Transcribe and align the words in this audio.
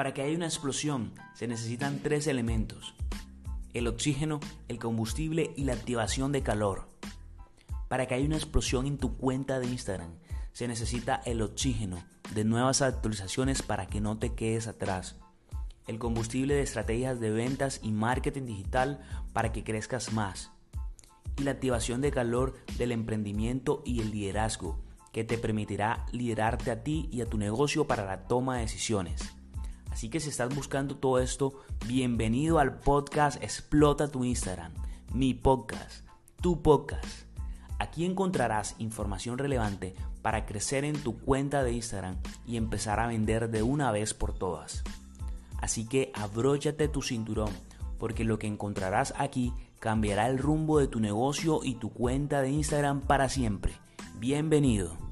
Para 0.00 0.14
que 0.14 0.22
haya 0.22 0.34
una 0.34 0.46
explosión 0.46 1.12
se 1.34 1.46
necesitan 1.46 1.98
tres 2.02 2.26
elementos. 2.26 2.94
El 3.74 3.86
oxígeno, 3.86 4.40
el 4.68 4.78
combustible 4.78 5.52
y 5.58 5.64
la 5.64 5.74
activación 5.74 6.32
de 6.32 6.42
calor. 6.42 6.88
Para 7.86 8.06
que 8.06 8.14
haya 8.14 8.24
una 8.24 8.38
explosión 8.38 8.86
en 8.86 8.96
tu 8.96 9.18
cuenta 9.18 9.60
de 9.60 9.66
Instagram 9.66 10.14
se 10.54 10.66
necesita 10.68 11.20
el 11.26 11.42
oxígeno 11.42 12.02
de 12.34 12.44
nuevas 12.44 12.80
actualizaciones 12.80 13.60
para 13.60 13.88
que 13.88 14.00
no 14.00 14.16
te 14.16 14.32
quedes 14.32 14.68
atrás. 14.68 15.16
El 15.86 15.98
combustible 15.98 16.54
de 16.54 16.62
estrategias 16.62 17.20
de 17.20 17.32
ventas 17.32 17.80
y 17.82 17.92
marketing 17.92 18.46
digital 18.46 19.02
para 19.34 19.52
que 19.52 19.64
crezcas 19.64 20.14
más. 20.14 20.50
Y 21.36 21.42
la 21.42 21.50
activación 21.50 22.00
de 22.00 22.10
calor 22.10 22.54
del 22.78 22.92
emprendimiento 22.92 23.82
y 23.84 24.00
el 24.00 24.12
liderazgo 24.12 24.82
que 25.12 25.24
te 25.24 25.36
permitirá 25.36 26.06
liderarte 26.10 26.70
a 26.70 26.82
ti 26.82 27.10
y 27.12 27.20
a 27.20 27.26
tu 27.26 27.36
negocio 27.36 27.86
para 27.86 28.06
la 28.06 28.26
toma 28.26 28.54
de 28.54 28.62
decisiones. 28.62 29.36
Así 29.90 30.08
que 30.08 30.20
si 30.20 30.28
estás 30.28 30.54
buscando 30.54 30.96
todo 30.96 31.18
esto, 31.18 31.60
bienvenido 31.86 32.58
al 32.58 32.78
podcast 32.78 33.42
Explota 33.42 34.08
tu 34.08 34.24
Instagram, 34.24 34.72
mi 35.12 35.34
podcast, 35.34 36.06
tu 36.40 36.62
podcast. 36.62 37.28
Aquí 37.78 38.04
encontrarás 38.04 38.76
información 38.78 39.38
relevante 39.38 39.94
para 40.22 40.46
crecer 40.46 40.84
en 40.84 41.02
tu 41.02 41.18
cuenta 41.18 41.64
de 41.64 41.72
Instagram 41.72 42.16
y 42.46 42.56
empezar 42.56 43.00
a 43.00 43.06
vender 43.06 43.50
de 43.50 43.62
una 43.62 43.90
vez 43.90 44.14
por 44.14 44.32
todas. 44.32 44.84
Así 45.60 45.86
que 45.86 46.12
abróchate 46.14 46.88
tu 46.88 47.02
cinturón, 47.02 47.50
porque 47.98 48.24
lo 48.24 48.38
que 48.38 48.46
encontrarás 48.46 49.12
aquí 49.18 49.52
cambiará 49.78 50.28
el 50.28 50.38
rumbo 50.38 50.78
de 50.78 50.88
tu 50.88 51.00
negocio 51.00 51.60
y 51.62 51.74
tu 51.74 51.90
cuenta 51.90 52.42
de 52.42 52.50
Instagram 52.50 53.00
para 53.00 53.28
siempre. 53.28 53.74
Bienvenido. 54.18 55.09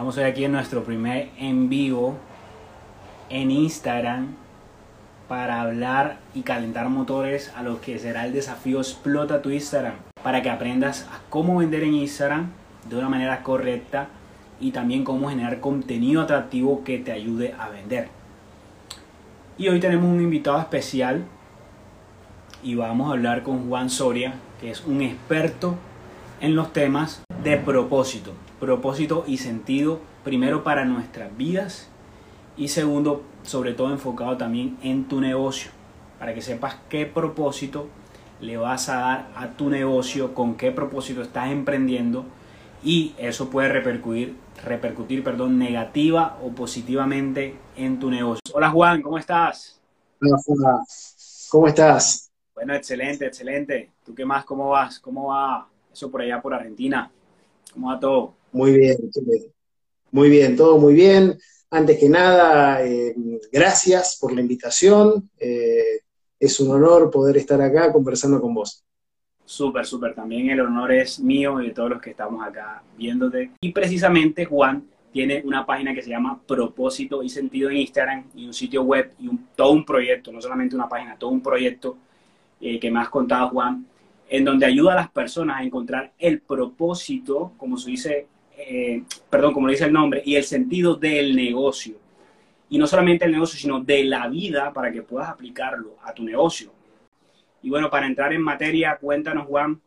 Estamos 0.00 0.16
hoy 0.16 0.24
aquí 0.24 0.44
en 0.46 0.52
nuestro 0.52 0.82
primer 0.82 1.28
en 1.36 1.68
vivo 1.68 2.16
en 3.28 3.50
Instagram 3.50 4.28
para 5.28 5.60
hablar 5.60 6.20
y 6.34 6.40
calentar 6.40 6.88
motores 6.88 7.52
a 7.54 7.62
lo 7.62 7.82
que 7.82 7.98
será 7.98 8.24
el 8.24 8.32
desafío 8.32 8.78
Explota 8.78 9.42
tu 9.42 9.50
Instagram. 9.50 9.96
Para 10.22 10.40
que 10.40 10.48
aprendas 10.48 11.06
a 11.12 11.20
cómo 11.28 11.58
vender 11.58 11.82
en 11.82 11.92
Instagram 11.92 12.48
de 12.88 12.96
una 12.96 13.10
manera 13.10 13.42
correcta 13.42 14.08
y 14.58 14.70
también 14.70 15.04
cómo 15.04 15.28
generar 15.28 15.60
contenido 15.60 16.22
atractivo 16.22 16.82
que 16.82 16.98
te 16.98 17.12
ayude 17.12 17.54
a 17.58 17.68
vender. 17.68 18.08
Y 19.58 19.68
hoy 19.68 19.80
tenemos 19.80 20.06
un 20.06 20.22
invitado 20.22 20.58
especial 20.60 21.24
y 22.62 22.74
vamos 22.74 23.10
a 23.10 23.12
hablar 23.12 23.42
con 23.42 23.68
Juan 23.68 23.90
Soria, 23.90 24.32
que 24.62 24.70
es 24.70 24.82
un 24.82 25.02
experto 25.02 25.76
en 26.40 26.56
los 26.56 26.72
temas 26.72 27.22
de 27.44 27.58
propósito. 27.58 28.32
Propósito 28.60 29.24
y 29.26 29.38
sentido, 29.38 30.00
primero 30.22 30.62
para 30.62 30.84
nuestras 30.84 31.34
vidas 31.34 31.88
y 32.58 32.68
segundo, 32.68 33.22
sobre 33.42 33.72
todo 33.72 33.90
enfocado 33.90 34.36
también 34.36 34.76
en 34.82 35.08
tu 35.08 35.18
negocio, 35.22 35.70
para 36.18 36.34
que 36.34 36.42
sepas 36.42 36.76
qué 36.90 37.06
propósito 37.06 37.88
le 38.38 38.58
vas 38.58 38.90
a 38.90 38.96
dar 38.96 39.30
a 39.34 39.48
tu 39.56 39.70
negocio, 39.70 40.34
con 40.34 40.56
qué 40.56 40.72
propósito 40.72 41.22
estás 41.22 41.50
emprendiendo 41.50 42.26
y 42.84 43.14
eso 43.16 43.48
puede 43.48 43.70
repercutir, 43.70 44.36
repercutir 44.62 45.24
perdón, 45.24 45.58
negativa 45.58 46.38
o 46.42 46.50
positivamente 46.50 47.56
en 47.76 47.98
tu 47.98 48.10
negocio. 48.10 48.42
Hola 48.52 48.68
Juan, 48.68 49.00
¿cómo 49.00 49.16
estás? 49.16 49.80
Hola 50.20 50.36
Juan, 50.44 50.76
¿cómo 51.48 51.66
estás? 51.66 52.30
Bueno, 52.54 52.74
excelente, 52.74 53.24
excelente. 53.24 53.90
¿Tú 54.04 54.14
qué 54.14 54.26
más? 54.26 54.44
¿Cómo 54.44 54.68
vas? 54.68 55.00
¿Cómo 55.00 55.28
va 55.28 55.66
eso 55.90 56.10
por 56.10 56.20
allá 56.20 56.42
por 56.42 56.52
Argentina? 56.52 57.10
¿Cómo 57.72 57.88
va 57.88 57.98
todo? 57.98 58.39
Muy 58.52 58.72
bien, 58.76 58.96
muy 60.10 60.28
bien, 60.28 60.56
todo 60.56 60.78
muy 60.78 60.94
bien. 60.94 61.38
Antes 61.70 61.98
que 61.98 62.08
nada, 62.08 62.84
eh, 62.84 63.14
gracias 63.52 64.18
por 64.20 64.32
la 64.32 64.40
invitación. 64.40 65.30
Eh, 65.38 66.00
es 66.38 66.58
un 66.58 66.70
honor 66.70 67.10
poder 67.10 67.36
estar 67.36 67.60
acá 67.60 67.92
conversando 67.92 68.40
con 68.40 68.54
vos. 68.54 68.84
Súper, 69.44 69.84
súper. 69.86 70.14
También 70.14 70.50
el 70.50 70.60
honor 70.60 70.92
es 70.92 71.20
mío 71.20 71.60
y 71.60 71.68
de 71.68 71.74
todos 71.74 71.90
los 71.90 72.00
que 72.00 72.10
estamos 72.10 72.44
acá 72.44 72.82
viéndote. 72.96 73.52
Y 73.60 73.72
precisamente 73.72 74.44
Juan 74.44 74.84
tiene 75.12 75.42
una 75.44 75.66
página 75.66 75.94
que 75.94 76.02
se 76.02 76.10
llama 76.10 76.40
Propósito 76.46 77.22
y 77.22 77.28
Sentido 77.28 77.70
en 77.70 77.78
Instagram 77.78 78.24
y 78.34 78.46
un 78.46 78.54
sitio 78.54 78.82
web 78.82 79.12
y 79.18 79.28
todo 79.56 79.72
un 79.72 79.84
proyecto, 79.84 80.32
no 80.32 80.40
solamente 80.40 80.74
una 80.74 80.88
página, 80.88 81.16
todo 81.16 81.30
un 81.30 81.40
proyecto 81.40 81.96
eh, 82.60 82.78
que 82.78 82.90
me 82.90 83.00
has 83.00 83.08
contado, 83.08 83.48
Juan, 83.50 83.86
en 84.28 84.44
donde 84.44 84.66
ayuda 84.66 84.92
a 84.92 84.96
las 84.96 85.10
personas 85.10 85.58
a 85.58 85.64
encontrar 85.64 86.12
el 86.18 86.40
propósito, 86.40 87.52
como 87.56 87.76
se 87.76 87.90
dice, 87.90 88.26
eh, 88.68 89.02
perdón, 89.28 89.54
como 89.54 89.68
dice 89.68 89.84
el 89.84 89.92
nombre, 89.92 90.22
y 90.24 90.36
el 90.36 90.44
sentido 90.44 90.94
del 90.94 91.34
negocio. 91.34 91.96
Y 92.68 92.78
no 92.78 92.86
solamente 92.86 93.24
el 93.24 93.32
negocio, 93.32 93.58
sino 93.58 93.80
de 93.80 94.04
la 94.04 94.28
vida 94.28 94.72
para 94.72 94.92
que 94.92 95.02
puedas 95.02 95.28
aplicarlo 95.28 95.96
a 96.02 96.14
tu 96.14 96.22
negocio. 96.22 96.72
Y 97.62 97.70
bueno, 97.70 97.90
para 97.90 98.06
entrar 98.06 98.32
en 98.32 98.42
materia, 98.42 98.96
cuéntanos, 98.96 99.46
Juan, 99.46 99.80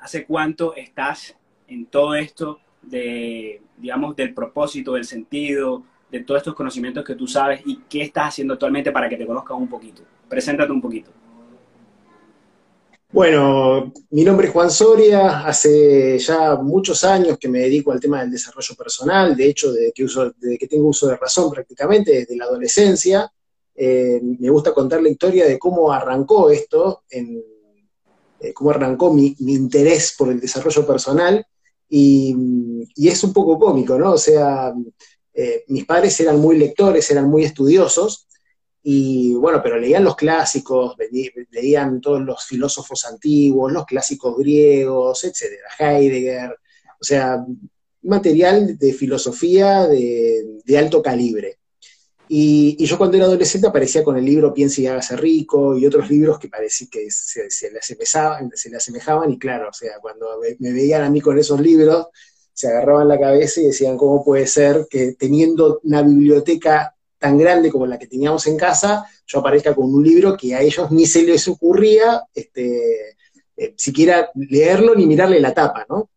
¿hace 0.00 0.24
cuánto 0.24 0.74
estás 0.74 1.36
en 1.66 1.86
todo 1.86 2.14
esto 2.14 2.60
de, 2.82 3.60
digamos, 3.76 4.14
del 4.16 4.32
propósito, 4.32 4.94
del 4.94 5.04
sentido, 5.04 5.82
de 6.10 6.20
todos 6.20 6.38
estos 6.38 6.54
conocimientos 6.54 7.04
que 7.04 7.14
tú 7.14 7.26
sabes 7.26 7.62
y 7.66 7.80
qué 7.88 8.02
estás 8.02 8.28
haciendo 8.28 8.54
actualmente 8.54 8.92
para 8.92 9.08
que 9.08 9.16
te 9.16 9.26
conozcan 9.26 9.56
un 9.56 9.68
poquito? 9.68 10.02
Preséntate 10.28 10.72
un 10.72 10.80
poquito. 10.80 11.10
Bueno, 13.14 13.92
mi 14.10 14.24
nombre 14.24 14.48
es 14.48 14.52
Juan 14.52 14.72
Soria, 14.72 15.46
hace 15.46 16.18
ya 16.18 16.56
muchos 16.56 17.04
años 17.04 17.38
que 17.38 17.46
me 17.46 17.60
dedico 17.60 17.92
al 17.92 18.00
tema 18.00 18.20
del 18.20 18.32
desarrollo 18.32 18.74
personal, 18.74 19.36
de 19.36 19.46
hecho, 19.46 19.72
desde 19.72 19.92
que, 19.92 20.02
uso, 20.02 20.34
que 20.58 20.66
tengo 20.66 20.88
uso 20.88 21.06
de 21.06 21.16
razón 21.16 21.48
prácticamente, 21.48 22.10
desde 22.10 22.36
la 22.36 22.46
adolescencia. 22.46 23.32
Eh, 23.72 24.20
me 24.20 24.50
gusta 24.50 24.74
contar 24.74 25.00
la 25.00 25.10
historia 25.10 25.46
de 25.46 25.60
cómo 25.60 25.92
arrancó 25.92 26.50
esto, 26.50 27.04
eh, 27.08 28.52
cómo 28.52 28.70
arrancó 28.70 29.14
mi, 29.14 29.36
interés 29.38 30.16
por 30.18 30.30
el 30.30 30.40
desarrollo 30.40 30.84
personal, 30.84 31.46
y, 31.88 32.34
es 32.96 33.22
un 33.22 33.32
poco 33.32 33.60
cómico, 33.60 33.96
¿no? 33.96 34.14
O 34.14 34.18
sea, 34.18 34.74
eh, 35.32 35.62
mis 35.68 35.84
padres 35.84 36.18
eran 36.18 36.40
muy 36.40 36.58
lectores, 36.58 37.08
eran 37.12 37.30
muy 37.30 37.44
estudiosos, 37.44 38.26
y 38.86 39.32
bueno, 39.32 39.62
pero 39.62 39.78
leían 39.78 40.04
los 40.04 40.14
clásicos, 40.14 40.94
leían 41.50 42.02
todos 42.02 42.20
los 42.20 42.44
filósofos 42.44 43.06
antiguos, 43.06 43.72
los 43.72 43.86
clásicos 43.86 44.36
griegos, 44.36 45.24
etcétera, 45.24 45.68
Heidegger, 45.78 46.50
o 46.50 47.04
sea, 47.04 47.42
material 48.02 48.76
de 48.76 48.92
filosofía 48.92 49.88
de, 49.88 50.78
alto 50.78 51.02
calibre. 51.02 51.60
Y, 52.28 52.76
yo 52.84 52.98
cuando 52.98 53.16
era 53.16 53.24
adolescente 53.24 53.66
aparecía 53.66 54.04
con 54.04 54.18
el 54.18 54.24
libro 54.26 54.52
Piense 54.52 54.82
y 54.82 54.86
hágase 54.86 55.16
rico 55.16 55.78
y 55.78 55.86
otros 55.86 56.10
libros 56.10 56.38
que 56.38 56.48
parecía 56.48 56.86
que 56.90 57.10
se, 57.10 57.70
le 57.70 57.78
asemejaban, 57.78 58.50
se 58.54 58.68
le 58.68 58.76
asemejaban 58.76 59.30
y 59.30 59.38
claro, 59.38 59.70
o 59.70 59.72
sea, 59.72 59.98
cuando 60.02 60.26
me 60.58 60.72
veían 60.72 61.02
a 61.02 61.08
mí 61.08 61.22
con 61.22 61.38
esos 61.38 61.58
libros, 61.58 62.08
se 62.52 62.68
agarraban 62.68 63.08
la 63.08 63.18
cabeza 63.18 63.62
y 63.62 63.66
decían, 63.66 63.96
¿cómo 63.96 64.22
puede 64.22 64.46
ser 64.46 64.86
que 64.90 65.14
teniendo 65.14 65.80
una 65.84 66.02
biblioteca 66.02 66.93
tan 67.24 67.38
grande 67.38 67.70
como 67.70 67.86
la 67.86 67.98
que 67.98 68.06
teníamos 68.06 68.46
en 68.48 68.58
casa, 68.58 69.06
yo 69.26 69.38
aparezca 69.38 69.74
con 69.74 69.86
un 69.86 70.04
libro 70.04 70.36
que 70.36 70.54
a 70.54 70.60
ellos 70.60 70.90
ni 70.90 71.06
se 71.06 71.22
les 71.22 71.48
ocurría 71.48 72.22
este, 72.34 73.16
eh, 73.56 73.72
siquiera 73.78 74.30
leerlo 74.34 74.94
ni 74.94 75.06
mirarle 75.06 75.40
la 75.40 75.54
tapa, 75.54 75.86
¿no? 75.88 76.10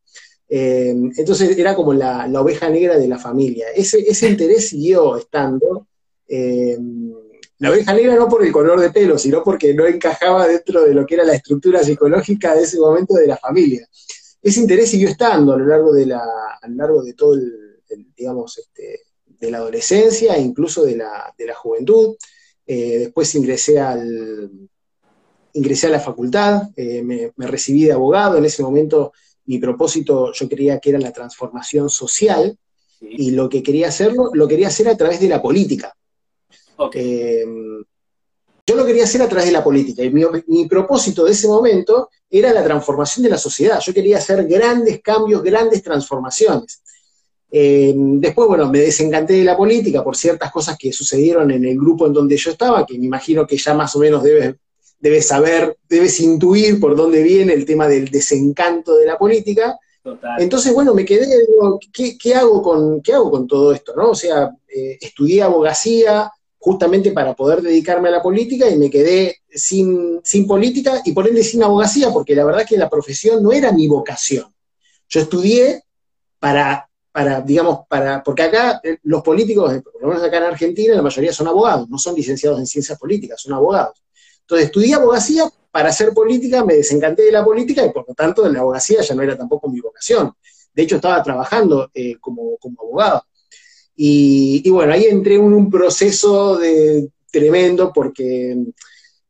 Eh, 0.49 0.93
entonces 1.15 1.57
era 1.57 1.75
como 1.75 1.93
la, 1.93 2.29
oveja 2.41 2.69
negra 2.69 2.97
de 2.97 3.07
la 3.07 3.17
familia. 3.17 3.67
Ese, 3.73 4.27
interés 4.27 4.67
siguió 4.67 5.15
estando. 5.15 5.87
Eh, 6.27 6.77
la 7.59 7.71
oveja 7.71 7.93
negra 7.93 8.15
no 8.15 8.27
por 8.27 8.45
el 8.45 8.51
color 8.51 8.81
de 8.81 8.89
pelo, 8.89 9.17
sino 9.17 9.41
porque 9.45 9.73
no 9.73 9.85
encajaba 9.85 10.45
dentro 10.45 10.83
de 10.83 10.93
lo 10.93 11.05
que 11.05 11.15
era 11.15 11.23
la 11.23 11.35
estructura 11.35 11.85
psicológica 11.85 12.53
de 12.53 12.63
ese 12.63 12.79
momento 12.79 13.13
de 13.13 13.27
la 13.27 13.37
familia. 13.37 13.87
Ese 14.41 14.59
interés 14.59 14.89
siguió 14.89 15.07
estando 15.07 15.53
a 15.53 15.57
lo 15.57 15.65
largo 15.65 15.93
de, 15.93 16.05
la, 16.05 16.19
a 16.61 16.67
lo 16.67 16.75
largo 16.75 17.01
de 17.01 17.13
todo 17.13 17.33
el, 17.35 17.81
el 17.87 18.07
digamos, 18.13 18.57
este, 18.57 19.06
de 19.39 19.51
la 19.51 19.57
adolescencia 19.57 20.35
e 20.35 20.41
incluso 20.41 20.83
de 20.83 20.95
la, 20.95 21.33
juventud. 21.55 22.15
Eh, 22.65 22.99
después 22.99 23.33
ingresé, 23.35 23.79
al, 23.79 24.49
ingresé 25.53 25.87
a 25.87 25.91
la 25.91 25.99
facultad, 25.99 26.69
eh, 26.75 27.01
me, 27.03 27.31
recibí 27.47 27.85
de 27.85 27.93
abogado, 27.93 28.37
en 28.37 28.45
ese 28.45 28.63
momento 28.63 29.13
mi 29.45 29.59
propósito 29.59 30.33
yo 30.33 30.49
creía 30.49 30.79
que 30.79 30.89
era 30.89 30.99
la 30.99 31.13
transformación 31.13 31.89
social 31.89 32.57
y 32.99 33.31
lo 33.31 33.47
que 33.47 33.63
quería 33.63 33.87
hacerlo, 33.87 34.31
lo 34.33 34.47
quería 34.47 34.67
hacer 34.67 34.89
a 34.89 34.97
través 34.97 35.19
de 35.19 35.29
la 35.29 35.41
política. 35.41 35.95
Eh, 36.93 37.45
yo 38.65 38.75
lo 38.75 38.85
quería 38.85 39.05
hacer 39.05 39.21
a 39.21 39.29
través 39.29 39.45
de 39.45 39.53
la 39.53 39.63
política 39.63 40.03
y 40.03 40.09
mi, 40.09 40.23
mi, 40.47 40.67
propósito 40.67 41.23
de 41.23 41.31
ese 41.31 41.47
momento 41.47 42.09
era 42.29 42.51
la 42.51 42.63
transformación 42.63 43.23
de 43.23 43.29
la 43.29 43.37
sociedad. 43.37 43.79
Yo 43.79 43.93
quería 43.93 44.17
hacer 44.17 44.45
grandes 44.45 45.01
cambios, 45.01 45.41
grandes 45.41 45.81
transformaciones. 45.81 46.81
Eh, 47.49 47.93
después, 47.95 48.47
bueno, 48.47 48.69
me 48.69 48.79
desencanté 48.79 49.33
de 49.33 49.43
la 49.43 49.55
política 49.55 50.03
por 50.03 50.17
ciertas 50.17 50.51
cosas 50.51 50.77
que 50.77 50.91
sucedieron 50.91 51.49
en 51.51 51.63
el 51.65 51.77
grupo 51.77 52.05
en 52.05 52.13
donde 52.13 52.37
yo 52.37 52.51
estaba, 52.51 52.85
que 52.85 52.97
me 52.97 53.05
imagino 53.05 53.47
que 53.47 53.57
ya 53.57 53.73
más 53.73 53.95
o 53.95 53.99
menos 53.99 54.23
debes, 54.23 54.55
debes 54.99 55.27
saber, 55.27 55.77
debes 55.87 56.19
intuir 56.19 56.79
por 56.79 56.95
dónde 56.95 57.23
viene 57.23 57.53
el 57.53 57.65
tema 57.65 57.87
del 57.87 58.09
desencanto 58.09 58.95
de 58.97 59.05
la 59.05 59.17
política. 59.17 59.77
Entonces, 60.37 60.73
bueno, 60.73 60.93
me 60.93 61.03
quedé, 61.03 61.27
¿qué, 61.91 62.35
hago 62.35 62.61
con, 62.61 63.01
¿qué 63.01 63.13
hago 63.13 63.29
con 63.29 63.45
todo 63.45 63.73
esto? 63.73 63.93
¿no? 63.95 64.11
O 64.11 64.15
sea, 64.15 64.49
eh, 64.67 64.97
estudié 65.01 65.41
abogacía 65.41 66.31
justamente 66.59 67.11
para 67.11 67.33
poder 67.33 67.61
dedicarme 67.61 68.07
a 68.07 68.11
la 68.11 68.21
política 68.21 68.69
y 68.69 68.77
me 68.77 68.89
quedé 68.89 69.37
sin, 69.49 70.19
sin 70.23 70.47
política 70.47 71.01
y 71.05 71.11
por 71.11 71.27
ende 71.27 71.43
sin 71.43 71.63
abogacía, 71.63 72.11
porque 72.11 72.35
la 72.35 72.45
verdad 72.45 72.61
es 72.61 72.69
que 72.69 72.77
la 72.77 72.89
profesión 72.89 73.43
no 73.43 73.51
era 73.51 73.71
mi 73.71 73.87
vocación. 73.87 74.45
Yo 75.09 75.21
estudié 75.21 75.83
para, 76.39 76.86
para 77.17 77.41
digamos, 77.41 77.79
para, 77.89 78.21
porque 78.21 78.43
acá 78.43 78.79
eh, 78.83 78.99
los 79.05 79.23
políticos, 79.23 79.73
eh, 79.73 79.81
por 79.81 79.99
lo 79.99 80.09
menos 80.09 80.23
acá 80.23 80.37
en 80.37 80.43
Argentina, 80.43 80.93
la 80.93 81.01
mayoría 81.01 81.33
son 81.33 81.47
abogados, 81.47 81.89
no 81.89 81.97
son 81.97 82.13
licenciados 82.13 82.59
en 82.59 82.67
ciencias 82.67 82.99
políticas, 82.99 83.41
son 83.41 83.53
abogados. 83.53 84.03
Entonces 84.41 84.67
estudié 84.67 84.93
abogacía 84.93 85.49
para 85.71 85.89
hacer 85.89 86.13
política, 86.13 86.63
me 86.63 86.75
desencanté 86.75 87.23
de 87.23 87.31
la 87.31 87.43
política 87.43 87.83
y 87.83 87.89
por 87.89 88.07
lo 88.07 88.13
tanto 88.13 88.47
la 88.47 88.59
abogacía 88.59 89.01
ya 89.01 89.15
no 89.15 89.23
era 89.23 89.35
tampoco 89.35 89.67
mi 89.67 89.79
vocación. 89.79 90.31
De 90.71 90.83
hecho, 90.83 90.97
estaba 90.97 91.23
trabajando 91.23 91.89
eh, 91.91 92.17
como, 92.19 92.55
abogado. 92.77 93.23
Y, 93.95 94.69
bueno, 94.69 94.93
ahí 94.93 95.05
entré 95.05 95.37
en 95.37 95.41
un 95.41 95.71
proceso 95.71 96.55
de, 96.57 97.09
tremendo 97.31 97.91
porque 97.91 98.57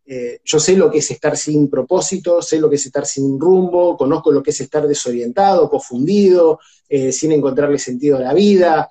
eh, 0.07 0.39
yo 0.43 0.59
sé 0.59 0.75
lo 0.75 0.89
que 0.89 0.99
es 0.99 1.11
estar 1.11 1.35
sin 1.35 1.69
propósito, 1.69 2.41
sé 2.41 2.59
lo 2.59 2.69
que 2.69 2.77
es 2.77 2.85
estar 2.85 3.05
sin 3.05 3.39
rumbo, 3.39 3.97
conozco 3.97 4.31
lo 4.31 4.41
que 4.41 4.51
es 4.51 4.61
estar 4.61 4.87
desorientado, 4.87 5.69
confundido, 5.69 6.59
eh, 6.87 7.11
sin 7.11 7.33
encontrarle 7.33 7.77
sentido 7.77 8.17
a 8.17 8.21
la 8.21 8.33
vida. 8.33 8.89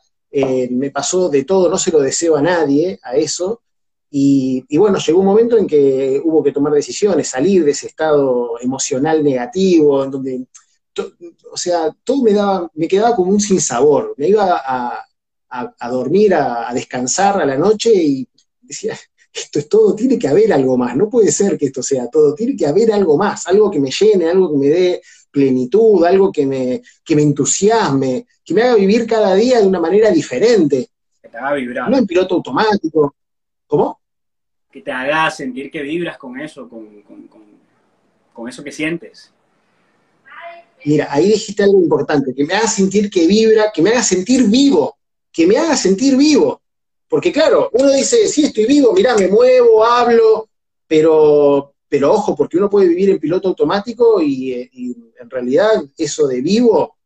me 0.71 0.91
pasó 0.91 1.31
de 1.31 1.45
todo, 1.45 1.71
no 1.71 1.79
se 1.79 1.91
lo 1.91 2.01
deseo 2.01 2.37
a 2.37 2.43
nadie, 2.43 2.99
a 3.03 3.17
eso, 3.17 3.63
y, 4.11 4.79
bueno, 4.79 4.99
llegó 4.99 5.21
un 5.21 5.27
momento 5.27 5.59
en 5.59 5.67
que 5.67 6.21
hubo 6.25 6.43
que 6.43 6.53
tomar 6.53 6.73
decisiones, 6.73 7.29
salir 7.29 7.65
de 7.65 7.73
ese 7.73 7.89
estado 7.89 8.59
emocional 8.61 9.23
negativo, 9.23 10.05
en 10.05 10.11
donde, 10.11 10.47
o 11.53 11.57
sea, 11.57 11.95
todo 12.05 12.23
me 12.23 12.33
daba, 12.33 12.71
me 12.75 12.89
quedaba 12.89 13.15
como 13.17 13.33
un 13.33 13.41
sinsabor. 13.41 14.15
Me 14.17 14.29
iba 14.29 14.63
a, 14.65 15.91
dormir, 15.91 16.35
a, 16.35 16.73
descansar 16.73 17.41
a 17.43 17.47
la 17.47 17.59
noche 17.59 17.93
y 17.93 18.29
decía, 18.63 18.97
esto 19.41 19.59
es 19.59 19.69
todo, 19.69 19.95
tiene 19.95 20.19
que 20.19 20.29
haber 20.29 20.53
algo 20.53 20.77
más, 20.77 20.97
no 20.97 21.09
puede 21.09 21.31
ser 21.31 21.57
que 21.59 21.67
esto 21.67 21.83
sea 21.83 22.09
todo, 22.09 22.35
tiene 22.35 22.57
que 22.57 22.67
haber 22.67 22.93
algo 22.93 23.17
más, 23.17 23.47
algo 23.47 23.71
que 23.71 23.81
me 23.81 23.91
llene, 23.91 24.29
algo 24.29 24.51
que 24.53 24.59
me 24.59 24.69
dé 24.69 25.03
plenitud, 25.31 26.05
algo 26.05 26.33
que 26.33 26.47
me, 26.47 26.83
que 27.05 27.17
me 27.17 27.23
entusiasme, 27.23 28.27
que 28.45 28.55
me 28.55 28.63
haga 28.63 28.75
vivir 28.75 29.07
cada 29.07 29.35
día 29.35 29.61
de 29.61 29.67
una 29.67 29.81
manera 29.81 30.11
diferente. 30.11 30.89
Que 31.21 31.29
te 31.29 31.37
haga 31.37 31.55
vibrar. 31.55 31.91
No 31.91 31.99
en 31.99 32.07
piloto 32.07 32.37
automático. 32.37 33.15
¿Cómo? 33.67 34.01
que 34.77 34.83
te 34.83 34.93
haga 34.93 35.31
sentir 35.31 35.71
que 35.71 35.81
vibras 35.81 36.19
con 36.19 36.39
eso, 36.39 36.69
con, 36.69 37.03
con, 38.35 38.47
eso 38.47 38.63
que 38.63 38.71
sientes. 38.71 39.33
Mira, 40.85 41.09
ahí 41.11 41.29
dijiste 41.29 41.63
algo 41.63 41.81
importante, 41.81 42.35
que 42.35 42.45
me 42.45 42.53
haga 42.53 42.69
sentir 42.69 43.09
que 43.09 43.27
vibra, 43.27 43.73
que 43.73 43.81
me 43.81 43.89
haga 43.89 44.03
sentir 44.03 44.45
vivo, 44.51 44.99
que 45.33 45.47
me 45.47 45.57
haga 45.57 45.75
sentir 45.77 46.15
vivo. 46.19 46.61
Porque 47.09 47.33
claro, 47.33 47.71
uno 47.73 47.93
dice, 47.93 48.27
sí, 48.29 48.45
estoy 48.45 48.67
vivo, 48.67 48.93
mira, 48.93 49.17
me 49.17 49.29
muevo, 49.29 49.85
hablo, 49.85 50.49
pero, 50.87 51.75
pero 51.89 52.13
ojo, 52.13 52.35
porque 52.35 52.57
uno 52.57 52.69
puede 52.69 52.89
vivir 52.89 53.11
en 53.11 53.21
piloto 53.21 53.49
automático 53.49 54.21
y, 54.21 54.53
en 55.19 55.31
realidad 55.31 55.83
eso 55.97 56.27
de 56.27 56.41
vivo 56.41 56.97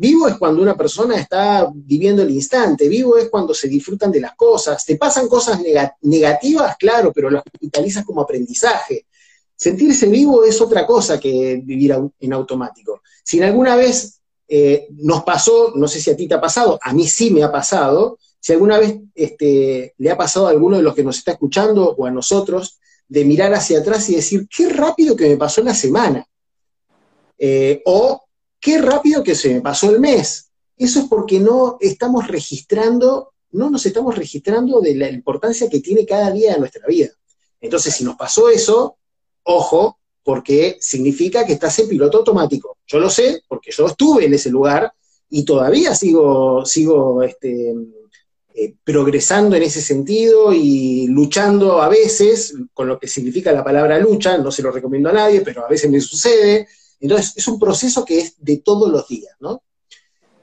Vivo 0.00 0.26
es 0.28 0.38
cuando 0.38 0.62
una 0.62 0.78
persona 0.78 1.14
está 1.18 1.70
viviendo 1.74 2.22
el 2.22 2.30
instante, 2.30 2.88
vivo 2.88 3.18
es 3.18 3.28
cuando 3.28 3.52
se 3.52 3.68
disfrutan 3.68 4.10
de 4.10 4.20
las 4.20 4.34
cosas. 4.34 4.82
Te 4.82 4.96
pasan 4.96 5.28
cosas 5.28 5.60
negativas, 6.00 6.74
claro, 6.78 7.12
pero 7.12 7.28
las 7.28 7.42
capitalizas 7.44 8.02
como 8.06 8.22
aprendizaje. 8.22 9.04
Sentirse 9.54 10.06
vivo 10.06 10.42
es 10.42 10.58
otra 10.58 10.86
cosa 10.86 11.20
que 11.20 11.60
vivir 11.62 11.94
en 12.18 12.32
automático. 12.32 13.02
Si 13.22 13.42
alguna 13.42 13.76
vez 13.76 14.22
eh, 14.48 14.88
nos 14.92 15.22
pasó, 15.22 15.74
no 15.76 15.86
sé 15.86 16.00
si 16.00 16.10
a 16.10 16.16
ti 16.16 16.26
te 16.26 16.32
ha 16.32 16.40
pasado, 16.40 16.78
a 16.80 16.94
mí 16.94 17.06
sí 17.06 17.30
me 17.30 17.42
ha 17.42 17.52
pasado, 17.52 18.18
si 18.40 18.52
alguna 18.52 18.78
vez 18.78 18.96
este, 19.14 19.94
le 19.98 20.10
ha 20.10 20.16
pasado 20.16 20.46
a 20.46 20.50
alguno 20.50 20.78
de 20.78 20.82
los 20.82 20.94
que 20.94 21.04
nos 21.04 21.18
está 21.18 21.32
escuchando 21.32 21.94
o 21.96 22.06
a 22.06 22.10
nosotros, 22.10 22.80
de 23.06 23.24
mirar 23.24 23.52
hacia 23.52 23.80
atrás 23.80 24.08
y 24.08 24.16
decir, 24.16 24.48
qué 24.48 24.68
rápido 24.68 25.14
que 25.14 25.28
me 25.28 25.36
pasó 25.36 25.62
la 25.62 25.74
semana. 25.74 26.26
Eh, 27.38 27.82
o 27.84 28.24
qué 28.58 28.80
rápido 28.80 29.22
que 29.22 29.34
se 29.34 29.52
me 29.54 29.60
pasó 29.60 29.90
el 29.90 30.00
mes. 30.00 30.50
Eso 30.76 31.00
es 31.00 31.06
porque 31.06 31.40
no 31.40 31.76
estamos 31.80 32.28
registrando, 32.28 33.32
no 33.50 33.68
nos 33.68 33.84
estamos 33.84 34.16
registrando 34.16 34.80
de 34.80 34.94
la 34.94 35.10
importancia 35.10 35.68
que 35.68 35.80
tiene 35.80 36.06
cada 36.06 36.30
día 36.30 36.54
de 36.54 36.60
nuestra 36.60 36.86
vida. 36.86 37.08
Entonces, 37.60 37.94
si 37.94 38.04
nos 38.04 38.16
pasó 38.16 38.48
eso, 38.48 38.96
ojo, 39.42 39.98
porque 40.22 40.78
significa 40.80 41.44
que 41.44 41.54
estás 41.54 41.78
en 41.80 41.88
piloto 41.88 42.18
automático. 42.18 42.78
Yo 42.86 42.98
lo 42.98 43.10
sé, 43.10 43.42
porque 43.48 43.70
yo 43.70 43.86
estuve 43.86 44.26
en 44.26 44.34
ese 44.34 44.50
lugar 44.50 44.92
y 45.28 45.44
todavía 45.44 45.94
sigo, 45.94 46.64
sigo 46.64 47.22
este, 47.22 47.74
eh, 48.54 48.74
progresando 48.84 49.56
en 49.56 49.62
ese 49.62 49.80
sentido 49.80 50.52
y 50.52 51.06
luchando 51.08 51.80
a 51.80 51.88
veces, 51.88 52.54
con 52.74 52.88
lo 52.88 52.98
que 52.98 53.08
significa 53.08 53.52
la 53.52 53.64
palabra 53.64 53.98
lucha, 53.98 54.38
no 54.38 54.50
se 54.50 54.62
lo 54.62 54.70
recomiendo 54.70 55.08
a 55.08 55.12
nadie, 55.12 55.40
pero 55.42 55.64
a 55.64 55.68
veces 55.68 55.90
me 55.90 56.00
sucede, 56.00 56.66
entonces, 57.00 57.32
es 57.36 57.48
un 57.48 57.58
proceso 57.58 58.04
que 58.04 58.18
es 58.18 58.34
de 58.38 58.58
todos 58.58 58.90
los 58.90 59.08
días, 59.08 59.34
¿no? 59.40 59.62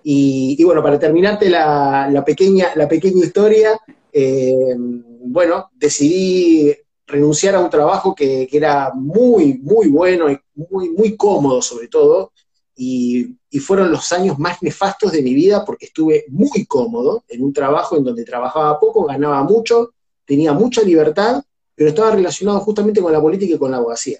Y, 0.03 0.63
bueno, 0.63 0.81
para 0.81 0.97
terminarte 0.97 1.49
la, 1.49 2.23
pequeña, 2.25 2.69
la 2.75 2.87
pequeña 2.87 3.25
historia, 3.25 3.77
eh, 4.13 4.73
bueno, 4.77 5.69
decidí 5.75 6.73
renunciar 7.05 7.55
a 7.55 7.59
un 7.59 7.69
trabajo 7.69 8.15
que, 8.15 8.47
era 8.51 8.93
muy, 8.93 9.59
muy 9.59 9.89
bueno 9.89 10.31
y 10.31 10.37
muy, 10.55 10.89
muy 10.89 11.17
cómodo 11.17 11.61
sobre 11.61 11.89
todo, 11.89 12.31
y, 12.75 13.36
fueron 13.59 13.91
los 13.91 14.11
años 14.11 14.37
más 14.37 14.61
nefastos 14.61 15.11
de 15.11 15.21
mi 15.21 15.33
vida 15.33 15.63
porque 15.65 15.85
estuve 15.85 16.25
muy 16.29 16.65
cómodo 16.65 17.23
en 17.27 17.43
un 17.43 17.53
trabajo 17.53 17.97
en 17.97 18.03
donde 18.03 18.23
trabajaba 18.23 18.79
poco, 18.79 19.05
ganaba 19.05 19.43
mucho, 19.43 19.93
tenía 20.25 20.53
mucha 20.53 20.81
libertad, 20.81 21.41
pero 21.73 21.89
estaba 21.89 22.11
relacionado 22.11 22.59
justamente 22.59 23.01
con 23.01 23.11
la 23.13 23.21
política 23.21 23.55
y 23.55 23.57
con 23.57 23.71
la 23.71 23.77
abogacía. 23.77 24.19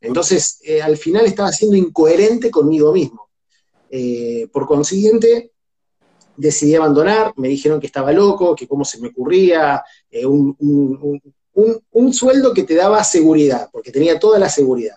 Entonces, 0.00 0.60
eh, 0.62 0.80
al 0.80 0.96
final 0.96 1.26
estaba 1.26 1.50
siendo 1.50 1.76
incoherente 1.76 2.50
conmigo 2.50 2.92
mismo. 2.92 3.28
Eh, 3.90 4.48
por 4.52 4.66
consiguiente, 4.66 5.52
decidí 6.36 6.74
abandonar, 6.74 7.32
me 7.36 7.48
dijeron 7.48 7.80
que 7.80 7.86
estaba 7.86 8.12
loco, 8.12 8.54
que 8.54 8.68
cómo 8.68 8.84
se 8.84 9.00
me 9.00 9.08
ocurría, 9.08 9.82
eh, 10.10 10.26
un, 10.26 10.52
sueldo 12.12 12.54
que 12.54 12.64
te 12.64 12.74
daba 12.74 13.02
seguridad, 13.02 13.68
porque 13.72 13.90
tenía 13.90 14.18
toda 14.18 14.38
la 14.38 14.48
seguridad. 14.48 14.96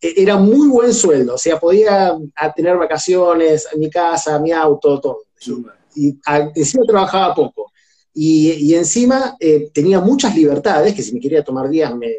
Era 0.00 0.36
muy 0.36 0.68
buen 0.68 0.94
sueldo, 0.94 1.34
o 1.34 1.38
sea, 1.38 1.58
podía 1.58 2.16
tener 2.54 2.76
vacaciones, 2.76 3.68
mi 3.76 3.90
casa, 3.90 4.38
mi 4.38 4.52
auto, 4.52 5.00
todo. 5.00 5.24
Y, 5.94 6.18
encima 6.54 6.84
trabajaba 6.86 7.34
poco. 7.34 7.72
Y, 8.12 8.74
encima 8.74 9.36
tenía 9.72 10.00
muchas 10.00 10.34
libertades, 10.36 10.94
que 10.94 11.02
si 11.02 11.12
me 11.12 11.20
quería 11.20 11.42
tomar 11.42 11.68
días 11.68 11.94
me, 11.94 12.12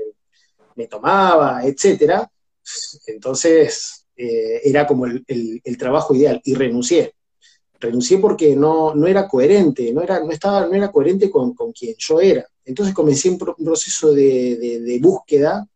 me 0.76 0.88
tomaba, 0.88 1.66
etcétera. 1.66 2.30
Entonces, 3.08 4.06
eh, 4.16 4.62
era 4.64 4.88
como 4.88 5.06
el, 5.06 5.78
trabajo 5.78 6.16
ideal 6.16 6.42
y 6.44 6.54
renuncié. 6.56 7.14
Renuncié 7.80 8.18
porque 8.20 8.56
no, 8.56 8.96
no 8.96 9.08
era 9.08 9.28
coherente, 9.28 9.92
no 9.92 10.02
era, 10.02 10.22
no 10.22 10.32
estaba, 10.32 10.66
no 10.66 10.74
era 10.74 10.92
coherente 10.92 11.30
con, 11.30 11.54
quien 11.74 11.96
yo 11.98 12.20
era. 12.22 12.46
Entonces 12.64 12.94
comencé 12.94 13.30
un, 13.30 13.38
proceso 13.38 14.14
de, 14.14 15.00
búsqueda 15.02 15.68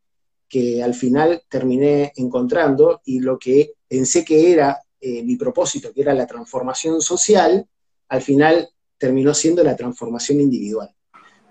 que 0.49 0.83
al 0.83 0.93
final 0.93 1.43
terminé 1.47 2.11
encontrando 2.15 3.01
y 3.05 3.19
lo 3.19 3.37
que 3.37 3.73
pensé 3.87 4.25
que 4.25 4.51
era 4.51 4.81
eh, 4.99 5.23
mi 5.23 5.35
propósito, 5.35 5.93
que 5.93 6.01
era 6.01 6.13
la 6.13 6.27
transformación 6.27 7.01
social, 7.01 7.65
al 8.09 8.21
final 8.21 8.69
terminó 8.97 9.33
siendo 9.33 9.63
la 9.63 9.75
transformación 9.75 10.41
individual 10.41 10.93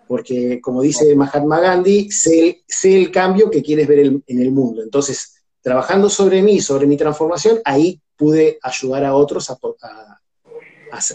porque 0.08 0.60
como 0.60 0.80
dice 0.80 1.14
Mahatma 1.14 1.60
Gandhi, 1.60 2.10
sé, 2.10 2.64
el 2.84 3.12
cambio 3.12 3.50
que 3.50 3.62
quieres 3.62 3.86
ver 3.86 3.98
en 4.00 4.40
el 4.40 4.50
mundo. 4.50 4.82
Entonces, 4.82 5.44
trabajando 5.60 6.08
sobre 6.08 6.40
mí, 6.40 6.60
sobre 6.60 6.86
mi 6.86 6.96
transformación, 6.96 7.58
ahí 7.64 8.00
pude 8.16 8.58
ayudar 8.62 9.04
a 9.04 9.14
otros 9.14 9.50
a, 9.50 9.56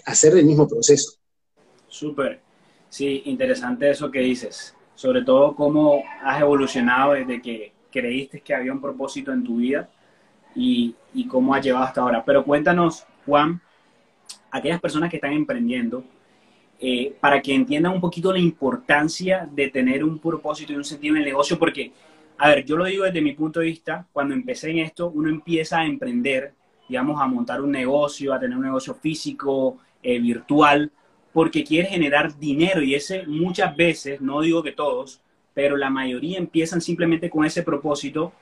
hacer 0.05 0.37
el 0.37 0.45
mismo 0.45 0.67
proceso. 0.67 1.13
Súper. 1.87 2.39
Sí, 2.87 3.23
interesante 3.25 3.89
eso 3.89 4.11
que 4.11 4.19
dices. 4.19 4.75
Sobre 4.93 5.23
todo 5.23 5.55
cómo 5.55 6.03
has 6.21 6.39
evolucionado 6.39 7.13
desde 7.13 7.41
que 7.41 7.72
creíste 7.93 8.41
que 8.41 8.53
había 8.53 8.73
un 8.73 8.81
propósito 8.81 9.31
en 9.31 9.43
tu 9.43 9.57
vida 9.57 9.89
y, 10.55 10.95
cómo 11.27 11.53
has 11.53 11.63
llevado 11.63 11.85
hasta 11.85 12.01
ahora. 12.01 12.23
Pero 12.25 12.43
cuéntanos, 12.43 13.05
Juan, 13.25 13.61
aquellas 14.51 14.81
personas 14.81 15.09
que 15.09 15.17
están 15.17 15.33
emprendiendo, 15.33 16.03
eh, 16.79 17.15
para 17.19 17.41
que 17.41 17.53
entiendan 17.53 17.93
un 17.93 18.01
poquito 18.01 18.33
la 18.33 18.39
importancia 18.39 19.47
de 19.49 19.69
tener 19.69 20.03
un 20.03 20.19
propósito 20.19 20.73
y 20.73 20.75
un 20.75 20.83
sentido 20.83 21.15
en 21.15 21.21
el 21.21 21.25
negocio, 21.25 21.57
porque, 21.57 21.91
a 22.37 22.49
ver, 22.49 22.65
yo 22.65 22.75
lo 22.75 22.85
digo 22.85 23.05
desde 23.05 23.21
mi 23.21 23.33
punto 23.33 23.59
de 23.59 23.67
vista, 23.67 24.05
cuando 24.11 24.33
empecé 24.33 24.71
en 24.71 24.79
esto, 24.79 25.09
uno 25.09 25.29
empieza 25.29 25.79
a 25.79 25.85
emprender, 25.85 26.53
digamos, 26.89 27.21
a 27.21 27.27
montar 27.27 27.61
un 27.61 27.71
negocio, 27.71 28.33
a 28.33 28.39
tener 28.39 28.57
un 28.57 28.65
negocio 28.65 28.95
físico, 28.95 29.77
eh, 30.01 30.19
virtual, 30.19 30.91
porque 31.31 31.63
quiere 31.63 31.87
generar 31.87 32.37
dinero 32.37 32.81
y 32.81 32.93
ese 32.95 33.25
muchas 33.25 33.75
veces, 33.75 34.21
no 34.21 34.41
digo 34.41 34.61
que 34.61 34.71
todos, 34.71 35.21
pero 35.53 35.77
la 35.77 35.89
mayoría 35.89 36.37
empiezan 36.37 36.81
simplemente 36.81 37.29
con 37.29 37.45
ese 37.45 37.63
propósito 37.63 38.33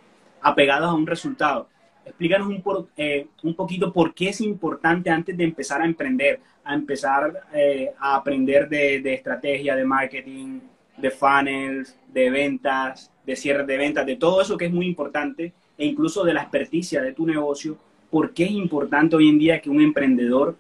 apegados 0.42 0.90
a 0.90 0.94
un 0.94 1.08
resultado. 1.08 1.68
explícanos 2.04 2.48
un, 2.48 2.64
eh, 2.98 3.28
poquito 3.56 3.94
por 3.94 4.14
qué 4.14 4.30
es 4.30 4.42
importante 4.42 5.10
antes 5.10 5.38
de 5.38 5.44
empezar 5.44 5.82
a 5.82 5.86
emprender, 5.86 6.40
a 6.64 6.74
empezar 6.74 7.44
eh, 7.54 7.92
a 8.00 8.16
aprender 8.16 8.68
de, 8.68 9.02
de, 9.02 9.14
estrategia, 9.14 9.76
de 9.76 9.86
marketing, 9.86 10.60
de 10.98 11.12
funnels, 11.12 11.96
de 12.12 12.30
ventas, 12.30 13.12
de 13.26 13.36
cierre 13.36 13.66
de 13.66 13.78
ventas, 13.78 14.06
de 14.06 14.16
todo 14.16 14.42
eso 14.42 14.58
que 14.58 14.66
es 14.66 14.72
muy 14.72 14.88
importante 14.88 15.54
e 15.78 15.86
incluso 15.86 16.24
de 16.24 16.34
la 16.34 16.42
experticia 16.42 17.02
de 17.02 17.14
tu 17.14 17.26
negocio, 17.26 17.78
por 18.10 18.34
qué 18.34 18.46
es 18.46 18.52
importante 18.52 19.16
hoy 19.16 19.30
en 19.30 19.40
día 19.40 19.62
que 19.62 19.70
un 19.70 19.82
emprendedor 19.82 20.58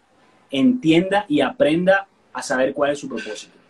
entienda 0.52 1.26
y 1.28 1.42
aprenda 1.42 2.08
a 2.34 2.42
saber 2.42 2.74
cuál 2.74 2.92
es 2.92 3.00
su 3.00 3.10
propósito. 3.10 3.61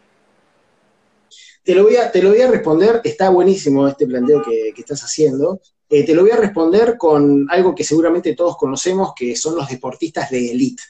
Te 1.64 1.76
lo 1.76 1.84
voy 1.84 1.96
a, 1.96 2.12
te 2.12 2.22
lo 2.24 2.30
voy 2.30 2.42
a 2.42 2.50
responder, 2.50 3.02
está 3.04 3.30
buenísimo 3.30 3.88
este 3.88 4.08
planteo 4.08 4.42
que, 4.42 4.72
que 4.74 4.82
estás 4.82 5.02
haciendo. 5.04 5.62
Eh, 5.90 6.06
te 6.06 6.16
lo 6.16 6.22
voy 6.22 6.32
a 6.32 6.38
responder 6.38 6.98
con 6.98 7.46
algo 7.50 7.76
que 7.76 7.84
seguramente 7.84 8.34
todos 8.34 8.56
conocemos, 8.56 9.12
que 9.14 9.36
son 9.36 9.56
los 9.56 9.68
deportistas 9.68 10.32
de 10.32 10.52
élite. 10.52 10.82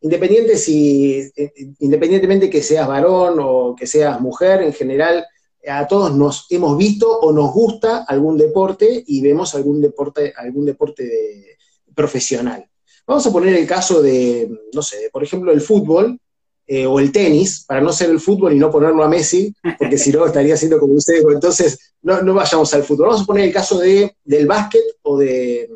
Independiente 0.00 0.58
si, 0.58 1.30
eh, 1.36 1.52
independientemente 1.78 2.50
que 2.50 2.60
seas 2.60 2.88
varón 2.88 3.36
o 3.40 3.76
que 3.76 3.86
seas 3.86 4.20
mujer, 4.20 4.62
en 4.62 4.72
general, 4.72 5.24
a 5.68 5.86
todos 5.86 6.14
nos 6.16 6.46
hemos 6.50 6.76
visto 6.76 7.08
o 7.20 7.32
nos 7.32 7.52
gusta 7.52 8.04
algún 8.08 8.36
deporte 8.36 9.04
y 9.06 9.20
vemos 9.20 9.54
algún 9.54 9.80
deporte, 9.80 10.34
algún 10.36 10.66
deporte 10.66 11.56
profesional. 11.94 12.68
Vamos 13.06 13.24
a 13.26 13.32
poner 13.32 13.54
el 13.54 13.66
caso 13.66 14.02
de, 14.02 14.50
no 14.72 14.82
sé, 14.82 15.08
por 15.12 15.22
ejemplo, 15.22 15.52
el 15.52 15.60
fútbol. 15.60 16.18
Eh, 16.64 16.86
o 16.86 17.00
el 17.00 17.10
tenis, 17.10 17.64
para 17.66 17.80
no 17.80 17.92
ser 17.92 18.08
el 18.10 18.20
fútbol 18.20 18.52
y 18.52 18.58
no 18.58 18.70
ponerlo 18.70 19.02
a 19.02 19.08
Messi, 19.08 19.52
porque 19.78 19.98
si 19.98 20.12
no 20.12 20.24
estaría 20.26 20.56
siendo 20.56 20.78
como 20.78 20.94
ustedes, 20.94 21.24
entonces 21.28 21.94
no, 22.02 22.22
no, 22.22 22.34
vayamos 22.34 22.72
al 22.72 22.84
fútbol. 22.84 23.08
Vamos 23.08 23.22
a 23.22 23.26
poner 23.26 23.44
el 23.46 23.52
caso 23.52 23.78
de, 23.78 24.16
del 24.24 24.46
básquet 24.46 24.82
o 25.02 25.18
de... 25.18 25.68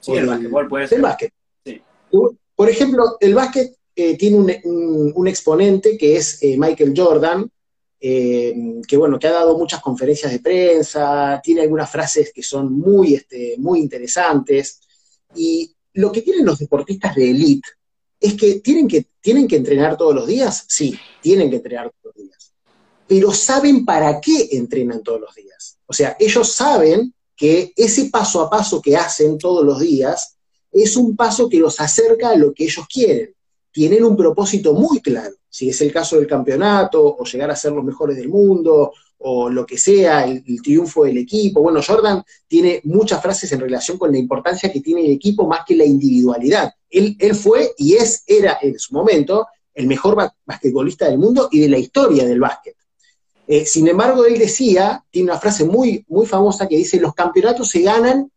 Sí, 0.00 0.12
el 0.12 0.26
básquetbol 0.26 0.68
puede 0.68 0.88
ser. 0.88 1.00
básquet. 1.02 1.32
Por 2.10 2.68
ejemplo, 2.68 3.16
el 3.20 3.34
básquet 3.34 3.74
eh, 3.94 4.16
tiene 4.16 4.62
un, 4.64 5.12
un, 5.14 5.28
exponente 5.28 5.98
que 5.98 6.16
es 6.16 6.42
eh, 6.42 6.56
Michael 6.58 6.94
Jordan, 6.96 7.50
que 8.00 8.96
bueno, 8.96 9.18
que 9.18 9.26
ha 9.26 9.32
dado 9.32 9.58
muchas 9.58 9.80
conferencias 9.80 10.32
de 10.32 10.40
prensa, 10.40 11.38
tiene 11.44 11.60
algunas 11.60 11.90
frases 11.90 12.32
que 12.34 12.42
son 12.42 12.72
muy, 12.72 13.14
este, 13.14 13.56
muy 13.58 13.80
interesantes, 13.80 14.80
y 15.34 15.70
lo 15.92 16.10
que 16.10 16.22
tienen 16.22 16.46
los 16.46 16.58
deportistas 16.58 17.14
de 17.14 17.30
élite 17.30 17.68
es 18.20 18.34
que 18.34 18.60
tienen 18.60 18.86
que, 18.86 19.06
tienen 19.20 19.48
que 19.48 19.56
entrenar 19.56 19.96
todos 19.96 20.14
los 20.14 20.26
días, 20.26 20.64
sí, 20.68 20.96
tienen 21.22 21.48
que 21.48 21.56
entrenar 21.56 21.90
todos 21.90 22.14
los 22.14 22.24
días, 22.24 22.52
pero 23.06 23.32
saben 23.32 23.84
para 23.84 24.20
qué 24.20 24.50
entrenan 24.52 25.02
todos 25.02 25.20
los 25.20 25.34
días. 25.34 25.78
O 25.86 25.92
sea, 25.92 26.16
ellos 26.20 26.52
saben 26.52 27.12
que 27.34 27.72
ese 27.74 28.10
paso 28.10 28.42
a 28.42 28.50
paso 28.50 28.82
que 28.82 28.96
hacen 28.96 29.38
todos 29.38 29.64
los 29.64 29.80
días 29.80 30.36
es 30.70 30.96
un 30.96 31.16
paso 31.16 31.48
que 31.48 31.58
los 31.58 31.80
acerca 31.80 32.30
a 32.30 32.36
lo 32.36 32.52
que 32.52 32.64
ellos 32.64 32.86
quieren. 32.86 33.34
Tienen 33.72 34.04
un 34.04 34.16
propósito 34.16 34.74
muy 34.74 35.00
claro, 35.00 35.34
si 35.48 35.70
es 35.70 35.80
el 35.80 35.92
caso 35.92 36.16
del 36.16 36.26
campeonato, 36.26 37.16
o 37.18 37.24
llegar 37.24 37.50
a 37.50 37.56
ser 37.56 37.72
los 37.72 37.84
mejores 37.84 38.16
del 38.16 38.28
mundo, 38.28 38.92
o 39.22 39.50
lo 39.50 39.66
que 39.66 39.76
sea, 39.76 40.24
el, 40.24 40.62
triunfo 40.62 41.04
del 41.04 41.18
equipo. 41.18 41.60
Bueno, 41.60 41.80
Jordan 41.86 42.22
tiene 42.48 42.80
muchas 42.84 43.20
frases 43.20 43.52
en 43.52 43.60
relación 43.60 43.98
con 43.98 44.12
la 44.12 44.18
importancia 44.18 44.72
que 44.72 44.80
tiene 44.80 45.04
el 45.04 45.12
equipo 45.12 45.46
más 45.46 45.60
que 45.66 45.76
la 45.76 45.84
individualidad. 45.84 46.72
Él, 46.88 47.16
él 47.18 47.34
fue 47.34 47.72
y 47.76 47.94
es, 47.94 48.24
era 48.26 48.58
en 48.62 48.78
su 48.78 48.94
momento 48.94 49.46
el 49.74 49.86
mejor 49.86 50.16
basquetbolista 50.44 51.06
del 51.06 51.18
mundo 51.18 51.48
y 51.50 51.60
de 51.60 51.68
la 51.68 51.78
historia 51.78 52.26
del 52.26 52.40
básquet. 52.40 52.76
Eh, 53.46 53.66
sin 53.66 53.88
embargo, 53.88 54.24
él 54.24 54.38
decía, 54.38 55.04
tiene 55.10 55.30
una 55.30 55.40
frase 55.40 55.64
muy, 55.64 56.04
muy 56.08 56.24
famosa 56.24 56.68
que 56.68 56.76
dice, 56.76 57.00
los 57.00 57.14
campeonatos 57.14 57.68
se 57.68 57.82
ganan, 57.82 58.30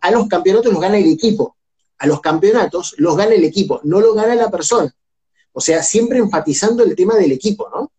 a 0.00 0.10
los 0.10 0.28
campeonatos 0.28 0.72
los 0.72 0.80
gana 0.80 0.98
el 0.98 1.10
equipo, 1.10 1.56
a 1.98 2.06
los 2.06 2.20
campeonatos 2.20 2.94
los 2.98 3.16
gana 3.16 3.34
el 3.34 3.44
equipo, 3.44 3.80
no 3.82 4.00
los 4.00 4.14
gana 4.14 4.34
la 4.34 4.50
persona. 4.50 4.94
O 5.52 5.60
sea, 5.60 5.82
siempre 5.82 6.18
enfatizando 6.18 6.84
el 6.84 6.94
tema 6.94 7.16
del 7.16 7.32
equipo, 7.32 7.68
¿no? 7.74 7.90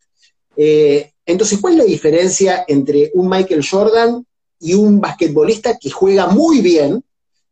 Eh, 0.56 1.11
entonces, 1.26 1.60
¿cuál 1.60 1.74
es 1.74 1.80
la 1.80 1.86
diferencia 1.86 2.66
entre 2.68 3.12
un 3.14 3.30
Michael 3.30 3.66
Jordan 3.68 4.26
y 4.60 4.74
un 4.74 5.00
basquetbolista 5.00 5.78
que 5.78 5.90
juega 5.90 6.28
muy 6.28 6.62
bien, 6.62 7.04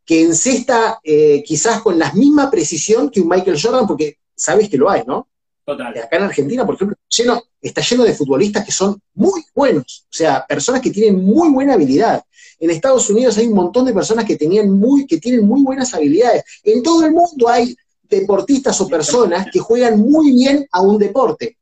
que 0.05 0.21
encesta 0.21 0.99
eh, 1.03 1.43
quizás 1.45 1.81
con 1.81 1.99
la 1.99 2.11
misma 2.13 2.49
precisión 2.49 3.09
que 3.09 3.21
un 3.21 3.27
Michael 3.27 3.61
Jordan, 3.61 3.85
porque 3.85 4.17
sabes 4.35 4.69
que 4.69 4.77
lo 4.77 4.89
hay, 4.89 5.03
¿no? 5.05 5.27
Total. 5.63 5.95
Acá 5.99 6.17
en 6.17 6.23
Argentina, 6.23 6.65
por 6.65 6.75
ejemplo, 6.75 6.97
lleno, 7.07 7.43
está 7.61 7.81
lleno 7.81 8.03
de 8.03 8.15
futbolistas 8.15 8.65
que 8.65 8.71
son 8.71 8.99
muy 9.13 9.43
buenos, 9.53 10.05
o 10.05 10.17
sea, 10.17 10.43
personas 10.47 10.81
que 10.81 10.89
tienen 10.89 11.23
muy 11.23 11.49
buena 11.49 11.75
habilidad. 11.75 12.23
En 12.59 12.71
Estados 12.71 13.07
Unidos 13.09 13.37
hay 13.37 13.47
un 13.47 13.53
montón 13.53 13.85
de 13.85 13.93
personas 13.93 14.25
que, 14.25 14.35
tenían 14.35 14.71
muy, 14.71 15.05
que 15.05 15.19
tienen 15.19 15.45
muy 15.45 15.61
buenas 15.61 15.93
habilidades. 15.93 16.43
En 16.63 16.81
todo 16.81 17.05
el 17.05 17.11
mundo 17.11 17.47
hay 17.47 17.75
deportistas 18.01 18.81
o 18.81 18.87
personas 18.87 19.47
que 19.51 19.59
juegan 19.59 19.99
muy 19.99 20.31
bien 20.31 20.67
a 20.71 20.81
un 20.81 20.97
deporte. 20.97 21.58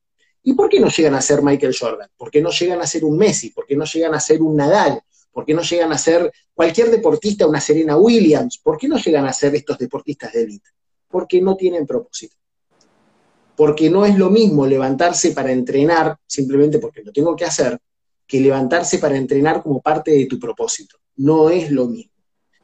¿Y 0.47 0.53
por 0.53 0.69
qué 0.69 0.79
no 0.79 0.87
llegan 0.87 1.13
a 1.13 1.21
ser 1.21 1.41
Michael 1.41 1.75
Jordan? 1.77 2.09
¿Por 2.15 2.31
qué 2.31 2.41
no 2.41 2.51
llegan 2.51 2.79
a 2.79 2.87
ser 2.87 3.03
un 3.03 3.17
Messi? 3.17 3.49
¿Por 3.49 3.65
qué 3.65 3.75
no 3.75 3.83
llegan 3.83 4.15
a 4.15 4.19
ser 4.21 4.41
un 4.41 4.55
Nadal? 4.55 5.01
¿Por 5.29 5.43
qué 5.43 5.53
no 5.53 5.61
llegan 5.61 5.91
a 5.91 5.97
ser 5.97 6.31
cualquier 6.53 6.89
deportista, 6.89 7.45
una 7.45 7.59
Serena 7.59 7.97
Williams? 7.97 8.57
¿Por 8.59 8.77
qué 8.77 8.87
no 8.87 8.97
llegan 8.97 9.25
a 9.25 9.33
ser 9.33 9.55
estos 9.55 9.77
deportistas 9.77 10.31
de 10.31 10.43
élite? 10.43 10.69
Porque 11.09 11.41
no 11.41 11.57
tienen 11.57 11.85
propósito. 11.85 12.37
Porque 13.57 13.89
no 13.89 14.05
es 14.05 14.17
lo 14.17 14.29
mismo 14.29 14.65
levantarse 14.65 15.31
para 15.31 15.51
entrenar, 15.51 16.17
simplemente 16.25 16.79
porque 16.79 17.03
lo 17.03 17.11
tengo 17.11 17.35
que 17.35 17.43
hacer, 17.43 17.77
que 18.25 18.39
levantarse 18.39 18.99
para 18.99 19.17
entrenar 19.17 19.61
como 19.61 19.81
parte 19.81 20.11
de 20.11 20.27
tu 20.27 20.39
propósito. 20.39 20.97
No 21.17 21.49
es 21.49 21.71
lo 21.71 21.87
mismo. 21.87 22.13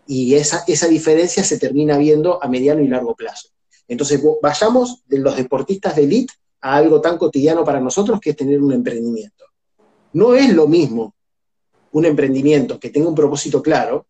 Y 0.07 0.35
esa, 0.35 0.63
esa 0.67 0.87
diferencia 0.87 1.43
se 1.43 1.59
termina 1.59 1.97
viendo 1.97 2.41
a 2.41 2.47
mediano 2.47 2.81
y 2.81 2.87
largo 2.87 3.13
plazo. 3.13 3.49
Entonces, 3.89 4.21
vayamos 4.41 5.03
de 5.05 5.19
los 5.19 5.35
deportistas 5.35 5.97
de 5.97 6.03
élite 6.03 6.33
a 6.63 6.75
algo 6.77 7.01
tan 7.01 7.17
cotidiano 7.17 7.63
para 7.65 7.81
nosotros 7.81 8.21
que 8.21 8.29
es 8.29 8.37
tener 8.37 8.61
un 8.61 8.71
emprendimiento. 8.71 9.45
No 10.13 10.33
es 10.33 10.53
lo 10.53 10.65
mismo 10.65 11.13
un 11.91 12.05
emprendimiento 12.05 12.79
que 12.79 12.89
tenga 12.89 13.09
un 13.09 13.15
propósito 13.15 13.61
claro 13.61 14.07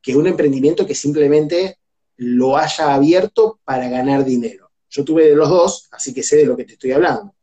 que 0.00 0.16
un 0.16 0.26
emprendimiento 0.26 0.86
que 0.86 0.94
simplemente 0.94 1.78
lo 2.16 2.56
haya 2.56 2.94
abierto 2.94 3.60
para 3.64 3.88
ganar 3.90 4.24
dinero. 4.24 4.70
Yo 4.88 5.04
tuve 5.04 5.26
de 5.26 5.36
los 5.36 5.50
dos, 5.50 5.88
así 5.90 6.14
que 6.14 6.22
sé 6.22 6.36
de 6.36 6.46
lo 6.46 6.56
que 6.56 6.64
te 6.64 6.72
estoy 6.72 6.92
hablando. 6.92 7.34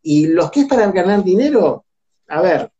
Y 0.00 0.28
los 0.28 0.48
que 0.52 0.60
es 0.60 0.66
para 0.66 0.90
ganar 0.92 1.24
dinero, 1.24 1.84
a 2.28 2.40
ver, 2.40 2.70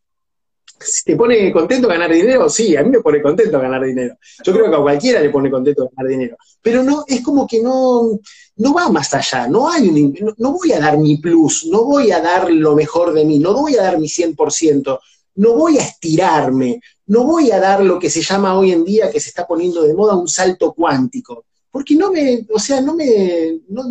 te 1.05 1.17
pone 1.17 1.53
contento 1.53 1.89
ganar 1.89 2.13
dinero, 2.13 2.49
sí, 2.49 2.77
a 2.77 2.83
mí 2.83 2.91
me 2.91 3.01
pone 3.01 3.23
contento 3.23 3.61
ganar 3.61 3.85
dinero. 3.85 4.17
Yo 4.45 4.53
creo 4.53 4.71
que 4.71 4.77
a 4.77 4.81
cualquiera 4.81 5.21
le 5.21 5.31
pone 5.31 5.51
contento 5.51 5.91
ganar 5.95 6.11
dinero. 6.11 6.37
Pero 6.63 6.83
no, 6.83 7.05
es 7.07 7.21
como 7.21 7.47
que 7.47 7.63
no, 7.63 8.19
no 8.57 8.75
va 8.75 8.89
más 8.91 9.13
allá, 9.15 9.49
no 9.49 9.71
hay 9.71 9.89
un, 9.89 10.15
no, 10.21 10.35
no, 10.39 10.53
voy 10.53 10.73
a 10.73 10.81
dar 10.81 10.99
mi 10.99 11.17
plus, 11.19 11.67
no 11.67 11.85
voy 11.85 12.11
a 12.11 12.21
dar 12.21 12.51
lo 12.51 12.75
mejor 12.75 13.13
de 13.13 13.25
mí, 13.25 13.39
no 13.39 13.53
voy 13.55 13.77
a 13.77 13.83
dar 13.83 13.99
mi 13.99 14.09
100%, 14.09 14.99
no 15.37 15.53
voy 15.55 15.79
a 15.79 15.83
estirarme, 15.83 16.81
no 17.07 17.25
voy 17.25 17.51
a 17.51 17.61
dar 17.61 17.83
lo 17.83 17.99
que 17.99 18.11
se 18.11 18.23
llama 18.23 18.57
hoy 18.57 18.73
en 18.73 18.85
día, 18.85 19.11
que 19.11 19.21
se 19.21 19.29
está 19.29 19.47
poniendo 19.47 19.83
de 19.83 19.95
moda, 19.95 20.17
un 20.17 20.29
salto 20.29 20.73
cuántico. 20.73 21.45
Porque 21.71 21.97
no 21.97 22.13
me, 22.13 22.47
o 22.53 22.59
sea, 22.59 22.81
no 22.81 22.95
me, 22.95 23.61
no, 23.69 23.83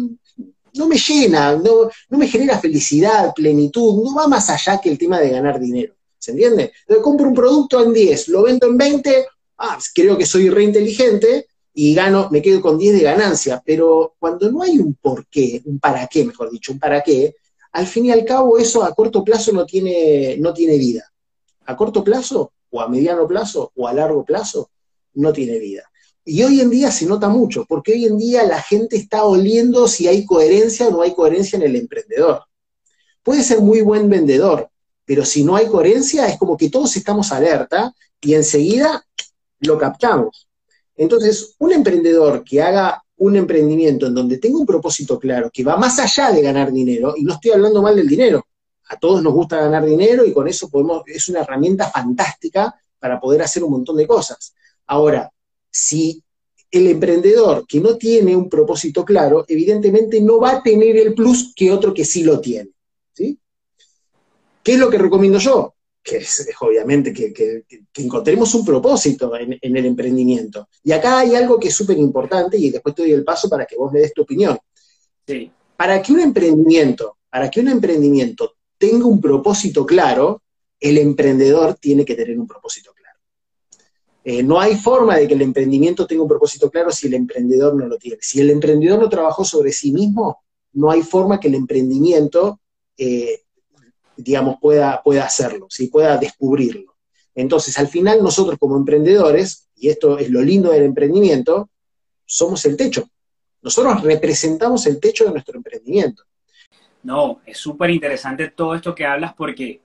no 0.75 0.87
me 0.87 0.97
llena, 0.97 1.55
no, 1.55 1.89
no 2.09 2.17
me 2.17 2.27
genera 2.27 2.57
felicidad, 2.57 3.33
plenitud, 3.33 4.03
no 4.03 4.15
va 4.15 4.27
más 4.27 4.49
allá 4.49 4.79
que 4.79 4.89
el 4.89 4.97
tema 4.97 5.19
de 5.19 5.29
ganar 5.29 5.59
dinero. 5.59 5.93
¿Se 6.23 6.31
entiende? 6.31 6.71
Entonces 6.83 7.03
compro 7.03 7.27
un 7.27 7.33
producto 7.33 7.83
en 7.83 7.91
10, 7.91 8.29
lo 8.29 8.43
vendo 8.43 8.65
en 8.67 8.77
20, 8.77 9.25
ah, 9.57 9.77
creo 9.93 10.17
que 10.17 10.25
soy 10.25 10.49
re 10.49 10.63
inteligente 10.63 11.47
y 11.73 11.93
gano, 11.93 12.29
me 12.31 12.41
quedo 12.41 12.61
con 12.61 12.77
10 12.77 12.93
de 12.93 13.03
ganancia. 13.03 13.61
Pero 13.65 14.15
cuando 14.17 14.49
no 14.49 14.61
hay 14.61 14.79
un 14.79 14.93
por 14.93 15.27
qué, 15.27 15.61
un 15.65 15.79
para 15.79 16.07
qué, 16.07 16.23
mejor 16.23 16.49
dicho, 16.49 16.71
un 16.71 16.79
para 16.79 17.03
qué, 17.03 17.35
al 17.73 17.87
fin 17.87 18.05
y 18.05 18.11
al 18.11 18.23
cabo 18.23 18.57
eso 18.57 18.85
a 18.85 18.95
corto 18.95 19.21
plazo 19.21 19.51
no 19.51 19.65
tiene, 19.65 20.37
no 20.39 20.53
tiene 20.53 20.77
vida. 20.77 21.11
A 21.65 21.75
corto 21.75 22.05
plazo, 22.05 22.53
o 22.69 22.79
a 22.79 22.87
mediano 22.87 23.27
plazo, 23.27 23.73
o 23.75 23.85
a 23.85 23.93
largo 23.93 24.23
plazo, 24.23 24.69
no 25.15 25.33
tiene 25.33 25.59
vida. 25.59 25.83
Y 26.23 26.41
hoy 26.43 26.61
en 26.61 26.69
día 26.69 26.89
se 26.89 27.05
nota 27.05 27.27
mucho, 27.27 27.65
porque 27.67 27.91
hoy 27.91 28.05
en 28.05 28.17
día 28.17 28.43
la 28.43 28.61
gente 28.61 28.95
está 28.95 29.25
oliendo 29.25 29.89
si 29.89 30.07
hay 30.07 30.25
coherencia 30.25 30.87
o 30.87 30.91
no 30.91 31.01
hay 31.01 31.13
coherencia 31.13 31.57
en 31.57 31.63
el 31.63 31.75
emprendedor. 31.75 32.43
Puede 33.23 33.43
ser 33.43 33.59
muy 33.59 33.81
buen 33.81 34.09
vendedor, 34.09 34.69
pero 35.05 35.25
si 35.25 35.43
no 35.43 35.55
hay 35.55 35.67
coherencia 35.67 36.27
es 36.27 36.37
como 36.37 36.57
que 36.57 36.69
todos 36.69 36.95
estamos 36.95 37.31
alerta 37.31 37.93
y 38.21 38.33
enseguida 38.33 39.05
lo 39.59 39.77
captamos. 39.77 40.47
Entonces, 40.95 41.55
un 41.59 41.73
emprendedor 41.73 42.43
que 42.43 42.61
haga 42.61 43.03
un 43.17 43.35
emprendimiento 43.35 44.07
en 44.07 44.13
donde 44.13 44.37
tenga 44.37 44.57
un 44.57 44.65
propósito 44.65 45.19
claro, 45.19 45.49
que 45.51 45.63
va 45.63 45.77
más 45.77 45.99
allá 45.99 46.31
de 46.31 46.41
ganar 46.41 46.71
dinero, 46.71 47.13
y 47.15 47.23
no 47.23 47.33
estoy 47.33 47.51
hablando 47.51 47.81
mal 47.81 47.95
del 47.95 48.07
dinero, 48.07 48.45
a 48.89 48.97
todos 48.97 49.23
nos 49.23 49.33
gusta 49.33 49.57
ganar 49.57 49.85
dinero 49.85 50.25
y 50.25 50.33
con 50.33 50.47
eso 50.47 50.69
podemos, 50.69 51.03
es 51.07 51.29
una 51.29 51.41
herramienta 51.41 51.89
fantástica 51.89 52.75
para 52.99 53.19
poder 53.19 53.41
hacer 53.41 53.63
un 53.63 53.71
montón 53.71 53.97
de 53.97 54.07
cosas. 54.07 54.53
Ahora, 54.87 55.31
si 55.69 56.21
el 56.69 56.87
emprendedor 56.87 57.65
que 57.67 57.79
no 57.79 57.97
tiene 57.97 58.35
un 58.35 58.49
propósito 58.49 59.05
claro, 59.05 59.45
evidentemente 59.47 60.21
no 60.21 60.39
va 60.39 60.51
a 60.51 60.63
tener 60.63 60.97
el 60.97 61.13
plus 61.13 61.53
que 61.55 61.71
otro 61.71 61.93
que 61.93 62.03
sí 62.03 62.23
lo 62.23 62.39
tiene. 62.39 62.71
¿sí? 63.13 63.37
¿Qué 64.63 64.73
es 64.73 64.79
lo 64.79 64.89
que 64.89 64.97
recomiendo 64.97 65.37
yo? 65.39 65.75
que 66.03 66.17
es, 66.17 66.47
obviamente 66.59 67.13
que, 67.13 67.63
encontremos 67.95 68.53
un 68.53 68.65
propósito 68.65 69.31
en, 69.37 69.57
el 69.61 69.85
emprendimiento. 69.85 70.67
Y 70.83 70.91
acá 70.91 71.19
hay 71.19 71.35
algo 71.35 71.57
que 71.57 71.69
es 71.69 71.75
súper 71.75 71.97
importante 71.97 72.57
y 72.57 72.69
después 72.69 72.93
te 72.93 73.03
doy 73.03 73.13
el 73.13 73.23
paso 73.23 73.47
para 73.47 73.65
que 73.65 73.77
vos 73.77 73.91
me 73.91 74.01
des 74.01 74.13
tu 74.13 74.23
opinión. 74.23 74.59
Para 75.77 76.01
que 76.01 76.11
un 76.11 76.19
emprendimiento, 76.19 77.17
para 77.29 77.49
que 77.49 77.61
un 77.61 77.69
emprendimiento 77.69 78.55
tenga 78.77 79.05
un 79.05 79.21
propósito 79.21 79.85
claro, 79.85 80.43
el 80.77 80.97
emprendedor 80.97 81.75
tiene 81.75 82.03
que 82.03 82.15
tener 82.15 82.37
un 82.37 82.47
propósito 82.47 82.91
claro. 82.93 83.19
Eh, 84.25 84.43
no 84.43 84.59
hay 84.59 84.75
forma 84.75 85.17
de 85.17 85.27
que 85.27 85.35
el 85.35 85.41
emprendimiento 85.41 86.05
tenga 86.05 86.23
un 86.23 86.27
propósito 86.27 86.69
claro 86.69 86.91
si 86.91 87.07
el 87.07 87.13
emprendedor 87.13 87.75
no 87.75 87.87
lo 87.87 87.97
tiene. 87.97 88.17
Si 88.19 88.41
el 88.41 88.49
emprendedor 88.49 88.99
no 88.99 89.07
trabajó 89.07 89.45
sobre 89.45 89.71
sí 89.71 89.93
mismo, 89.93 90.43
no 90.73 90.91
hay 90.91 91.01
forma 91.01 91.39
que 91.39 91.47
el 91.47 91.55
emprendimiento 91.55 92.59
eh, 92.97 93.42
digamos, 94.17 94.57
pueda, 94.61 95.01
pueda 95.03 95.25
hacerlo, 95.25 95.67
¿sí? 95.69 95.87
pueda 95.87 96.17
descubrirlo. 96.17 96.95
Entonces, 97.35 97.77
al 97.79 97.87
final 97.87 98.21
nosotros 98.21 98.57
como 98.59 98.77
emprendedores, 98.77 99.69
y 99.75 99.89
esto 99.89 100.17
es 100.17 100.29
lo 100.29 100.41
lindo 100.41 100.71
del 100.71 100.83
emprendimiento, 100.83 101.69
somos 102.25 102.63
el 102.65 102.77
techo. 102.77 103.09
Nosotros 103.61 104.03
representamos 104.03 104.85
el 104.85 104.99
techo 104.99 105.25
de 105.25 105.31
nuestro 105.31 105.57
emprendimiento. 105.57 106.23
No, 107.01 107.41
es 107.45 107.57
súper 107.57 107.89
interesante 107.89 108.49
todo 108.49 108.75
esto 108.75 108.95
que 108.95 109.05
hablas 109.05 109.33
porque, 109.33 109.81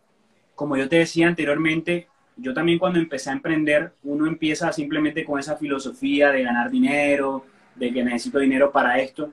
como 0.54 0.76
yo 0.76 0.88
te 0.88 0.96
decía 0.96 1.26
anteriormente, 1.26 2.08
yo 2.36 2.54
también 2.54 2.78
cuando 2.78 2.98
empecé 2.98 3.30
a 3.30 3.34
emprender, 3.34 3.92
uno 4.04 4.26
empieza 4.26 4.72
simplemente 4.72 5.24
con 5.24 5.40
esa 5.40 5.56
filosofía 5.56 6.30
de 6.30 6.44
ganar 6.44 6.70
dinero, 6.70 7.44
de 7.74 7.92
que 7.92 8.04
necesito 8.04 8.38
dinero 8.38 8.70
para 8.70 9.00
esto, 9.00 9.32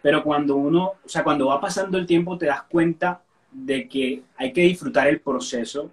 pero 0.00 0.22
cuando 0.22 0.56
uno, 0.56 0.94
o 1.04 1.08
sea, 1.08 1.22
cuando 1.22 1.48
va 1.48 1.60
pasando 1.60 1.98
el 1.98 2.06
tiempo 2.06 2.38
te 2.38 2.46
das 2.46 2.62
cuenta 2.64 3.22
de 3.52 3.88
que 3.88 4.22
hay 4.36 4.52
que 4.52 4.62
disfrutar 4.62 5.08
el 5.08 5.20
proceso, 5.20 5.90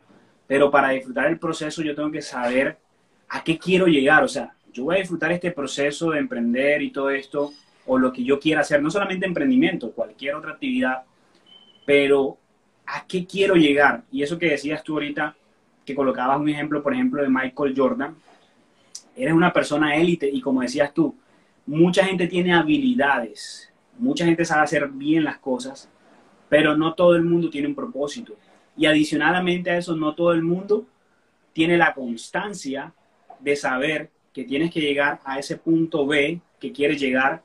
pero 0.48 0.72
para 0.72 0.90
disfrutar 0.90 1.28
el 1.28 1.38
proceso 1.38 1.82
yo 1.82 1.96
tengo 1.96 2.12
que 2.12 2.22
saber 2.22 2.78
a 3.30 3.44
qué 3.44 3.58
quiero 3.58 3.86
llegar. 3.86 4.24
O 4.24 4.28
sea, 4.28 4.54
yo 4.74 4.86
voy 4.86 4.96
a 4.96 5.00
disfrutar 5.00 5.32
este 5.32 5.52
proceso 5.52 6.12
de 6.12 6.20
emprender 6.20 6.82
y 6.82 6.92
todo 6.92 7.10
esto, 7.10 7.52
o 7.86 7.98
lo 7.98 8.12
que 8.12 8.24
yo 8.24 8.40
quiera 8.40 8.62
hacer, 8.62 8.82
no 8.82 8.90
solamente 8.90 9.26
emprendimiento, 9.26 9.92
cualquier 9.92 10.36
otra 10.36 10.52
actividad, 10.52 11.04
pero 11.86 12.38
a 12.86 13.06
qué 13.06 13.26
quiero 13.26 13.56
llegar. 13.56 14.04
Y 14.12 14.24
eso 14.24 14.38
que 14.38 14.50
decías 14.50 14.84
tú 14.84 14.94
ahorita, 14.94 15.36
que 15.86 15.96
colocabas 15.96 16.40
un 16.40 16.50
ejemplo, 16.50 16.84
por 16.84 16.94
ejemplo, 16.94 17.22
de 17.22 17.30
Michael 17.30 17.74
Jordan, 17.76 18.16
eres 19.16 19.34
una 19.34 19.52
persona 19.52 19.96
élite 19.96 20.30
y 20.30 20.40
como 20.40 20.62
decías 20.62 20.94
tú, 20.94 21.16
mucha 21.66 22.06
gente 22.06 22.28
tiene 22.28 22.54
habilidades, 22.54 23.72
mucha 23.98 24.26
gente 24.26 24.46
sabe 24.46 24.64
hacer 24.64 24.88
bien 24.88 25.24
las 25.24 25.38
cosas, 25.40 25.90
pero 26.50 26.76
no 26.76 26.96
todo 26.96 27.16
el 27.16 27.24
mundo 27.24 27.50
tiene 27.50 27.68
un 27.68 27.76
propósito. 27.76 28.36
Y 28.76 28.88
adicionalmente 28.88 29.70
a 29.70 29.78
eso, 29.78 29.96
no 29.96 30.16
todo 30.16 30.34
el 30.34 30.42
mundo 30.42 30.86
tiene 31.54 31.78
la 31.78 31.94
constancia 31.94 32.94
de 33.40 33.56
saber 33.56 34.10
que 34.34 34.44
tienes 34.44 34.72
que 34.72 34.82
llegar 34.82 35.20
a 35.24 35.40
ese 35.40 35.58
punto 35.58 36.06
B 36.06 36.42
que 36.60 36.72
quieres 36.72 37.00
llegar 37.00 37.42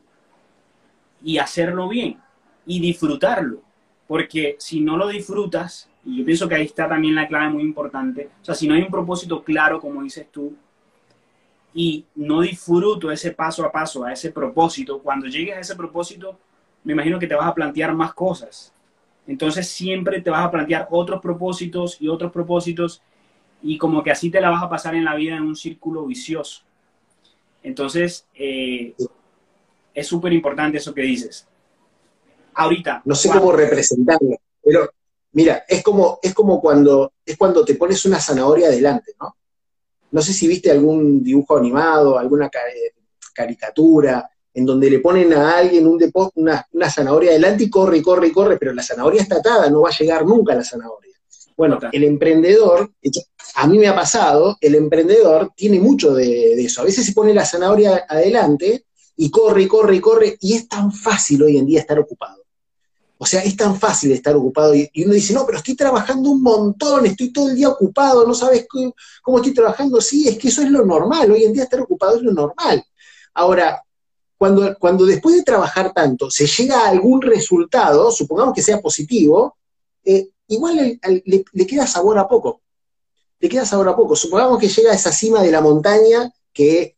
y 1.22 1.38
hacerlo 1.38 1.88
bien 1.88 2.18
y 2.66 2.80
disfrutarlo. 2.80 3.62
Porque 4.06 4.56
si 4.58 4.80
no 4.80 4.96
lo 4.96 5.08
disfrutas, 5.08 5.88
y 6.04 6.18
yo 6.18 6.24
pienso 6.24 6.48
que 6.48 6.54
ahí 6.56 6.64
está 6.64 6.88
también 6.88 7.14
la 7.14 7.26
clave 7.26 7.50
muy 7.50 7.62
importante, 7.62 8.30
o 8.42 8.44
sea, 8.44 8.54
si 8.54 8.68
no 8.68 8.74
hay 8.74 8.82
un 8.82 8.90
propósito 8.90 9.42
claro, 9.42 9.80
como 9.80 10.02
dices 10.02 10.28
tú, 10.30 10.54
y 11.72 12.04
no 12.14 12.42
disfruto 12.42 13.10
ese 13.10 13.32
paso 13.32 13.64
a 13.64 13.72
paso, 13.72 14.04
a 14.04 14.12
ese 14.12 14.30
propósito, 14.30 15.00
cuando 15.00 15.26
llegues 15.26 15.56
a 15.56 15.60
ese 15.60 15.74
propósito, 15.74 16.38
me 16.84 16.92
imagino 16.92 17.18
que 17.18 17.26
te 17.26 17.34
vas 17.34 17.48
a 17.48 17.54
plantear 17.54 17.94
más 17.94 18.12
cosas 18.14 18.73
entonces 19.26 19.68
siempre 19.68 20.20
te 20.20 20.30
vas 20.30 20.44
a 20.46 20.50
plantear 20.50 20.88
otros 20.90 21.20
propósitos 21.20 21.96
y 22.00 22.08
otros 22.08 22.30
propósitos 22.30 23.02
y 23.62 23.78
como 23.78 24.02
que 24.02 24.10
así 24.10 24.30
te 24.30 24.40
la 24.40 24.50
vas 24.50 24.62
a 24.62 24.68
pasar 24.68 24.94
en 24.94 25.04
la 25.04 25.14
vida 25.14 25.36
en 25.36 25.42
un 25.42 25.56
círculo 25.56 26.04
vicioso. 26.06 26.62
Entonces, 27.62 28.26
eh, 28.34 28.94
es 29.94 30.06
súper 30.06 30.32
importante 30.34 30.76
eso 30.76 30.92
que 30.92 31.02
dices. 31.02 31.46
Ahorita. 32.54 33.00
No 33.04 33.14
sé 33.14 33.30
cómo 33.30 33.52
representarlo, 33.52 34.36
pero 34.62 34.90
mira, 35.32 35.64
es 35.66 35.82
como, 35.82 36.18
es 36.22 36.34
como 36.34 36.60
cuando, 36.60 37.14
es 37.24 37.36
cuando 37.38 37.64
te 37.64 37.74
pones 37.74 38.04
una 38.04 38.20
zanahoria 38.20 38.68
adelante, 38.68 39.12
¿no? 39.20 39.36
No 40.10 40.22
sé 40.22 40.32
si 40.32 40.46
viste 40.46 40.70
algún 40.70 41.24
dibujo 41.24 41.56
animado, 41.56 42.18
alguna 42.18 42.50
caricatura, 43.32 44.30
en 44.54 44.64
donde 44.64 44.88
le 44.88 45.00
ponen 45.00 45.32
a 45.32 45.58
alguien 45.58 45.86
un 45.86 45.98
una, 46.36 46.66
una 46.72 46.90
zanahoria 46.90 47.30
adelante 47.30 47.64
y 47.64 47.70
corre 47.70 48.00
corre 48.02 48.28
y 48.28 48.32
corre, 48.32 48.56
pero 48.56 48.72
la 48.72 48.82
zanahoria 48.82 49.22
está 49.22 49.36
atada, 49.36 49.68
no 49.68 49.82
va 49.82 49.90
a 49.90 49.98
llegar 49.98 50.24
nunca 50.24 50.52
a 50.52 50.56
la 50.56 50.64
zanahoria. 50.64 51.12
Bueno, 51.56 51.78
el 51.92 52.04
emprendedor, 52.04 52.92
a 53.56 53.66
mí 53.66 53.78
me 53.78 53.86
ha 53.86 53.94
pasado, 53.94 54.56
el 54.60 54.74
emprendedor 54.74 55.52
tiene 55.54 55.78
mucho 55.78 56.14
de, 56.14 56.54
eso. 56.64 56.82
A 56.82 56.84
veces 56.84 57.06
se 57.06 57.12
pone 57.12 57.32
la 57.32 57.44
zanahoria 57.44 58.06
adelante 58.08 58.86
y 59.16 59.30
corre 59.30 59.62
y 59.62 59.68
corre 59.68 59.96
y 59.96 60.00
corre, 60.00 60.36
y 60.40 60.54
es 60.54 60.68
tan 60.68 60.92
fácil 60.92 61.42
hoy 61.44 61.58
en 61.58 61.66
día 61.66 61.80
estar 61.80 61.98
ocupado. 61.98 62.42
O 63.18 63.26
sea, 63.26 63.42
es 63.42 63.56
tan 63.56 63.78
fácil 63.78 64.10
estar 64.10 64.34
ocupado 64.34 64.74
y, 64.74 64.90
uno 65.04 65.14
dice, 65.14 65.32
no, 65.32 65.46
pero 65.46 65.58
estoy 65.58 65.76
trabajando 65.76 66.30
un 66.30 66.42
montón, 66.42 67.06
estoy 67.06 67.32
todo 67.32 67.48
el 67.48 67.56
día 67.56 67.68
ocupado, 67.68 68.26
no 68.26 68.34
sabes 68.34 68.66
cómo, 68.68 68.92
cómo 69.22 69.38
estoy 69.38 69.54
trabajando. 69.54 70.00
Sí, 70.00 70.28
es 70.28 70.36
que 70.36 70.48
eso 70.48 70.62
es 70.62 70.70
lo 70.70 70.84
normal, 70.84 71.30
hoy 71.30 71.44
en 71.44 71.52
día 71.52 71.62
estar 71.64 71.80
ocupado 71.80 72.16
es 72.16 72.22
lo 72.22 72.32
normal. 72.32 72.84
Ahora, 73.32 73.83
cuando, 74.78 75.06
después 75.06 75.36
de 75.36 75.42
trabajar 75.42 75.92
tanto 75.92 76.30
se 76.30 76.46
llega 76.46 76.80
a 76.80 76.88
algún 76.88 77.22
resultado, 77.22 78.10
supongamos 78.10 78.54
que 78.54 78.62
sea 78.62 78.80
positivo, 78.80 79.56
eh, 80.04 80.28
igual 80.48 80.98
le, 81.24 81.66
queda 81.66 81.86
sabor 81.86 82.18
a 82.18 82.28
poco. 82.28 82.60
Le 83.40 83.48
queda 83.48 83.64
sabor 83.64 83.88
a 83.88 83.96
poco. 83.96 84.16
Supongamos 84.16 84.58
que 84.58 84.68
llega 84.68 84.92
a 84.92 84.94
esa 84.94 85.12
cima 85.12 85.42
de 85.42 85.50
la 85.50 85.60
montaña 85.60 86.32
que, 86.52 86.96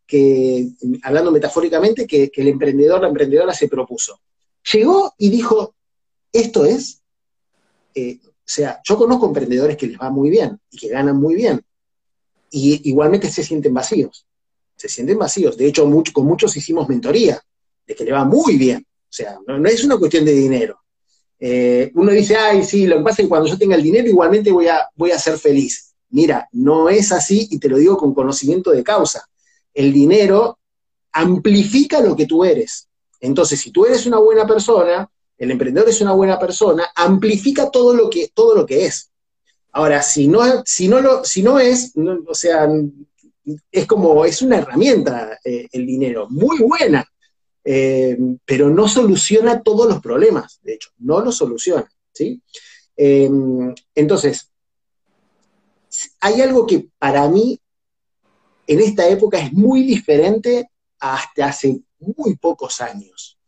hablando 1.03 1.31
metafóricamente, 1.31 2.07
que, 2.07 2.31
el 2.35 2.49
emprendedor, 2.49 3.01
la 3.01 3.09
emprendedora 3.09 3.55
se 3.55 3.69
propuso. 3.69 4.21
Llegó 4.73 5.15
y 5.19 5.31
dijo, 5.31 5.75
esto 6.33 6.65
es, 6.65 7.03
eh, 7.95 8.19
o 8.25 8.29
sea, 8.45 8.81
yo 8.85 8.97
conozco 8.97 9.27
emprendedores 9.27 9.77
que 9.77 9.87
les 9.87 9.99
va 9.99 10.11
muy 10.11 10.31
bien 10.31 10.61
y 10.71 10.77
que 10.77 10.89
ganan 10.89 11.17
muy 11.17 11.35
bien, 11.35 11.65
y 12.51 12.89
igualmente 12.89 13.31
se 13.31 13.43
sienten 13.43 13.75
vacíos 13.75 14.27
se 14.77 14.89
sienten 14.89 15.19
vacíos. 15.19 15.57
De 15.57 15.67
hecho, 15.67 15.91
con 16.13 16.27
muchos 16.27 16.57
hicimos 16.57 16.89
mentoría, 16.89 17.41
de 17.87 17.95
que 17.95 18.05
le 18.05 18.13
va 18.13 18.25
muy 18.25 18.57
bien. 18.57 18.87
O 18.89 19.13
sea, 19.13 19.39
no, 19.47 19.67
es 19.67 19.85
una 19.85 19.97
cuestión 19.97 20.25
de 20.25 20.33
dinero. 20.33 20.79
Eh, 21.39 21.91
uno 21.95 22.13
dice, 22.13 22.37
ay, 22.37 22.65
sí, 22.65 22.87
lo 22.87 22.99
que 22.99 23.03
pasa 23.03 23.23
es 23.23 23.27
que 23.27 23.29
cuando 23.29 23.49
yo 23.49 23.59
tenga 23.59 23.77
el 23.77 23.83
dinero 23.83 24.09
igualmente 24.09 24.53
voy 24.53 24.69
a, 24.69 24.87
voy 24.95 25.11
a 25.11 25.19
ser 25.19 25.39
feliz. 25.39 25.95
Mira, 26.11 26.49
no 26.53 26.89
es 26.89 27.13
así 27.13 27.49
y 27.51 27.59
te 27.59 27.69
lo 27.69 27.79
digo 27.79 27.97
con 27.97 28.15
conocimiento 28.15 28.71
de 28.71 28.85
causa. 28.85 29.29
El 29.75 29.93
dinero 29.93 30.59
amplifica 31.13 32.01
lo 32.01 32.15
que 32.15 32.27
tú 32.27 32.45
eres. 32.45 32.89
Entonces, 33.21 33.61
si 33.61 33.71
tú 33.71 33.87
eres 33.87 34.07
una 34.07 34.19
buena 34.19 34.47
persona, 34.47 35.09
el 35.39 35.51
emprendedor 35.51 35.89
es 35.89 36.01
una 36.01 36.13
buena 36.13 36.39
persona, 36.39 36.91
amplifica 36.95 37.71
todo 37.71 37.95
lo 37.95 38.09
que, 38.09 38.31
todo 38.33 38.55
lo 38.55 38.67
que 38.67 38.87
es. 38.87 39.11
Ahora, 39.73 40.03
si 40.03 40.29
no, 40.29 40.63
si 40.65 40.89
no, 40.89 41.01
lo, 41.01 41.25
si 41.25 41.43
no 41.43 41.59
es, 41.59 41.93
o 42.27 42.35
sea, 42.35 42.69
es 43.71 43.87
como, 43.87 44.25
es 44.25 44.43
una 44.43 44.59
herramienta 44.59 45.39
eh, 45.45 45.69
el 45.73 45.87
dinero, 45.87 46.27
muy 46.29 46.59
buena, 46.59 47.07
eh, 47.65 48.17
pero 48.45 48.71
no 48.71 48.89
soluciona 48.89 49.63
todos 49.63 49.89
los 49.89 50.01
problemas, 50.01 50.61
de 50.63 50.75
hecho, 50.75 50.91
no 50.99 51.21
lo 51.21 51.31
soluciona, 51.33 51.89
¿sí? 52.13 52.41
Eh, 52.97 53.31
entonces, 53.95 54.51
hay 56.21 56.41
algo 56.41 56.67
que 56.67 56.89
para 56.99 57.29
mí 57.29 57.61
en 58.67 58.81
esta 58.81 59.09
época 59.09 59.39
es 59.39 59.53
muy 59.53 59.83
diferente 59.83 60.71
hasta 60.99 61.47
hace 61.47 61.81
muy 61.99 62.37
pocos 62.37 62.81
años. 62.81 63.39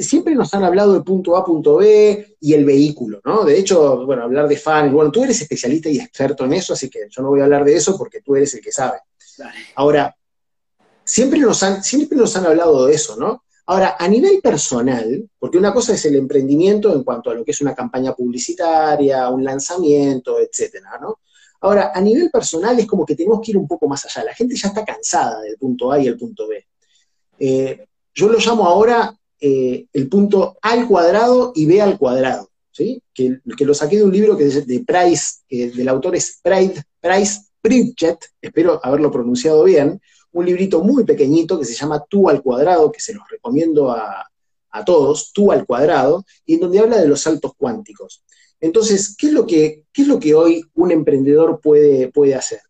siempre 0.00 0.34
nos 0.34 0.54
han 0.54 0.64
hablado 0.64 0.94
de 0.94 1.02
punto 1.02 1.36
A, 1.36 1.44
punto 1.44 1.76
B 1.76 2.36
y 2.40 2.54
el 2.54 2.64
vehículo, 2.64 3.20
¿no? 3.24 3.44
De 3.44 3.58
hecho, 3.58 4.06
bueno, 4.06 4.22
hablar 4.22 4.48
de 4.48 4.56
fan, 4.56 4.90
bueno, 4.90 5.10
tú 5.10 5.22
eres 5.22 5.40
especialista 5.42 5.90
y 5.90 5.98
experto 5.98 6.46
en 6.46 6.54
eso, 6.54 6.72
así 6.72 6.88
que 6.88 7.00
yo 7.10 7.22
no 7.22 7.28
voy 7.28 7.40
a 7.40 7.44
hablar 7.44 7.64
de 7.64 7.76
eso 7.76 7.96
porque 7.98 8.22
tú 8.22 8.34
eres 8.34 8.54
el 8.54 8.62
que 8.62 8.72
sabe. 8.72 8.98
Ahora, 9.74 10.16
siempre 11.04 11.38
nos, 11.40 11.62
han, 11.62 11.82
siempre 11.82 12.16
nos 12.16 12.36
han 12.36 12.46
hablado 12.46 12.86
de 12.86 12.94
eso, 12.94 13.16
¿no? 13.16 13.44
Ahora, 13.66 13.96
a 13.98 14.06
nivel 14.08 14.40
personal, 14.42 15.28
porque 15.38 15.56
una 15.56 15.72
cosa 15.72 15.94
es 15.94 16.04
el 16.04 16.16
emprendimiento 16.16 16.92
en 16.92 17.02
cuanto 17.02 17.30
a 17.30 17.34
lo 17.34 17.44
que 17.44 17.52
es 17.52 17.60
una 17.62 17.74
campaña 17.74 18.14
publicitaria, 18.14 19.28
un 19.30 19.42
lanzamiento, 19.42 20.38
etcétera, 20.38 20.98
¿no? 21.00 21.20
Ahora, 21.60 21.92
a 21.94 22.00
nivel 22.00 22.30
personal 22.30 22.78
es 22.78 22.86
como 22.86 23.06
que 23.06 23.14
tenemos 23.14 23.40
que 23.40 23.52
ir 23.52 23.56
un 23.56 23.66
poco 23.66 23.88
más 23.88 24.04
allá. 24.04 24.24
La 24.24 24.34
gente 24.34 24.54
ya 24.54 24.68
está 24.68 24.84
cansada 24.84 25.40
del 25.40 25.56
punto 25.56 25.90
A 25.90 25.98
y 25.98 26.06
el 26.06 26.18
punto 26.18 26.46
B. 26.46 26.66
Eh, 27.38 27.86
yo 28.14 28.28
lo 28.28 28.38
llamo 28.38 28.66
ahora 28.66 29.18
eh, 29.40 29.86
el 29.92 30.08
punto 30.10 30.58
A 30.60 30.72
al 30.72 30.86
cuadrado 30.86 31.52
y 31.54 31.64
B 31.64 31.80
al 31.80 31.98
cuadrado, 31.98 32.50
¿sí? 32.70 33.02
Que, 33.14 33.40
lo 33.60 33.72
saqué 33.72 33.96
de 33.96 34.04
un 34.04 34.12
libro 34.12 34.36
que 34.36 34.46
es 34.46 34.66
de 34.66 34.80
Price, 34.80 35.40
que 35.48 35.70
del 35.70 35.88
autor 35.88 36.16
es 36.16 36.38
Price, 36.42 36.82
Price 37.00 37.40
Pritchett, 37.64 38.26
espero 38.42 38.78
haberlo 38.82 39.10
pronunciado 39.10 39.64
bien, 39.64 39.98
un 40.32 40.44
librito 40.44 40.82
muy 40.82 41.04
pequeñito 41.04 41.58
que 41.58 41.64
se 41.64 41.72
llama 41.72 42.04
Tú 42.06 42.28
al 42.28 42.42
cuadrado, 42.42 42.92
que 42.92 43.00
se 43.00 43.14
los 43.14 43.26
recomiendo 43.26 43.90
a, 43.90 44.28
todos, 44.84 45.32
Tú 45.32 45.50
al 45.50 45.64
cuadrado, 45.64 46.26
y 46.44 46.54
en 46.54 46.60
donde 46.60 46.80
habla 46.80 46.98
de 46.98 47.08
los 47.08 47.22
saltos 47.22 47.52
cuánticos. 47.56 48.22
Entonces, 48.60 49.16
¿qué 49.16 49.28
es 49.28 49.32
lo 49.32 49.46
que, 49.46 49.84
es 49.94 50.06
lo 50.06 50.20
que 50.20 50.34
hoy 50.34 50.62
un 50.74 50.90
emprendedor 50.90 51.58
puede, 51.58 52.08
puede 52.08 52.34
hacer? 52.34 52.60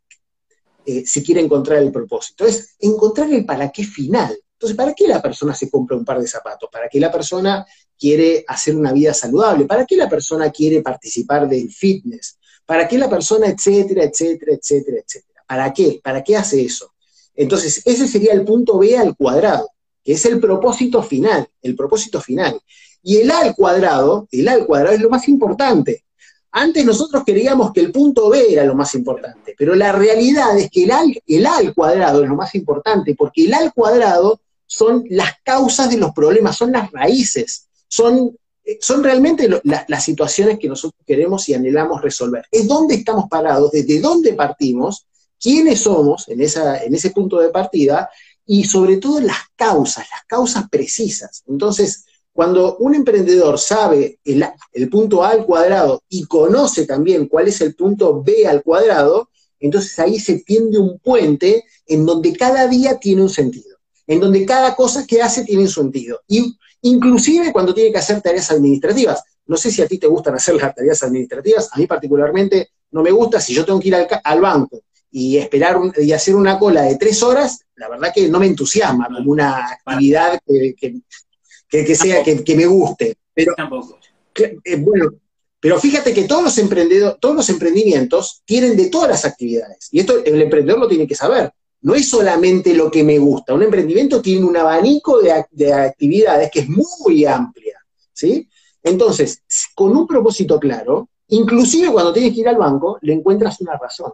Eh, 0.86 1.02
si 1.04 1.24
quiere 1.24 1.40
encontrar 1.40 1.82
el 1.82 1.90
propósito, 1.90 2.46
es 2.46 2.76
encontrar 2.78 3.32
el 3.32 3.44
para 3.44 3.72
qué 3.72 3.82
final. 3.82 4.38
Entonces, 4.52 4.76
¿para 4.76 4.94
qué 4.94 5.08
la 5.08 5.20
persona 5.20 5.56
se 5.56 5.68
compra 5.68 5.96
un 5.96 6.04
par 6.04 6.20
de 6.20 6.28
zapatos? 6.28 6.70
¿Para 6.70 6.88
qué 6.88 7.00
la 7.00 7.10
persona 7.10 7.66
quiere 7.98 8.44
hacer 8.46 8.76
una 8.76 8.92
vida 8.92 9.12
saludable? 9.12 9.64
¿Para 9.64 9.86
qué 9.86 9.96
la 9.96 10.08
persona 10.08 10.52
quiere 10.52 10.82
participar 10.82 11.48
del 11.48 11.68
fitness? 11.68 12.38
¿Para 12.66 12.88
qué 12.88 12.98
la 12.98 13.10
persona, 13.10 13.46
etcétera, 13.46 14.04
etcétera, 14.04 14.54
etcétera, 14.54 14.98
etcétera? 15.04 15.44
¿Para 15.46 15.72
qué? 15.72 16.00
¿Para 16.02 16.22
qué 16.22 16.36
hace 16.36 16.62
eso? 16.62 16.92
Entonces, 17.34 17.82
ese 17.84 18.06
sería 18.06 18.32
el 18.32 18.44
punto 18.44 18.78
B 18.78 18.96
al 18.96 19.16
cuadrado, 19.16 19.70
que 20.02 20.12
es 20.12 20.24
el 20.26 20.40
propósito 20.40 21.02
final, 21.02 21.48
el 21.62 21.74
propósito 21.74 22.20
final. 22.20 22.60
Y 23.02 23.18
el 23.18 23.30
A 23.30 23.40
al 23.40 23.54
cuadrado, 23.54 24.28
el 24.30 24.48
A 24.48 24.52
al 24.52 24.66
cuadrado 24.66 24.94
es 24.94 25.00
lo 25.00 25.10
más 25.10 25.28
importante. 25.28 26.04
Antes 26.52 26.84
nosotros 26.84 27.24
creíamos 27.26 27.72
que 27.72 27.80
el 27.80 27.90
punto 27.90 28.30
B 28.30 28.52
era 28.52 28.64
lo 28.64 28.76
más 28.76 28.94
importante, 28.94 29.56
pero 29.58 29.74
la 29.74 29.90
realidad 29.90 30.56
es 30.56 30.70
que 30.70 30.84
el 30.84 30.92
A, 30.92 31.02
el 31.26 31.46
A 31.46 31.56
al 31.56 31.74
cuadrado 31.74 32.22
es 32.22 32.28
lo 32.28 32.36
más 32.36 32.54
importante, 32.54 33.16
porque 33.16 33.44
el 33.44 33.54
A 33.54 33.58
al 33.58 33.74
cuadrado 33.74 34.40
son 34.64 35.04
las 35.10 35.32
causas 35.42 35.90
de 35.90 35.96
los 35.96 36.12
problemas, 36.12 36.56
son 36.56 36.70
las 36.70 36.92
raíces, 36.92 37.66
son, 37.88 38.36
son 38.80 39.04
realmente 39.04 39.48
las 39.62 40.04
situaciones 40.04 40.58
que 40.58 40.68
nosotros 40.68 41.00
queremos 41.06 41.48
y 41.48 41.54
anhelamos 41.54 42.00
resolver. 42.00 42.44
Es 42.50 42.66
dónde 42.66 42.94
estamos 42.94 43.28
parados, 43.28 43.70
desde 43.70 44.00
dónde 44.00 44.32
partimos 44.32 45.06
quiénes 45.40 45.80
somos 45.80 46.28
en, 46.28 46.40
esa, 46.40 46.82
en 46.82 46.94
ese 46.94 47.10
punto 47.10 47.38
de 47.38 47.50
partida 47.50 48.08
y 48.46 48.64
sobre 48.64 48.96
todo 48.96 49.20
las 49.20 49.38
causas, 49.56 50.06
las 50.10 50.24
causas 50.26 50.68
precisas. 50.70 51.42
Entonces, 51.46 52.04
cuando 52.32 52.76
un 52.78 52.94
emprendedor 52.94 53.58
sabe 53.58 54.18
el, 54.24 54.44
el, 54.72 54.88
punto 54.88 55.22
A 55.22 55.30
al 55.30 55.44
cuadrado 55.44 56.02
y 56.08 56.24
conoce 56.24 56.86
también 56.86 57.28
cuál 57.28 57.48
es 57.48 57.60
el 57.60 57.74
punto 57.74 58.22
B 58.22 58.46
al 58.46 58.62
cuadrado, 58.62 59.30
entonces 59.60 59.98
ahí 59.98 60.18
se 60.18 60.40
tiende 60.40 60.78
un 60.78 60.98
puente 60.98 61.64
en 61.86 62.04
donde 62.04 62.32
cada 62.34 62.66
día 62.66 62.98
tiene 62.98 63.22
un 63.22 63.30
sentido, 63.30 63.73
en 64.06 64.20
donde 64.20 64.44
cada 64.44 64.74
cosa 64.74 65.06
que 65.06 65.22
hace 65.22 65.44
tiene 65.44 65.62
un 65.62 65.68
sentido. 65.68 66.20
Y 66.28 66.56
inclusive 66.82 67.52
cuando 67.52 67.74
tiene 67.74 67.92
que 67.92 67.98
hacer 67.98 68.20
tareas 68.20 68.50
administrativas. 68.50 69.22
No 69.46 69.56
sé 69.56 69.70
si 69.70 69.82
a 69.82 69.86
ti 69.86 69.98
te 69.98 70.06
gustan 70.06 70.34
hacer 70.34 70.54
las 70.54 70.74
tareas 70.74 71.02
administrativas, 71.02 71.68
a 71.72 71.78
mí 71.78 71.86
particularmente 71.86 72.70
no 72.90 73.02
me 73.02 73.10
gusta, 73.10 73.40
si 73.40 73.52
yo 73.52 73.64
tengo 73.64 73.80
que 73.80 73.88
ir 73.88 73.94
al, 73.94 74.08
al 74.22 74.40
banco 74.40 74.82
y 75.10 75.36
esperar 75.36 75.78
y 75.98 76.12
hacer 76.12 76.34
una 76.34 76.58
cola 76.58 76.82
de 76.82 76.96
tres 76.96 77.22
horas, 77.22 77.60
la 77.76 77.88
verdad 77.88 78.12
que 78.14 78.28
no 78.28 78.38
me 78.38 78.46
entusiasma 78.46 79.06
como 79.06 79.30
una 79.30 79.78
actividad 79.84 80.40
que, 80.44 81.94
sea, 81.94 82.22
que, 82.22 82.56
me 82.56 82.66
guste. 82.66 83.16
Pero, 83.32 83.54
Tampoco. 83.56 83.98
Eh, 84.34 84.76
bueno, 84.76 85.12
pero 85.60 85.78
fíjate 85.78 86.12
que 86.12 86.24
todos 86.24 86.42
los 86.42 86.58
emprendedores, 86.58 87.18
todos 87.20 87.36
los 87.36 87.48
emprendimientos 87.48 88.42
tienen 88.44 88.76
de 88.76 88.88
todas 88.88 89.08
las 89.08 89.24
actividades. 89.24 89.88
Y 89.92 90.00
esto 90.00 90.22
el 90.24 90.42
emprendedor 90.42 90.80
lo 90.80 90.88
tiene 90.88 91.06
que 91.06 91.14
saber. 91.14 91.52
No 91.84 91.94
es 91.94 92.08
solamente 92.08 92.74
lo 92.74 92.90
que 92.90 93.02
me 93.02 93.18
gusta. 93.18 93.54
Un 93.54 93.62
emprendimiento 93.62 94.20
tiene 94.20 94.44
un 94.44 94.56
abanico 94.56 95.22
de, 95.22 95.46
de 95.52 95.72
actividades 95.72 96.50
que 96.50 96.60
es 96.60 96.68
muy 96.68 97.24
amplia. 97.24 97.78
¿sí? 98.12 98.48
Entonces, 98.82 99.42
con 99.74 99.96
un 99.96 100.06
propósito 100.06 100.60
claro, 100.60 101.08
inclusive 101.28 101.90
cuando 101.90 102.12
tienes 102.12 102.34
que 102.34 102.40
ir 102.40 102.48
al 102.48 102.58
banco, 102.58 102.98
le 103.00 103.14
encuentras 103.14 103.60
una 103.60 103.78
razón 103.78 104.12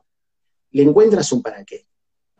le 0.72 0.83
encuentras 0.83 1.30
un 1.33 1.42
para 1.42 1.64
qué. 1.64 1.87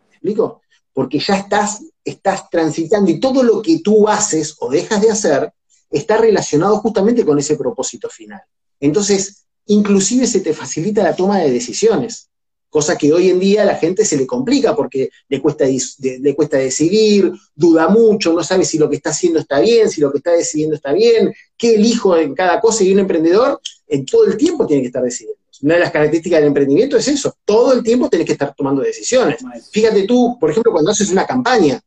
¿Me 0.09 0.15
explico? 0.15 0.63
Porque 0.93 1.19
ya 1.19 1.37
estás, 1.37 1.83
estás 2.05 2.49
transitando 2.51 3.11
y 3.11 3.21
todo 3.21 3.43
lo 3.43 3.63
que 3.63 3.81
tú 3.81 4.09
haces 4.09 4.57
o 4.61 4.71
dejas 4.71 5.01
de 5.01 5.11
hacer 5.11 5.53
está 5.91 6.17
relacionado 6.17 6.79
justamente 6.79 7.25
con 7.25 7.39
ese 7.39 7.57
propósito 7.57 8.09
final. 8.09 8.43
Entonces, 8.79 9.47
inclusive 9.67 10.27
se 10.27 10.41
te 10.41 10.53
facilita 10.53 11.03
la 11.03 11.17
toma 11.17 11.39
de 11.39 11.51
decisiones, 11.51 12.30
cosa 12.71 12.97
que 12.97 13.13
hoy 13.13 13.29
en 13.29 13.41
día 13.41 13.63
a 13.63 13.67
la 13.67 13.75
gente 13.75 14.05
se 14.05 14.17
le 14.17 14.27
complica 14.27 14.75
porque 14.75 15.11
le 15.29 15.43
cuesta, 15.43 15.67
le 15.67 16.35
cuesta 16.35 16.57
decidir, 16.57 17.33
duda 17.55 17.89
mucho, 17.89 18.33
no 18.33 18.43
sabe 18.43 18.65
si 18.65 18.79
lo 18.79 18.89
que 18.89 18.97
está 18.97 19.11
haciendo 19.11 19.41
está 19.41 19.61
bien, 19.61 19.91
si 19.91 20.01
lo 20.01 20.11
que 20.11 20.19
está 20.19 20.31
decidiendo 20.31 20.77
está 20.77 20.93
bien, 20.93 21.35
qué 21.59 21.75
elijo 21.75 22.17
en 22.17 22.35
cada 22.35 22.61
cosa 22.61 22.85
y 22.85 22.93
un 22.93 23.01
emprendedor 23.01 23.61
en 23.89 24.07
todo 24.07 24.25
el 24.27 24.37
tiempo 24.37 24.67
tiene 24.67 24.83
que 24.83 24.87
estar 24.87 25.03
decidiendo. 25.03 25.41
Una 25.63 25.75
de 25.75 25.81
las 25.81 25.91
características 25.91 26.39
del 26.39 26.49
emprendimiento 26.49 26.97
es 26.97 27.09
eso, 27.09 27.35
todo 27.45 27.75
el 27.75 27.83
tiempo 27.83 28.09
tenés 28.09 28.27
que 28.27 28.33
estar 28.33 28.55
tomando 28.55 28.81
decisiones. 28.81 29.45
Fíjate 29.71 30.05
tú, 30.05 30.39
por 30.41 30.51
ejemplo, 30.51 30.73
cuando 30.73 30.93
haces 30.93 31.11
una 31.11 31.27
campaña, 31.27 31.83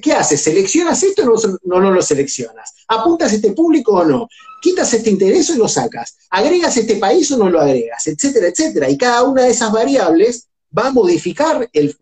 ¿qué, 0.00 0.12
haces? 0.12 0.40
¿Seleccionas 0.42 1.02
esto 1.02 1.22
o 1.22 1.58
no, 1.64 1.80
no, 1.80 1.90
lo 1.90 2.02
seleccionas? 2.02 2.72
¿Apuntas 2.88 3.32
este 3.32 3.52
público 3.52 3.94
o 3.94 4.04
no? 4.04 4.28
¿Quitas 4.60 4.94
este 4.94 5.10
interés 5.10 5.50
o 5.50 5.56
lo 5.56 5.66
sacas? 5.66 6.16
¿Agregas 6.30 6.76
este 6.76 6.96
país 6.96 7.30
o 7.32 7.38
no 7.38 7.50
lo 7.50 7.60
agregas? 7.60 8.06
Etcétera, 8.06 8.48
etcétera. 8.48 8.88
Y 8.88 8.96
cada 8.96 9.24
una 9.24 9.42
de 9.42 9.50
esas 9.50 9.72
variables 9.72 10.48
va 10.76 10.88
a 10.88 10.92
modificar 10.92 11.68
el, 11.72 11.96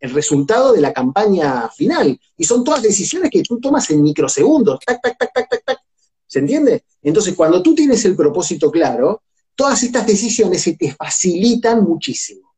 el, 0.00 0.10
resultado 0.12 0.72
de 0.72 0.80
la 0.80 0.92
campaña 0.92 1.68
final. 1.68 2.18
Y 2.36 2.44
son 2.44 2.64
todas 2.64 2.82
decisiones 2.82 3.30
que 3.30 3.42
tú 3.42 3.60
tomas 3.60 3.88
en 3.90 4.02
microsegundos. 4.02 4.80
Tac, 4.84 5.00
tac, 5.02 5.18
tac, 5.18 5.32
tac, 5.32 5.48
tac, 5.48 5.64
tac. 5.64 5.78
¿Se 6.26 6.38
entiende? 6.38 6.84
Entonces, 7.02 7.34
cuando 7.34 7.62
tú 7.62 7.74
tienes 7.74 8.04
el 8.06 8.16
propósito 8.16 8.70
claro, 8.70 9.22
todas 9.54 9.82
estas 9.82 10.06
decisiones 10.06 10.62
se 10.62 10.74
te 10.74 10.94
facilitan 10.94 11.84
muchísimo. 11.84 12.54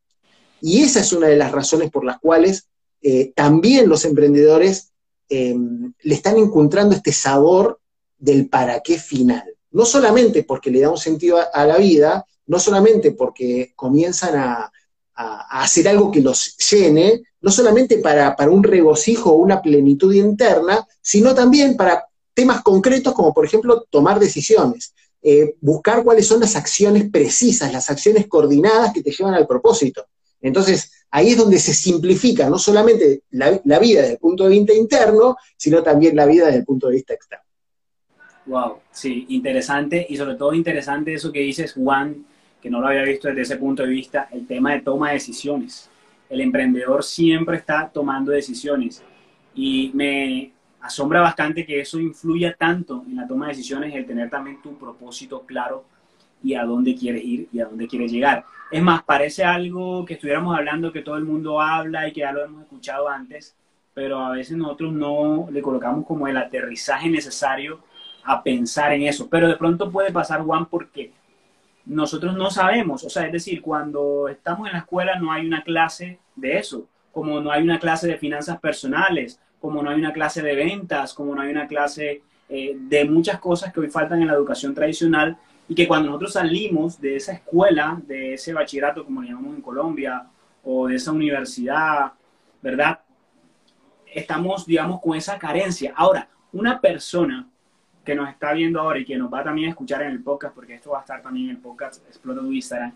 Y 0.61 0.83
esa 0.83 1.01
es 1.01 1.11
una 1.11 1.27
de 1.27 1.37
las 1.37 1.51
razones 1.51 1.89
por 1.91 2.05
las 2.05 2.19
cuales 2.19 2.67
eh, 3.01 3.31
también 3.35 3.89
los 3.89 4.05
emprendedores 4.05 4.91
eh, 5.29 5.55
le 6.01 6.13
están 6.13 6.37
encontrando 6.37 6.95
este 6.95 7.11
sabor 7.11 7.79
del 8.17 8.49
para 8.49 8.81
qué 8.81 8.97
final. 8.97 9.43
No 9.71 9.85
solamente 9.85 10.43
porque 10.43 10.69
le 10.69 10.81
da 10.81 10.89
un 10.89 10.97
sentido 10.97 11.39
a, 11.53 11.65
la 11.65 11.77
vida, 11.77 12.25
no 12.47 12.59
solamente 12.59 13.11
porque 13.11 13.73
comienzan 13.75 14.35
a, 14.37 14.71
hacer 15.13 15.87
algo 15.87 16.09
que 16.09 16.19
los 16.19 16.57
llene, 16.57 17.21
no 17.41 17.51
solamente 17.51 17.99
para, 17.99 18.35
para 18.35 18.49
un 18.49 18.63
regocijo 18.63 19.29
o 19.29 19.35
una 19.35 19.61
plenitud 19.61 20.11
interna, 20.13 20.87
sino 20.99 21.35
también 21.35 21.77
para 21.77 22.07
temas 22.33 22.63
concretos 22.63 23.13
como 23.13 23.31
por 23.31 23.45
ejemplo 23.45 23.85
tomar 23.91 24.19
decisiones. 24.19 24.93
Eh, 25.23 25.55
buscar 25.61 26.03
cuáles 26.03 26.25
son 26.25 26.39
las 26.39 26.55
acciones 26.55 27.09
precisas, 27.11 27.71
las 27.71 27.91
acciones 27.91 28.25
coordinadas 28.27 28.91
que 28.91 29.03
te 29.03 29.11
llevan 29.11 29.35
al 29.35 29.45
propósito. 29.45 30.07
Entonces, 30.41 31.05
ahí 31.11 31.29
es 31.29 31.37
donde 31.37 31.59
se 31.59 31.73
simplifica 31.73 32.49
no 32.49 32.57
solamente 32.57 33.23
la, 33.31 33.79
vida 33.79 34.01
desde 34.01 34.13
el 34.13 34.19
punto 34.19 34.45
de 34.45 34.51
vista 34.51 34.73
interno, 34.73 35.37
sino 35.57 35.83
también 35.83 36.15
la 36.15 36.25
vida 36.25 36.45
desde 36.45 36.59
el 36.59 36.65
punto 36.65 36.87
de 36.87 36.95
vista 36.95 37.13
externo. 37.13 37.45
Wow, 38.47 38.79
sí, 38.91 39.27
interesante 39.29 40.05
y 40.09 40.17
sobre 40.17 40.35
todo 40.35 40.53
interesante 40.53 41.13
eso 41.13 41.31
que 41.31 41.39
dices, 41.39 41.73
Juan, 41.73 42.25
que 42.61 42.69
no 42.69 42.81
lo 42.81 42.87
había 42.87 43.03
visto 43.03 43.27
desde 43.27 43.41
ese 43.41 43.57
punto 43.57 43.83
de 43.83 43.89
vista, 43.89 44.29
el 44.31 44.47
tema 44.47 44.73
de 44.73 44.81
toma 44.81 45.09
de 45.09 45.15
decisiones. 45.15 45.89
El 46.29 46.41
emprendedor 46.41 47.03
siempre 47.03 47.57
está 47.57 47.89
tomando 47.93 48.31
decisiones 48.31 49.03
y 49.53 49.91
me, 49.93 50.51
asombra 50.81 51.21
bastante 51.21 51.65
que 51.65 51.79
eso 51.79 51.99
influya 51.99 52.55
tanto 52.57 53.03
en 53.07 53.15
la 53.15 53.27
toma 53.27 53.47
de 53.47 53.53
decisiones, 53.53 53.93
el 53.93 54.05
tener 54.05 54.29
también 54.29 54.61
tu 54.61 54.77
propósito 54.77 55.41
claro 55.45 55.85
y 56.43 56.55
a 56.55 56.63
dónde 56.63 56.95
quieres 56.95 57.23
ir 57.23 57.47
y 57.53 57.59
a 57.59 57.65
dónde 57.65 57.87
quieres 57.87 58.11
llegar. 58.11 58.43
Es 58.71 58.81
más, 58.81 59.03
parece 59.03 59.43
algo 59.43 60.05
que 60.05 60.13
estuviéramos 60.13 60.57
hablando, 60.57 60.93
que 60.93 61.01
todo 61.01 61.17
el 61.17 61.25
mundo 61.25 61.59
habla 61.59 62.07
y 62.07 62.13
que 62.13 62.21
ya 62.21 62.31
lo 62.31 62.45
hemos 62.45 62.63
escuchado 62.63 63.09
antes, 63.09 63.55
pero 63.93 64.19
a 64.19 64.31
veces 64.31 64.55
nosotros 64.55 64.93
no 64.93 65.49
le 65.51 65.61
colocamos 65.61 66.05
como 66.05 66.25
el 66.27 66.37
aterrizaje 66.37 67.09
necesario 67.09 67.81
a 68.23 68.41
pensar 68.41 68.93
en 68.93 69.03
eso. 69.03 69.29
Pero 69.29 69.49
de 69.49 69.57
pronto 69.57 69.91
puede 69.91 70.13
pasar, 70.13 70.41
Juan, 70.41 70.67
porque 70.67 71.11
nosotros 71.85 72.33
no 72.37 72.49
sabemos, 72.49 73.03
o 73.03 73.09
sea, 73.09 73.25
es 73.25 73.33
decir, 73.33 73.61
cuando 73.61 74.29
estamos 74.29 74.67
en 74.67 74.73
la 74.73 74.79
escuela 74.79 75.19
no 75.19 75.33
hay 75.33 75.45
una 75.45 75.63
clase 75.63 76.19
de 76.35 76.57
eso, 76.57 76.87
como 77.11 77.41
no 77.41 77.51
hay 77.51 77.63
una 77.63 77.79
clase 77.79 78.07
de 78.07 78.17
finanzas 78.17 78.59
personales, 78.61 79.41
como 79.59 79.83
no 79.83 79.89
hay 79.89 79.99
una 79.99 80.13
clase 80.13 80.41
de 80.41 80.55
ventas, 80.55 81.13
como 81.13 81.35
no 81.35 81.41
hay 81.41 81.49
una 81.49 81.67
clase 81.67 82.21
eh, 82.47 82.77
de 82.77 83.05
muchas 83.05 83.39
cosas 83.39 83.73
que 83.73 83.81
hoy 83.81 83.89
faltan 83.89 84.21
en 84.21 84.27
la 84.27 84.33
educación 84.33 84.73
tradicional 84.73 85.37
y 85.71 85.73
que 85.73 85.87
cuando 85.87 86.07
nosotros 86.07 86.33
salimos 86.33 86.99
de 86.99 87.15
esa 87.15 87.31
escuela, 87.31 87.97
de 88.05 88.33
ese 88.33 88.51
bachillerato, 88.51 89.05
como 89.05 89.21
le 89.21 89.29
llamamos 89.29 89.55
en 89.55 89.61
Colombia, 89.61 90.27
o 90.65 90.89
de 90.89 90.97
esa 90.97 91.13
universidad, 91.13 92.11
¿verdad? 92.61 92.99
Estamos, 94.05 94.65
digamos, 94.65 94.99
con 94.99 95.15
esa 95.15 95.39
carencia. 95.39 95.93
Ahora, 95.95 96.27
una 96.51 96.81
persona 96.81 97.47
que 98.03 98.13
nos 98.13 98.27
está 98.27 98.51
viendo 98.51 98.81
ahora 98.81 98.99
y 98.99 99.05
que 99.05 99.15
nos 99.15 99.33
va 99.33 99.45
también 99.45 99.67
a 99.67 99.69
escuchar 99.69 100.01
en 100.01 100.11
el 100.11 100.21
podcast, 100.21 100.53
porque 100.53 100.73
esto 100.73 100.89
va 100.89 100.97
a 100.97 101.01
estar 101.03 101.21
también 101.21 101.45
en 101.45 101.55
el 101.55 101.61
podcast 101.61 102.05
Explota 102.05 102.41
tu 102.41 102.51
Instagram, 102.51 102.91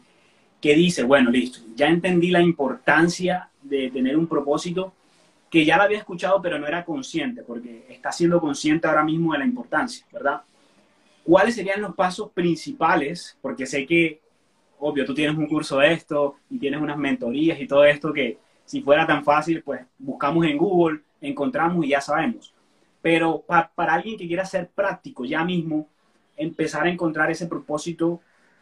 que 0.60 0.76
dice, 0.76 1.04
bueno, 1.04 1.32
listo, 1.32 1.60
ya 1.78 1.88
entendí 1.88 2.30
la 2.30 2.42
importancia 2.42 3.48
de 3.64 3.90
tener 3.90 4.18
un 4.18 4.28
propósito, 4.28 4.92
que 5.50 5.64
ya 5.64 5.78
la 5.78 5.86
había 5.86 6.00
escuchado 6.00 6.42
pero 6.42 6.60
no 6.60 6.68
era 6.68 6.84
consciente, 6.84 7.42
porque 7.42 7.86
está 7.88 8.12
siendo 8.12 8.42
consciente 8.42 8.86
ahora 8.86 9.06
mismo 9.06 9.32
de 9.32 9.40
la 9.40 9.46
importancia, 9.46 10.06
¿verdad? 10.12 10.42
¿Cuáles 11.26 11.56
serían 11.56 11.82
los 11.82 11.96
pasos 11.96 12.30
principales? 12.32 13.36
Porque 13.42 13.66
sé 13.66 13.86
que, 13.88 14.22
obvio, 14.78 15.06
tú 15.06 15.16
tienes 15.16 15.36
un 15.36 15.48
curso 15.48 15.80
de 15.80 15.92
esto 15.92 16.36
y 16.52 16.60
tienes 16.60 16.80
unas 16.80 16.98
mentorías 16.98 17.60
y 17.60 17.68
todo 17.68 17.84
esto 17.84 18.14
que 18.14 18.38
si 18.64 18.82
fuera 18.82 19.08
tan 19.08 19.24
fácil, 19.24 19.64
pues 19.64 19.82
buscamos 19.98 20.46
en 20.46 20.56
Google, 20.56 21.02
encontramos 21.22 21.84
y 21.84 21.90
ya 21.90 22.02
sabemos. 22.02 22.54
Pero 23.02 23.42
para 23.42 23.94
alguien 23.94 24.18
que 24.18 24.28
quiera 24.28 24.46
ser 24.46 24.70
práctico 24.70 25.26
ya 25.26 25.44
mismo, 25.44 25.88
empezar 26.38 26.86
a 26.86 26.92
encontrar 26.92 27.32
ese 27.32 27.48
propósito 27.48 28.22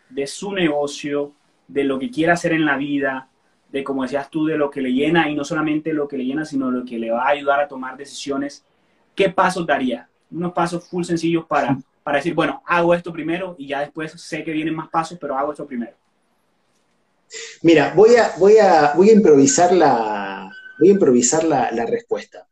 de 0.10 0.26
su 0.26 0.54
negocio, 0.54 1.34
de 1.68 1.84
lo 1.84 2.00
que 2.00 2.10
quiere 2.10 2.32
hacer 2.32 2.54
en 2.54 2.66
la 2.66 2.78
vida, 2.78 3.28
de 3.72 3.84
como 3.84 4.04
decías 4.04 4.30
tú, 4.30 4.46
de 4.46 4.58
lo 4.58 4.70
que 4.70 4.82
le 4.82 4.94
llena 4.94 5.30
y 5.30 5.36
no 5.36 5.44
solamente 5.44 5.92
lo 5.92 6.08
que 6.08 6.18
le 6.18 6.26
llena, 6.26 6.46
sino 6.46 6.72
lo 6.72 6.86
que 6.86 6.98
le 6.98 7.12
va 7.12 7.24
a 7.24 7.30
ayudar 7.30 7.60
a 7.60 7.68
tomar 7.68 7.98
decisiones, 7.98 8.64
¿qué 9.16 9.30
pasos 9.30 9.66
daría? 9.66 10.08
Unos 10.32 10.54
pasos 10.54 10.88
full 10.88 11.04
sencillos 11.04 11.46
para, 11.46 11.78
para 12.04 12.18
decir, 12.18 12.34
bueno, 12.34 12.62
hago 12.66 12.94
esto 12.94 13.12
primero 13.14 13.56
y 13.58 13.68
ya 13.68 13.80
después 13.80 14.12
sé 14.12 14.44
que 14.44 14.52
vienen 14.52 14.76
más 14.76 14.90
pasos, 14.90 15.18
pero 15.20 15.38
hago 15.38 15.52
esto 15.52 15.66
primero. 15.66 15.94
Mira, 17.62 17.94
voy 17.96 18.16
a, 18.16 18.34
voy 18.38 18.58
a, 18.58 18.94
voy 18.96 19.10
a 19.10 19.14
improvisar, 19.14 19.74
la, 19.74 20.52
voy 20.80 20.90
a 20.90 20.92
improvisar 20.92 21.44
la, 21.46 21.86
respuesta 21.86 22.48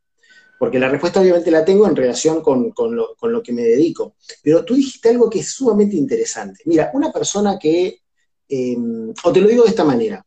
porque 0.57 0.79
la 0.79 0.89
respuesta 0.89 1.19
obviamente 1.19 1.49
la 1.49 1.65
tengo 1.65 1.87
en 1.87 1.95
relación 1.95 2.41
con, 2.41 2.71
lo, 2.75 3.43
que 3.43 3.51
me 3.51 3.63
dedico. 3.63 4.13
Pero 4.43 4.63
tú 4.63 4.75
dijiste 4.75 5.09
algo 5.09 5.27
que 5.27 5.39
es 5.39 5.51
sumamente 5.51 5.95
interesante. 5.95 6.61
Mira, 6.65 6.91
una 6.93 7.11
persona 7.11 7.57
que, 7.57 8.01
em, 8.47 9.11
o 9.23 9.31
te 9.33 9.41
lo 9.41 9.47
digo 9.47 9.63
de 9.63 9.71
esta 9.71 9.83
manera, 9.83 10.23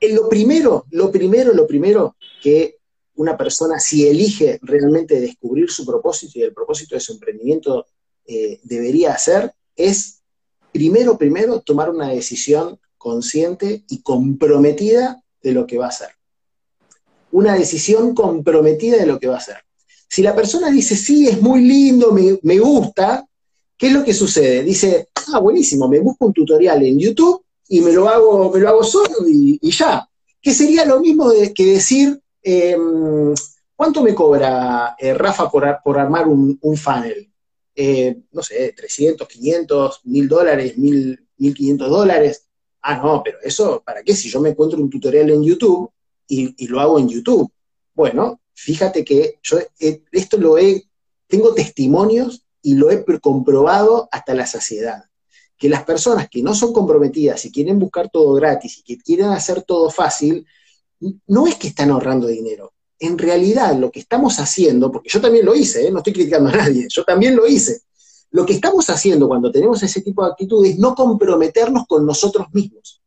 lo 0.00 0.28
primero, 0.28 0.86
lo 0.90 1.10
primero, 1.12 1.52
lo 1.52 1.66
primero 1.68 2.16
que 2.42 2.75
una 3.16 3.36
persona, 3.36 3.78
si 3.78 4.06
elige 4.06 4.58
realmente 4.62 5.20
descubrir 5.20 5.70
su 5.70 5.84
propósito 5.84 6.38
y 6.38 6.42
el 6.42 6.54
propósito 6.54 6.94
de 6.94 7.00
su 7.00 7.12
emprendimiento 7.12 7.86
eh, 8.26 8.60
debería 8.62 9.12
hacer, 9.12 9.52
es 9.74 10.22
primero, 10.72 11.16
primero 11.16 11.60
tomar 11.60 11.90
una 11.90 12.08
decisión 12.08 12.78
consciente 12.98 13.84
y 13.88 14.02
comprometida 14.02 15.22
de 15.42 15.52
lo 15.52 15.66
que 15.66 15.78
va 15.78 15.86
a 15.86 15.90
hacer. 15.90 16.08
Una 17.30 17.54
decisión 17.54 18.14
comprometida 18.14 18.96
de 18.98 19.06
lo 19.06 19.18
que 19.18 19.28
va 19.28 19.34
a 19.34 19.38
hacer. 19.38 19.56
Si 20.08 20.22
la 20.22 20.34
persona 20.34 20.70
dice, 20.70 20.96
sí, 20.96 21.28
es 21.28 21.40
muy 21.40 21.62
lindo, 21.62 22.12
me, 22.12 22.58
gusta, 22.58 23.26
¿qué 23.76 23.88
es 23.88 23.92
lo 23.92 24.04
que 24.04 24.14
sucede? 24.14 24.62
Dice, 24.62 25.08
ah, 25.32 25.38
buenísimo, 25.40 25.88
me 25.88 26.00
busco 26.00 26.26
un 26.26 26.32
tutorial 26.32 26.84
en 26.84 26.98
YouTube 26.98 27.44
y 27.68 27.80
me 27.80 27.92
lo 27.92 28.08
hago, 28.08 28.50
me 28.52 28.60
lo 28.60 28.68
hago 28.68 28.84
solo 28.84 29.28
y, 29.28 29.58
ya. 29.70 30.08
Que 30.40 30.54
sería 30.54 30.84
lo 30.84 31.00
mismo 31.00 31.30
que 31.54 31.64
decir, 31.64 32.20
em, 32.46 33.34
¿cuánto 33.74 34.02
me 34.02 34.14
cobra 34.14 34.94
eh, 34.98 35.12
Rafa 35.14 35.50
por, 35.50 35.78
por, 35.82 35.98
armar 35.98 36.28
un, 36.28 36.58
funnel? 36.76 37.28
Eh, 37.74 38.22
no 38.30 38.42
sé, 38.42 38.72
300, 38.72 39.26
500, 39.26 40.00
1000 40.04 40.28
dólares, 40.28 40.78
1500 40.78 41.90
dólares. 41.90 42.46
Ah, 42.82 42.98
no, 43.02 43.20
pero 43.24 43.38
eso, 43.42 43.82
¿para 43.84 44.04
qué? 44.04 44.14
Si 44.14 44.28
yo 44.30 44.40
me 44.40 44.50
encuentro 44.50 44.78
un 44.78 44.88
tutorial 44.88 45.28
en 45.30 45.42
YouTube 45.42 45.90
y, 46.28 46.66
lo 46.68 46.80
hago 46.80 47.00
en 47.00 47.08
YouTube. 47.08 47.50
Bueno, 47.92 48.40
fíjate 48.54 49.04
que 49.04 49.40
yo 49.42 49.58
esto 50.12 50.36
lo 50.38 50.56
he, 50.56 50.84
tengo 51.26 51.52
testimonios 51.52 52.44
y 52.62 52.74
lo 52.74 52.90
he 52.90 53.04
comprobado 53.20 54.08
hasta 54.12 54.34
la 54.34 54.46
saciedad. 54.46 55.04
Que 55.58 55.68
las 55.68 55.84
personas 55.84 56.28
que 56.30 56.42
no 56.42 56.54
son 56.54 56.72
comprometidas 56.72 57.44
y 57.44 57.50
quieren 57.50 57.78
buscar 57.80 58.08
todo 58.08 58.34
gratis 58.34 58.78
y 58.78 58.82
que 58.82 58.98
quieren 58.98 59.30
hacer 59.30 59.62
todo 59.62 59.90
fácil, 59.90 60.46
no 61.26 61.46
es 61.46 61.56
que 61.56 61.68
están 61.68 61.90
ahorrando 61.90 62.26
dinero. 62.26 62.72
En 62.98 63.18
realidad, 63.18 63.76
lo 63.76 63.90
que 63.90 64.00
estamos 64.00 64.38
haciendo, 64.38 64.90
porque 64.90 65.10
yo 65.10 65.20
también 65.20 65.44
lo 65.44 65.54
hice, 65.54 65.86
¿eh? 65.86 65.90
no 65.90 65.98
estoy 65.98 66.14
criticando 66.14 66.48
a 66.48 66.56
nadie, 66.56 66.86
yo 66.88 67.04
también 67.04 67.36
lo 67.36 67.46
hice, 67.46 67.82
lo 68.30 68.44
que 68.44 68.54
estamos 68.54 68.88
haciendo 68.90 69.28
cuando 69.28 69.50
tenemos 69.50 69.82
ese 69.82 70.02
tipo 70.02 70.24
de 70.24 70.30
actitudes 70.30 70.72
es 70.72 70.78
no 70.78 70.94
comprometernos 70.94 71.86
con 71.86 72.04
nosotros 72.04 72.46
mismos. 72.52 73.00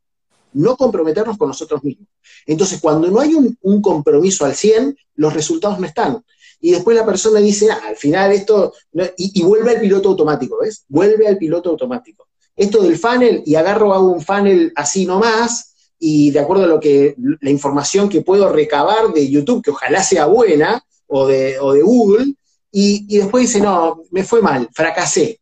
No 0.53 0.75
comprometernos 0.75 1.37
con 1.37 1.49
nosotros 1.49 1.83
mismos. 1.83 2.07
Entonces, 2.45 2.81
cuando 2.81 3.07
no 3.09 3.19
hay 3.19 3.35
un, 3.35 3.81
compromiso 3.81 4.45
al 4.45 4.55
100, 4.55 4.97
los 5.15 5.33
resultados 5.33 5.79
no 5.79 5.85
están. 5.85 6.23
Y 6.59 6.71
después 6.71 6.97
la 6.97 7.05
persona 7.05 7.39
dice, 7.39 7.69
ah, 7.69 7.79
al 7.87 7.95
final 7.95 8.31
esto, 8.31 8.73
y, 9.17 9.43
vuelve 9.43 9.71
al 9.71 9.79
piloto 9.79 10.09
automático, 10.09 10.57
¿ves? 10.61 10.83
Vuelve 10.87 11.27
al 11.27 11.37
piloto 11.37 11.69
automático. 11.69 12.27
Esto 12.55 12.81
del 12.81 12.97
funnel, 12.97 13.43
y 13.45 13.55
agarro, 13.55 13.93
hago 13.93 14.11
un 14.11 14.21
funnel 14.21 14.73
así 14.75 15.05
nomás, 15.05 15.68
y 15.99 16.31
de 16.31 16.39
acuerdo 16.39 16.63
a 16.63 16.67
lo 16.67 16.79
que, 16.79 17.15
la 17.41 17.49
información 17.49 18.07
que 18.07 18.21
puedo 18.21 18.51
recabar 18.51 19.11
de 19.13 19.29
YouTube, 19.29 19.61
que 19.61 19.71
ojalá 19.71 20.01
sea 20.01 20.25
buena, 20.25 20.83
o 21.07 21.27
de, 21.27 21.59
o 21.59 21.73
de 21.73 21.81
Google, 21.81 22.35
y, 22.71 23.17
después 23.17 23.47
dice, 23.47 23.59
no, 23.59 24.03
me 24.11 24.23
fue 24.23 24.41
mal, 24.41 24.69
fracasé, 24.73 25.41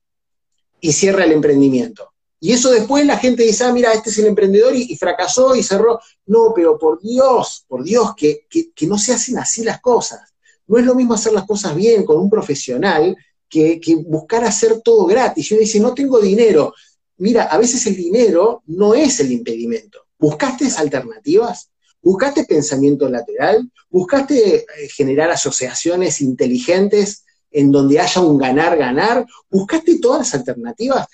y 0.79 0.91
cierra 0.93 1.25
el 1.25 1.33
emprendimiento. 1.33 2.13
Y 2.39 2.53
eso 2.53 2.69
después 2.71 3.05
la 3.05 3.17
gente 3.17 3.43
dice, 3.43 3.63
ah, 3.63 3.73
mira, 3.73 3.93
este 3.93 4.09
es 4.09 4.17
el 4.19 4.27
emprendedor 4.27 4.75
y, 4.75 4.95
fracasó 4.95 5.55
y 5.55 5.63
cerró. 5.63 5.99
No, 6.27 6.53
pero 6.55 6.77
por 6.77 7.01
Dios, 7.01 7.65
por 7.67 7.83
Dios, 7.83 8.13
que, 8.15 8.45
no 8.81 8.97
se 8.97 9.13
hacen 9.13 9.37
así 9.37 9.63
las 9.63 9.81
cosas. 9.81 10.21
No 10.67 10.77
es 10.77 10.85
lo 10.85 10.95
mismo 10.95 11.13
hacer 11.13 11.33
las 11.33 11.45
cosas 11.45 11.75
bien 11.75 12.05
con 12.05 12.19
un 12.19 12.29
profesional 12.29 13.17
que, 13.49 13.81
buscar 14.05 14.43
hacer 14.43 14.81
todo 14.81 15.05
gratis. 15.05 15.49
Y 15.49 15.55
uno 15.55 15.61
dice, 15.61 15.79
no 15.79 15.93
tengo 15.93 16.19
dinero. 16.19 16.73
Mira, 17.17 17.45
a 17.45 17.57
veces 17.57 17.85
el 17.87 17.95
dinero 17.95 18.61
no 18.67 18.93
es 18.93 19.19
el 19.19 19.31
impedimento. 19.31 20.06
¿Buscaste 20.19 20.67
alternativas? 20.77 21.69
¿Buscaste 22.01 22.45
pensamiento 22.45 23.09
lateral? 23.09 23.69
¿Buscaste 23.89 24.57
eh, 24.57 24.65
generar 24.89 25.31
asociaciones 25.31 26.21
inteligentes 26.21 27.25
en 27.51 27.71
donde 27.71 27.99
haya 27.99 28.21
un 28.21 28.37
ganar-ganar? 28.37 29.25
¿Buscaste 29.49 29.99
todas 29.99 30.19
las 30.19 30.33
alternativas? 30.33 31.07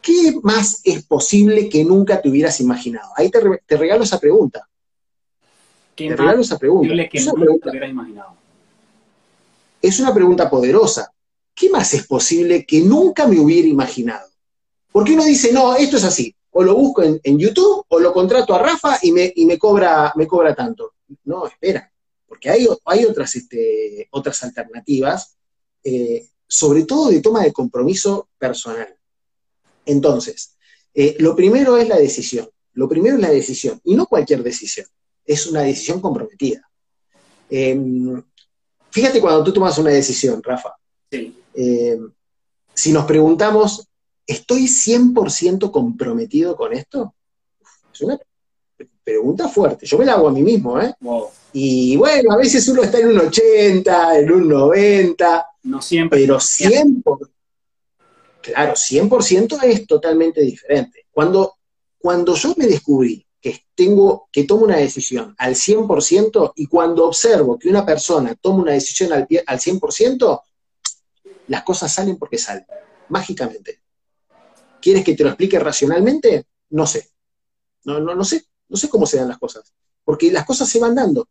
¿Qué 0.00 0.38
más 0.42 0.80
es 0.84 1.04
posible 1.04 1.68
que 1.68 1.84
nunca 1.84 2.20
te 2.20 2.28
hubieras 2.28 2.60
imaginado? 2.60 3.10
Ahí 3.16 3.30
te, 3.30 3.40
regalo 3.76 4.04
esa 4.04 4.20
pregunta. 4.20 4.68
te 5.96 6.16
regalo 6.16 6.40
esa 6.40 6.58
pregunta. 6.58 6.94
es, 7.12 7.26
una 7.26 7.44
pregunta 7.44 7.70
es 9.80 10.00
una 10.00 10.14
pregunta 10.14 10.50
poderosa. 10.50 11.12
¿Qué 11.54 11.70
más 11.70 11.92
es 11.94 12.06
posible 12.06 12.64
que 12.64 12.80
nunca 12.80 13.26
me 13.26 13.40
hubiera 13.40 13.66
imaginado? 13.66 14.28
¿Por 14.92 15.04
qué 15.04 15.14
uno 15.14 15.24
dice, 15.24 15.52
no, 15.52 15.76
esto 15.76 15.96
es 15.96 16.04
así? 16.04 16.34
O 16.58 16.64
lo 16.64 16.74
busco 16.74 17.04
en, 17.04 17.38
YouTube 17.38 17.84
o 17.86 18.00
lo 18.00 18.12
contrato 18.12 18.52
a 18.52 18.58
Rafa 18.58 18.98
y 19.02 19.12
me, 19.12 19.32
me, 19.46 19.56
cobra, 19.56 20.12
me 20.16 20.26
cobra 20.26 20.56
tanto. 20.56 20.94
No, 21.22 21.46
espera, 21.46 21.88
porque 22.26 22.50
hay, 22.50 22.66
hay 22.84 23.04
otras, 23.04 23.36
este, 23.36 24.08
otras 24.10 24.42
alternativas, 24.42 25.36
eh, 25.84 26.26
sobre 26.48 26.82
todo 26.82 27.10
de 27.10 27.20
toma 27.20 27.44
de 27.44 27.52
compromiso 27.52 28.28
personal. 28.36 28.92
Entonces, 29.86 30.56
eh, 30.92 31.14
lo 31.20 31.36
primero 31.36 31.76
es 31.76 31.86
la 31.86 31.96
decisión. 31.96 32.50
Lo 32.72 32.88
primero 32.88 33.14
es 33.14 33.22
la 33.22 33.30
decisión, 33.30 33.80
y 33.84 33.94
no 33.94 34.06
cualquier 34.06 34.42
decisión, 34.42 34.86
es 35.24 35.46
una 35.46 35.62
decisión 35.62 36.00
comprometida. 36.00 36.68
Em, 37.48 38.20
fíjate 38.90 39.20
cuando 39.20 39.44
tú 39.44 39.52
tomas 39.52 39.78
una 39.78 39.90
decisión, 39.90 40.42
Rafa. 40.42 40.74
Em, 41.08 42.12
si 42.74 42.90
nos 42.92 43.04
preguntamos, 43.04 43.87
¿estoy 44.28 44.66
100% 44.66 45.72
comprometido 45.72 46.54
con 46.54 46.74
esto? 46.74 47.14
Es 47.92 48.02
una 48.02 48.20
pregunta 49.02 49.48
fuerte. 49.48 49.86
Yo 49.86 49.98
me 49.98 50.04
la 50.04 50.12
hago 50.12 50.28
a 50.28 50.32
mí 50.32 50.42
mismo, 50.42 50.78
¿eh? 50.80 50.94
Y 51.54 51.96
bueno, 51.96 52.32
a 52.32 52.36
veces 52.36 52.68
uno 52.68 52.82
está 52.82 52.98
en 52.98 53.08
un 53.08 53.18
80, 53.18 54.18
en 54.18 54.30
un 54.30 54.48
90. 54.48 55.46
No 55.64 55.82
siempre. 55.82 56.20
Pero 56.20 56.38
100%, 56.38 57.30
claro, 58.42 58.74
100% 58.74 59.62
es 59.64 59.86
totalmente 59.86 60.42
diferente. 60.42 61.06
Cuando, 61.10 61.54
cuando 61.98 62.34
yo 62.34 62.54
me 62.58 62.66
descubrí 62.66 63.26
que 63.40 63.64
tengo, 63.74 64.28
que 64.30 64.44
tomo 64.44 64.64
una 64.64 64.76
decisión 64.76 65.34
al 65.38 65.54
100% 65.54 66.52
y 66.56 66.66
cuando 66.66 67.06
observo 67.06 67.58
que 67.58 67.70
una 67.70 67.86
persona 67.86 68.34
toma 68.34 68.62
una 68.62 68.72
decisión 68.72 69.12
al, 69.14 69.26
al 69.46 69.58
100%, 69.58 70.40
las 71.46 71.62
cosas 71.62 71.92
salen 71.92 72.18
porque 72.18 72.36
salen, 72.36 72.66
mágicamente. 73.08 73.80
¿Quieres 74.88 75.04
que 75.04 75.14
te 75.14 75.22
lo 75.22 75.28
explique 75.28 75.58
racionalmente? 75.58 76.46
No 76.70 76.86
sé. 76.86 77.10
No, 77.84 78.00
no, 78.00 78.14
no 78.14 78.24
sé. 78.24 78.46
No 78.70 78.76
sé 78.78 78.88
cómo 78.88 79.04
se 79.04 79.18
dan 79.18 79.28
las 79.28 79.36
cosas. 79.36 79.70
Porque 80.02 80.32
las 80.32 80.46
cosas 80.46 80.66
se 80.66 80.78
van 80.78 80.94
dando. 80.94 81.28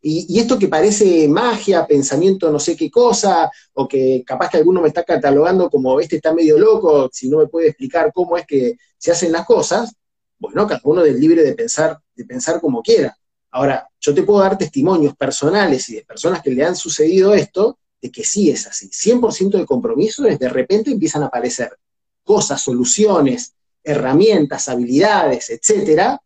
Y, 0.00 0.40
esto 0.40 0.58
que 0.58 0.68
parece 0.68 1.28
magia, 1.28 1.86
pensamiento 1.86 2.50
no 2.50 2.58
sé 2.58 2.74
qué 2.74 2.90
cosa, 2.90 3.50
o 3.74 3.86
que 3.86 4.24
capaz 4.26 4.48
que 4.48 4.56
alguno 4.56 4.80
me 4.80 4.88
está 4.88 5.04
catalogando 5.04 5.68
como 5.68 6.00
este 6.00 6.16
está 6.16 6.32
medio 6.32 6.58
loco, 6.58 7.10
si 7.12 7.28
no 7.28 7.36
me 7.36 7.46
puede 7.46 7.68
explicar 7.68 8.10
cómo 8.10 8.38
es 8.38 8.46
que 8.46 8.78
se 8.96 9.12
hacen 9.12 9.32
las 9.32 9.44
cosas, 9.44 9.92
bueno, 10.38 10.66
cada 10.66 10.80
uno 10.84 11.04
es 11.04 11.14
libre 11.14 11.42
de 11.42 11.52
pensar, 11.52 12.00
de 12.14 12.24
pensar 12.24 12.58
como 12.58 12.80
quiera. 12.80 13.14
Ahora, 13.50 13.86
yo 14.00 14.14
te 14.14 14.22
puedo 14.22 14.40
dar 14.40 14.56
testimonios 14.56 15.14
personales 15.14 15.90
y 15.90 15.96
de 15.96 16.06
personas 16.06 16.40
que 16.40 16.52
le 16.52 16.64
han 16.64 16.74
sucedido 16.74 17.34
esto, 17.34 17.78
de 18.00 18.10
que 18.10 18.24
sí 18.24 18.48
es 18.48 18.66
así. 18.66 18.88
100% 18.88 19.58
de 19.58 19.66
compromiso 19.66 20.22
de 20.22 20.48
repente 20.48 20.90
empiezan 20.90 21.22
a 21.22 21.26
aparecer 21.26 21.76
cosas, 22.24 22.60
soluciones, 22.60 23.54
herramientas, 23.82 24.68
habilidades, 24.68 25.50
etcétera, 25.50 26.20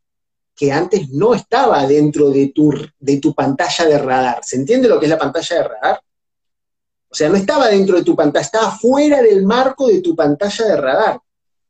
que 0.54 0.72
antes 0.72 1.11
no 1.11 1.34
estaba 1.34 1.87
dentro 1.87 2.30
de 2.30 2.48
tu, 2.48 2.72
de 2.98 3.18
tu 3.18 3.34
pantalla 3.34 3.84
de 3.84 3.98
radar. 3.98 4.40
¿Se 4.42 4.56
entiende 4.56 4.88
lo 4.88 4.98
que 4.98 5.06
es 5.06 5.11
la 5.11 5.18
pantalla 5.18 5.56
de 5.56 5.62
radar? 5.62 6.00
O 7.11 7.14
sea, 7.14 7.28
no 7.28 7.37
estaba 7.37 7.68
dentro 7.68 7.96
de 7.96 8.04
tu 8.04 8.14
pantalla, 8.14 8.44
estaba 8.44 8.70
fuera 8.72 9.22
del 9.22 9.44
marco 9.44 9.87
de 9.87 10.00
tu 10.00 10.14
pantalla 10.14 10.66
de 10.66 10.76
radar. 10.76 11.20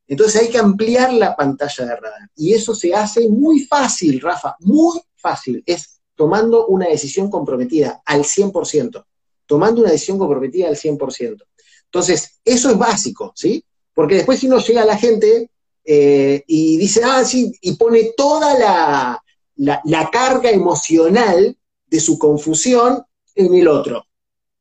Entonces 0.07 0.41
hay 0.41 0.49
que 0.49 0.59
ampliar 0.59 1.12
la 1.12 1.37
pantalla 1.37 1.85
de 1.85 1.97
radar. 1.97 2.31
Y 2.35 2.55
eso 2.55 2.75
se 2.75 2.95
hace 2.95 3.29
muy 3.29 3.61
fácil, 3.61 4.21
Rafa, 4.21 4.57
muy 4.61 5.01
fácil. 5.17 5.62
Es 5.67 6.01
tomando 6.14 6.67
una 6.67 6.88
decisión 6.88 7.31
comprometida 7.31 8.03
al 8.05 8.25
100%. 8.25 9.05
Tomando 9.47 9.83
una 9.83 9.91
decisión 9.91 10.19
comprometida 10.19 10.69
al 10.69 10.77
100%. 10.77 11.45
Entonces, 11.85 12.41
eso 12.45 12.71
es 12.71 12.79
básico, 12.79 13.33
¿sí? 13.35 13.64
Porque 13.99 14.15
después 14.15 14.39
si 14.39 14.47
uno 14.47 14.61
llega 14.61 14.83
a 14.83 14.87
la 14.87 14.97
gente 14.97 15.51
eh, 15.85 16.45
y 16.47 16.77
dice, 16.77 17.03
ah, 17.03 17.25
sí, 17.25 17.53
y 17.61 17.73
pone 17.73 18.13
toda 18.17 18.57
la, 18.57 19.21
la, 19.57 20.09
carga 20.13 20.51
emocional 20.53 21.57
de 21.85 21.99
su 21.99 22.17
confusión 22.17 23.03
en 23.35 23.53
el 23.53 23.67
otro, 23.67 24.07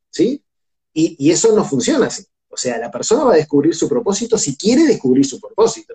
¿sí? 0.10 0.42
Y, 0.92 1.16
y, 1.20 1.30
eso 1.30 1.56
no 1.56 1.64
funciona 1.64 2.08
así. 2.08 2.26
O 2.48 2.58
sea, 2.58 2.80
la 2.80 2.90
persona 2.90 3.26
va 3.26 3.34
a 3.34 3.38
descubrir 3.38 3.76
su 3.76 3.88
propósito 3.88 4.40
si 4.40 4.58
quiere 4.58 4.86
descubrir 4.86 5.24
su 5.24 5.40
propósito, 5.40 5.94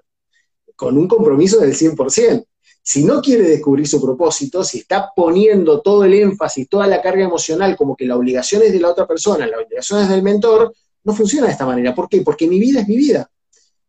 con 0.77 0.97
un 0.97 1.09
compromiso 1.09 1.59
del 1.59 1.75
100%. 1.75 2.47
Si 2.81 3.03
no 3.03 3.21
quiere 3.21 3.43
descubrir 3.43 3.89
su 3.89 4.01
propósito, 4.01 4.63
si 4.63 4.79
está 4.79 5.11
poniendo 5.17 5.81
todo 5.81 6.05
el 6.05 6.15
énfasis, 6.15 6.69
toda 6.69 6.87
la 6.87 7.03
carga 7.03 7.25
emocional 7.25 7.77
como 7.77 7.97
que 7.97 8.07
la 8.07 8.15
obligación 8.15 8.63
es 8.63 8.73
de 8.73 8.79
la 8.79 8.91
otra 8.91 9.09
persona, 9.09 9.49
la 9.49 9.59
obligación 9.59 10.01
es 10.01 10.09
del 10.09 10.23
mentor, 10.23 10.73
no 11.03 11.13
funciona 11.13 11.49
de 11.49 11.53
esta 11.55 11.67
manera. 11.67 11.93
¿Por 11.93 12.09
qué? 12.09 12.21
Porque 12.21 12.47
mi 12.47 12.61
vida 12.61 12.83
es 12.83 12.87
mi 12.87 12.97
vida. 12.97 13.29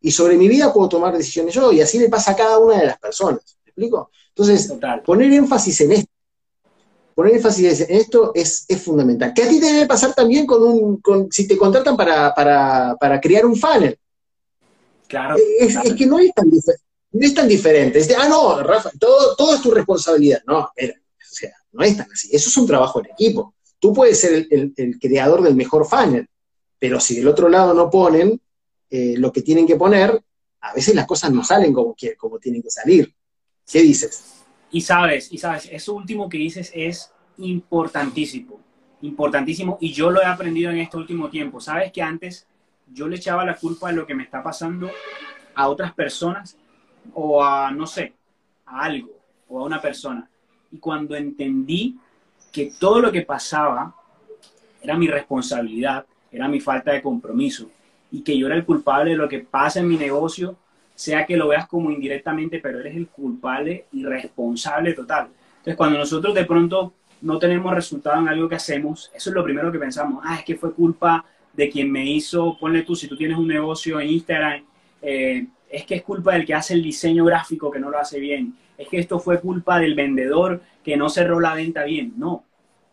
Y 0.06 0.12
sobre 0.12 0.36
mi 0.36 0.50
vida 0.50 0.74
puedo 0.74 0.89
tomar 0.89 1.18
decisiones 1.18 1.56
yo, 1.56 1.72
y 1.72 1.80
así 1.80 1.98
le 1.98 2.10
pasa 2.10 2.32
a 2.32 2.36
cada 2.36 2.60
una 2.60 2.78
de 2.78 2.88
las 2.88 3.00
personas. 3.00 3.39
¿Me 3.63 3.70
explico? 3.70 4.12
Entonces, 4.36 4.74
poner 5.06 5.32
énfasis 5.32 5.80
en 5.80 5.94
esto, 5.94 6.12
poner 7.16 7.36
énfasis 7.36 7.80
en 7.80 7.96
esto 7.96 8.34
es, 8.36 8.68
fundamental. 8.84 9.34
Que 9.34 9.44
a 9.44 9.48
ti 9.48 9.62
te 9.62 9.68
debe 9.68 9.88
pasar 9.88 10.13
también 10.13 10.46
con 10.46 10.62
un, 10.62 10.98
con, 10.98 11.32
si 11.32 11.48
te 11.48 11.58
contratan 11.58 11.96
para, 11.96 12.34
para, 12.36 13.22
crear 13.22 13.46
un 13.46 13.56
funnel. 13.56 13.98
Claro, 15.08 15.38
es, 15.58 15.78
que 15.94 16.06
no 16.06 16.20
es 16.20 16.34
tan, 16.34 16.50
no 16.50 17.26
es 17.26 17.34
tan 17.34 17.48
diferente. 17.48 18.00
Es 18.00 18.13
ah, 18.18 18.28
no, 18.28 18.62
Rafa, 18.62 18.92
todo, 19.00 19.38
todo 19.38 19.56
es 19.56 19.62
tu 19.62 19.72
responsabilidad. 19.72 20.42
No, 20.46 20.70
espera, 20.76 21.00
o 21.00 21.34
sea, 21.34 21.54
no 21.72 21.82
es 21.82 21.96
tan 21.96 22.12
así. 22.12 22.28
Eso 22.30 22.50
es 22.50 22.58
un 22.58 22.68
trabajo 22.68 23.00
en 23.00 23.06
equipo. 23.06 23.54
Tú 23.80 23.94
puedes 23.94 24.20
ser 24.20 24.48
el, 24.50 24.74
el 24.76 25.00
creador 25.00 25.44
del 25.44 25.56
mejor 25.56 25.86
funnel, 25.86 26.28
pero 26.78 27.00
si 27.00 27.16
del 27.16 27.30
otro 27.30 27.48
lado 27.48 27.74
no 27.74 27.89
ponen 27.89 28.42
eh, 28.95 29.15
lo 29.17 29.34
que 29.34 29.41
tienen 29.41 29.65
que 29.65 29.75
poner, 29.75 30.23
a 30.62 30.71
veces 30.71 30.93
las 30.93 31.08
cosas 31.08 31.32
no 31.32 31.43
salen 31.43 31.73
como, 31.73 31.95
como 32.15 32.38
tienen 32.38 32.62
que 32.62 32.69
salir. 32.69 33.12
¿Qué 33.65 33.82
dices? 33.82 34.43
Y 34.69 34.82
sabes, 34.82 35.32
y 35.32 35.39
sabes, 35.39 35.67
eso 35.71 35.95
último 35.95 36.29
que 36.29 36.38
dices 36.38 36.71
es 36.75 37.12
importantísimo, 37.39 38.60
importantísimo, 39.01 39.79
y 39.82 39.91
yo 39.91 40.12
lo 40.12 40.21
he 40.21 40.25
aprendido 40.25 40.69
en 40.69 40.77
este 40.77 40.95
último 40.95 41.32
tiempo. 41.32 41.60
Sabes 41.60 41.91
que 41.91 42.03
antes 42.03 42.45
yo 42.86 43.08
le 43.08 43.15
echaba 43.15 43.43
la 43.43 43.56
culpa 43.56 43.89
de 43.89 43.95
lo 43.95 44.06
que 44.06 44.13
me 44.13 44.21
está 44.21 44.43
pasando 44.43 44.91
a 45.56 45.69
otras 45.69 45.91
personas 45.95 46.56
o 47.15 47.43
a, 47.43 47.71
no 47.71 47.88
sé, 47.88 48.13
a 48.67 48.84
algo 48.84 49.10
o 49.49 49.60
a 49.60 49.63
una 49.63 49.82
persona. 49.82 50.29
Y 50.71 50.77
cuando 50.77 51.15
entendí 51.15 51.97
que 52.51 52.71
todo 52.79 53.01
lo 53.01 53.12
que 53.12 53.23
pasaba 53.23 53.95
era 54.84 54.95
mi 54.99 55.08
responsabilidad, 55.08 56.06
era 56.32 56.47
mi 56.47 56.60
falta 56.60 56.91
de 56.91 57.01
compromiso 57.01 57.71
y 58.13 58.21
que 58.21 58.38
yo 58.38 58.45
era 58.45 58.56
el 58.56 58.63
culpable 58.63 59.12
de 59.12 59.17
lo 59.17 59.28
que 59.28 59.39
pasa 59.39 59.80
en 59.80 59.88
mi 59.88 59.97
negocio, 59.97 60.56
sea 60.93 61.26
que 61.26 61.36
lo 61.36 61.47
veas 61.47 61.67
como 61.67 61.89
indirectamente, 61.89 62.60
pero 62.60 62.80
eres 62.80 62.95
el 62.95 63.08
culpable 63.08 63.86
y 63.91 64.06
responsable 64.06 64.93
total. 64.93 65.30
Entonces, 65.58 65.76
cuando 65.76 65.97
nosotros 65.97 66.36
de 66.36 66.45
pronto 66.45 66.93
no 67.21 67.39
tenemos 67.39 67.73
resultado 67.73 68.21
en 68.21 68.30
algo 68.30 68.47
que 68.47 68.56
hacemos, 68.56 69.12
eso 69.15 69.30
es 69.32 69.36
lo 69.36 69.43
primero 69.43 69.71
que 69.71 69.80
pensamos, 69.80 70.23
ah, 70.23 70.36
es 70.38 70.45
que 70.45 70.56
fue 70.56 70.73
culpa 70.73 71.26
de 71.54 71.71
quien 71.71 71.91
me 71.91 72.06
hizo, 72.06 72.56
ponle 72.60 72.84
tú, 72.84 72.95
si 72.95 73.08
tú 73.08 73.17
tienes 73.17 73.36
un 73.36 73.47
negocio 73.47 73.99
en 73.99 74.10
Instagram, 74.10 74.63
eh, 75.02 75.47
es 75.67 75.84
que 75.86 75.95
es 75.95 76.04
culpa 76.04 76.34
del 76.34 76.45
que 76.45 76.54
hace 76.54 76.76
el 76.76 76.84
diseño 76.84 77.26
gráfico 77.26 77.71
que 77.71 77.80
no 77.80 77.89
lo 77.89 77.97
hace 77.97 78.19
bien, 78.19 78.54
es 78.78 78.88
que 78.89 78.99
esto 78.99 79.19
fue 79.19 79.41
culpa 79.41 79.80
del 79.80 79.95
vendedor 79.95 80.62
que 80.84 80.95
no 80.97 81.10
cerró 81.10 81.39
la 81.39 81.56
venta 81.56 81.84
bien. 81.84 82.13
No, 82.17 82.43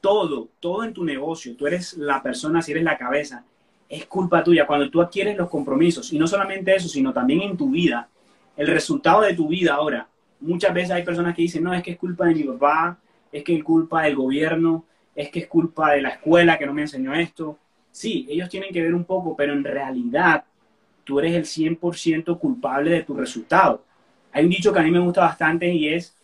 todo, 0.00 0.48
todo 0.60 0.82
en 0.84 0.94
tu 0.94 1.04
negocio, 1.04 1.54
tú 1.56 1.66
eres 1.66 1.98
la 1.98 2.22
persona, 2.22 2.62
si 2.62 2.72
eres 2.72 2.84
la 2.84 2.96
cabeza, 2.96 3.44
es 3.90 4.06
culpa 4.06 4.42
tuya. 4.44 4.66
Cuando 4.66 4.88
tú 4.88 5.02
adquieres 5.02 5.36
los 5.36 5.50
compromisos, 5.50 6.12
y 6.12 6.18
no 6.18 6.28
solamente 6.28 6.74
eso, 6.74 6.88
sino 6.88 7.12
también 7.12 7.42
en 7.42 7.56
tu 7.56 7.68
vida, 7.70 8.08
el 8.56 8.68
resultado 8.68 9.22
de 9.22 9.34
tu 9.34 9.48
vida 9.48 9.74
ahora, 9.74 10.06
muchas 10.40 10.72
veces 10.72 10.92
hay 10.92 11.02
personas 11.02 11.34
que 11.34 11.42
dicen, 11.42 11.64
no, 11.64 11.74
es 11.74 11.82
que 11.82 11.90
es 11.92 11.98
culpa 11.98 12.26
de 12.26 12.34
mi 12.34 12.44
papá, 12.44 12.98
es 13.32 13.42
que 13.42 13.56
es 13.56 13.64
culpa 13.64 14.04
del 14.04 14.14
gobierno, 14.14 14.84
es 15.14 15.28
que 15.30 15.40
es 15.40 15.48
culpa 15.48 15.92
de 15.92 16.02
la 16.02 16.10
escuela 16.10 16.56
que 16.56 16.66
no 16.66 16.72
me 16.72 16.82
enseñó 16.82 17.12
esto. 17.12 17.58
Sí, 17.90 18.26
ellos 18.30 18.48
tienen 18.48 18.72
que 18.72 18.80
ver 18.80 18.94
un 18.94 19.04
poco, 19.04 19.34
pero 19.36 19.52
en 19.52 19.64
realidad 19.64 20.44
tú 21.02 21.18
eres 21.18 21.34
el 21.34 21.44
100% 21.44 22.38
culpable 22.38 22.90
de 22.90 23.02
tu 23.02 23.14
resultado. 23.14 23.82
Hay 24.32 24.44
un 24.44 24.50
dicho 24.50 24.72
que 24.72 24.78
a 24.78 24.82
mí 24.82 24.92
me 24.92 25.00
gusta 25.00 25.22
bastante 25.22 25.68
y 25.72 25.88
es, 25.88 26.14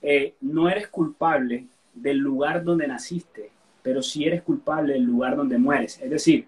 eh, 0.00 0.34
no 0.40 0.70
eres 0.70 0.88
culpable 0.88 1.66
del 1.92 2.16
lugar 2.16 2.64
donde 2.64 2.88
naciste, 2.88 3.50
pero 3.82 4.00
sí 4.00 4.24
eres 4.24 4.40
culpable 4.40 4.94
del 4.94 5.02
lugar 5.02 5.36
donde 5.36 5.58
mueres. 5.58 6.00
Es 6.00 6.10
decir, 6.10 6.46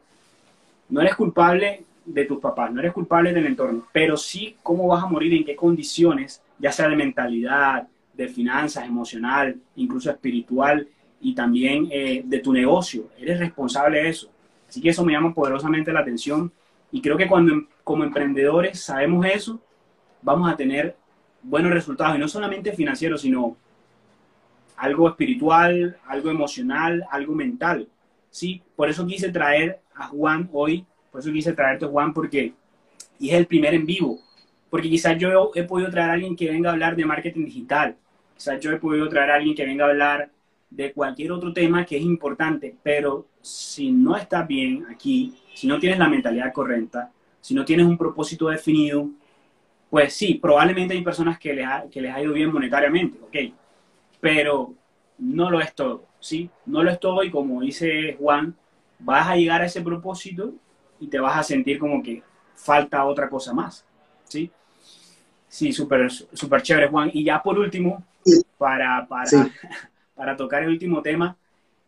no 0.89 1.01
eres 1.01 1.15
culpable 1.15 1.85
de 2.05 2.25
tus 2.27 2.39
papás, 2.39 2.73
no 2.73 2.81
eres 2.81 2.93
culpable 2.93 3.33
del 3.33 3.47
entorno, 3.47 3.87
pero 3.93 4.17
sí 4.17 4.57
cómo 4.63 4.87
vas 4.89 5.03
a 5.03 5.07
morir, 5.07 5.33
en 5.35 5.45
qué 5.45 5.57
condiciones, 5.57 6.43
ya 6.59 6.71
sea 6.71 6.89
de 6.89 6.97
mentalidad, 6.97 7.89
de 8.13 8.29
finanzas, 8.29 8.87
emocional, 8.87 9.57
incluso 9.77 10.11
espiritual 10.11 10.87
y 11.21 11.35
también 11.35 11.89
eh, 11.91 12.23
de 12.25 12.39
tu 12.41 12.53
negocio. 12.53 13.09
Eres 13.19 13.39
responsable 13.39 14.03
de 14.03 14.09
eso. 14.09 14.29
Así 14.69 14.81
que 14.81 14.91
eso 14.91 15.05
me 15.05 15.13
llama 15.13 15.33
poderosamente 15.33 15.93
la 15.93 16.01
atención 16.01 16.53
y 16.93 17.01
creo 17.01 17.17
que 17.17 17.27
cuando 17.27 17.55
como 17.83 18.05
emprendedores 18.05 18.81
sabemos 18.81 19.27
eso, 19.27 19.61
vamos 20.23 20.51
a 20.51 20.57
tener 20.57 20.97
buenos 21.43 21.73
resultados 21.73 22.17
y 22.17 22.21
no 22.21 22.29
solamente 22.29 22.73
financieros, 22.73 23.23
sino 23.23 23.57
algo 24.77 25.09
espiritual, 25.09 25.97
algo 26.07 26.31
emocional, 26.31 27.05
algo 27.11 27.35
mental. 27.35 27.89
¿sí? 28.31 28.63
Por 28.77 28.89
eso 28.89 29.07
quise 29.07 29.31
traer 29.31 29.81
a 29.95 30.09
Juan 30.09 30.49
hoy, 30.53 30.85
por 31.11 31.21
eso 31.21 31.33
quise 31.33 31.53
traerte 31.53 31.85
a 31.85 31.89
Juan, 31.89 32.13
porque 32.13 32.53
y 33.19 33.31
es 33.31 33.35
el 33.35 33.47
primer 33.47 33.75
en 33.75 33.87
vivo. 33.87 34.19
Porque 34.71 34.89
quizás 34.89 35.17
yo 35.19 35.53
he 35.55 35.63
podido 35.63 35.91
traer 35.91 36.11
a 36.11 36.13
alguien 36.15 36.35
que 36.35 36.51
venga 36.51 36.71
a 36.71 36.73
hablar 36.73 36.97
de 36.97 37.05
marketing 37.05 37.45
digital, 37.45 37.97
quizás 38.35 38.61
yo 38.61 38.73
he 38.73 38.77
podido 38.77 39.09
traer 39.09 39.31
a 39.31 39.35
alguien 39.37 39.55
que 39.55 39.65
venga 39.65 39.85
a 39.85 39.89
hablar 39.89 40.31
de 40.69 40.93
cualquier 40.93 41.31
otro 41.31 41.53
tema 41.53 41.85
que 41.85 41.97
es 41.97 42.03
importante, 42.03 42.75
pero 42.83 43.29
si 43.41 43.93
no 43.93 44.17
estás 44.17 44.47
bien 44.49 44.87
aquí, 44.91 45.33
si 45.55 45.69
no 45.69 45.79
tienes 45.79 45.99
la 45.99 46.09
mentalidad 46.09 46.53
correcta, 46.53 47.13
si 47.41 47.55
no 47.55 47.65
tienes 47.65 47.87
un 47.87 47.97
propósito 47.97 48.49
definido, 48.49 49.09
pues 49.89 50.15
sí, 50.15 50.35
probablemente 50.35 50.95
hay 50.95 51.03
personas 51.03 51.39
que 51.39 51.55
les 51.55 51.67
ha, 51.67 51.85
que 51.89 52.01
les 52.01 52.13
ha 52.13 52.21
ido 52.21 52.33
bien 52.33 52.53
monetariamente, 52.53 53.19
ok, 53.23 53.55
pero 54.21 54.75
no 55.19 55.51
lo 55.51 55.61
es 55.61 55.73
todo, 55.75 56.07
¿sí? 56.19 56.51
No 56.67 56.83
lo 56.83 56.91
es 56.91 56.99
todo 56.99 57.23
y 57.23 57.31
como 57.31 57.61
dice 57.61 58.17
Juan, 58.19 58.57
vas 58.99 59.29
a 59.29 59.37
llegar 59.37 59.63
a 59.63 59.67
ese 59.67 59.81
propósito 59.81 60.53
y 61.01 61.09
te 61.09 61.19
vas 61.19 61.37
a 61.37 61.43
sentir 61.43 61.79
como 61.79 62.03
que 62.03 62.23
falta 62.55 63.05
otra 63.05 63.29
cosa 63.29 63.53
más, 63.53 63.85
¿sí? 64.25 64.51
Sí, 65.49 65.73
súper 65.73 66.11
super 66.11 66.63
chévere, 66.63 66.89
Juan. 66.89 67.11
Y 67.13 67.25
ya 67.25 67.43
por 67.43 67.59
último, 67.59 68.05
para, 68.59 69.07
para, 69.07 69.31
para 70.15 70.37
tocar 70.37 70.63
el 70.63 70.71
último 70.71 71.03
tema, 71.03 71.37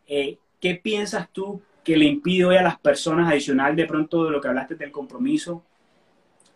eh, 0.07 0.39
¿qué 0.61 0.77
piensas 0.77 1.29
tú 1.33 1.61
que 1.83 1.97
le 1.97 2.05
impide 2.05 2.45
hoy 2.45 2.57
a 2.57 2.63
las 2.63 2.79
personas, 2.79 3.31
adicional 3.31 3.77
de 3.77 3.87
pronto 3.87 4.25
de 4.25 4.33
lo 4.33 4.41
que 4.41 4.49
hablaste 4.49 4.75
del 4.75 4.91
compromiso, 4.91 5.63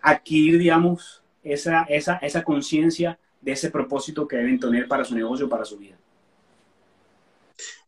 adquirir, 0.02 0.58
digamos, 0.58 1.22
esa, 1.44 1.84
esa, 1.84 2.16
esa 2.16 2.42
conciencia 2.42 3.18
de 3.40 3.52
ese 3.52 3.70
propósito 3.70 4.26
que 4.26 4.36
deben 4.36 4.58
tener 4.58 4.88
para 4.88 5.04
su 5.04 5.14
negocio, 5.14 5.48
para 5.48 5.64
su 5.64 5.78
vida? 5.78 5.96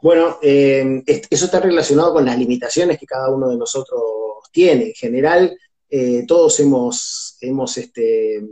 Bueno, 0.03 0.39
eh, 0.43 1.05
eso 1.31 1.45
está 1.45 1.61
relacionado 1.61 2.13
con 2.13 2.25
las 2.25 2.37
limitaciones 2.37 2.99
que 2.99 3.07
cada 3.07 3.31
uno 3.31 3.49
de 3.49 3.57
nosotros 3.57 4.03
tiene. 4.51 4.87
En 4.87 4.95
general, 4.95 5.57
eh, 5.89 6.25
todos 6.27 6.59
hemos, 6.59 7.37
hemos 7.41 7.79
este, 7.79 8.43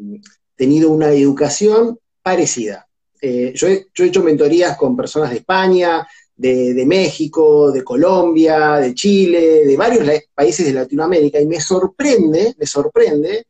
tenido 0.55 0.91
una 0.91 1.11
educación 1.11 1.99
parecida. 2.23 2.87
Eh, 3.21 3.53
yo, 3.57 3.67
he, 3.67 3.89
hecho 3.99 4.23
mentorías 4.23 4.77
con 4.77 4.97
personas 4.97 5.31
de 5.31 5.39
España, 5.39 6.07
de, 6.37 6.85
México, 6.87 7.73
de 7.73 7.83
Colombia, 7.83 8.77
de 8.77 8.95
Chile, 8.95 9.67
de 9.67 9.77
varios 9.77 10.09
países 10.33 10.65
de 10.65 10.73
Latinoamérica, 10.73 11.41
y 11.41 11.47
me 11.47 11.61
sorprende, 11.61 12.55
me 12.57 12.67
sorprende 12.67 13.47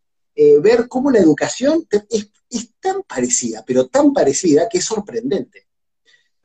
ver 0.60 0.88
cómo 0.88 1.10
la 1.10 1.18
educación 1.18 1.86
es 2.08 2.70
tan 2.80 3.03
parecida, 3.03 3.62
pero 3.64 3.88
tan 3.88 4.12
parecida 4.14 4.68
que 4.70 4.78
es 4.78 4.84
sorprendente. 4.84 5.70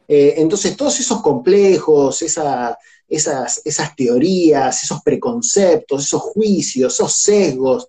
Eh, 0.07 0.35
entonces, 0.37 0.75
todos 0.77 0.99
esos 0.99 1.21
complejos, 1.21 2.21
esas, 2.21 2.75
esas 3.07 3.95
teorías, 3.95 4.83
esos 4.83 5.01
preconceptos, 5.01 6.03
esos 6.03 6.21
juicios, 6.21 6.93
esos 6.93 7.13
sesgos, 7.13 7.87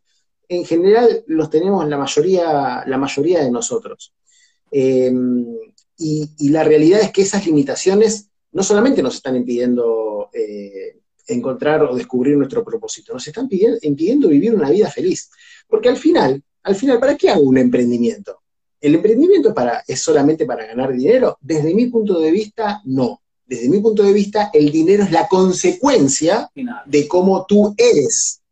en 0.49 0.65
general 0.65 1.25
los 1.27 1.51
tenemos 1.51 1.87
la 1.89 1.99
mayoría, 1.99 2.85
la 2.87 2.99
mayoría 2.99 3.43
de 3.43 3.51
nosotros. 3.51 4.15
Eh, 4.71 5.13
y, 5.99 6.49
la 6.51 6.63
realidad 6.63 7.01
es 7.01 7.11
que 7.11 7.23
esas 7.23 7.47
limitaciones 7.47 8.29
no 8.53 8.63
solamente 8.63 9.03
nos 9.03 9.17
están 9.17 9.37
impidiendo 9.37 10.29
eh, 10.33 10.99
encontrar 11.27 11.83
o 11.83 11.95
descubrir 11.95 12.37
nuestro 12.37 12.65
propósito, 12.65 13.13
nos 13.13 13.27
están 13.27 13.49
impidiendo 13.83 14.29
vivir 14.29 14.55
una 14.55 14.71
vida 14.71 14.91
feliz. 14.91 15.31
Porque 15.67 15.89
al 15.89 15.97
final, 15.97 16.43
al 16.63 16.75
final, 16.77 17.01
¿para 17.01 17.17
qué 17.17 17.31
hago 17.31 17.43
un 17.43 17.59
emprendimiento? 17.59 18.43
¿El 18.81 18.95
emprendimiento 18.95 19.55
para, 19.55 19.83
es 19.87 20.01
solamente 20.01 20.45
para 20.45 20.67
ganar 20.67 20.93
dinero? 20.93 21.39
Desde 21.41 21.75
mi 21.75 21.87
punto 21.87 22.21
de 22.21 22.31
vista, 22.31 22.81
no. 22.85 23.23
desde 23.47 23.69
mi 23.69 23.81
punto 23.81 24.03
de 24.03 24.13
vista, 24.13 24.51
el 24.53 24.71
dinero 24.71 25.05
es 25.05 25.11
la 25.11 25.27
consecuencia 25.29 26.51
de 26.85 27.09
cómo 27.09 27.47
tú 27.47 27.75
eres. 27.77 28.43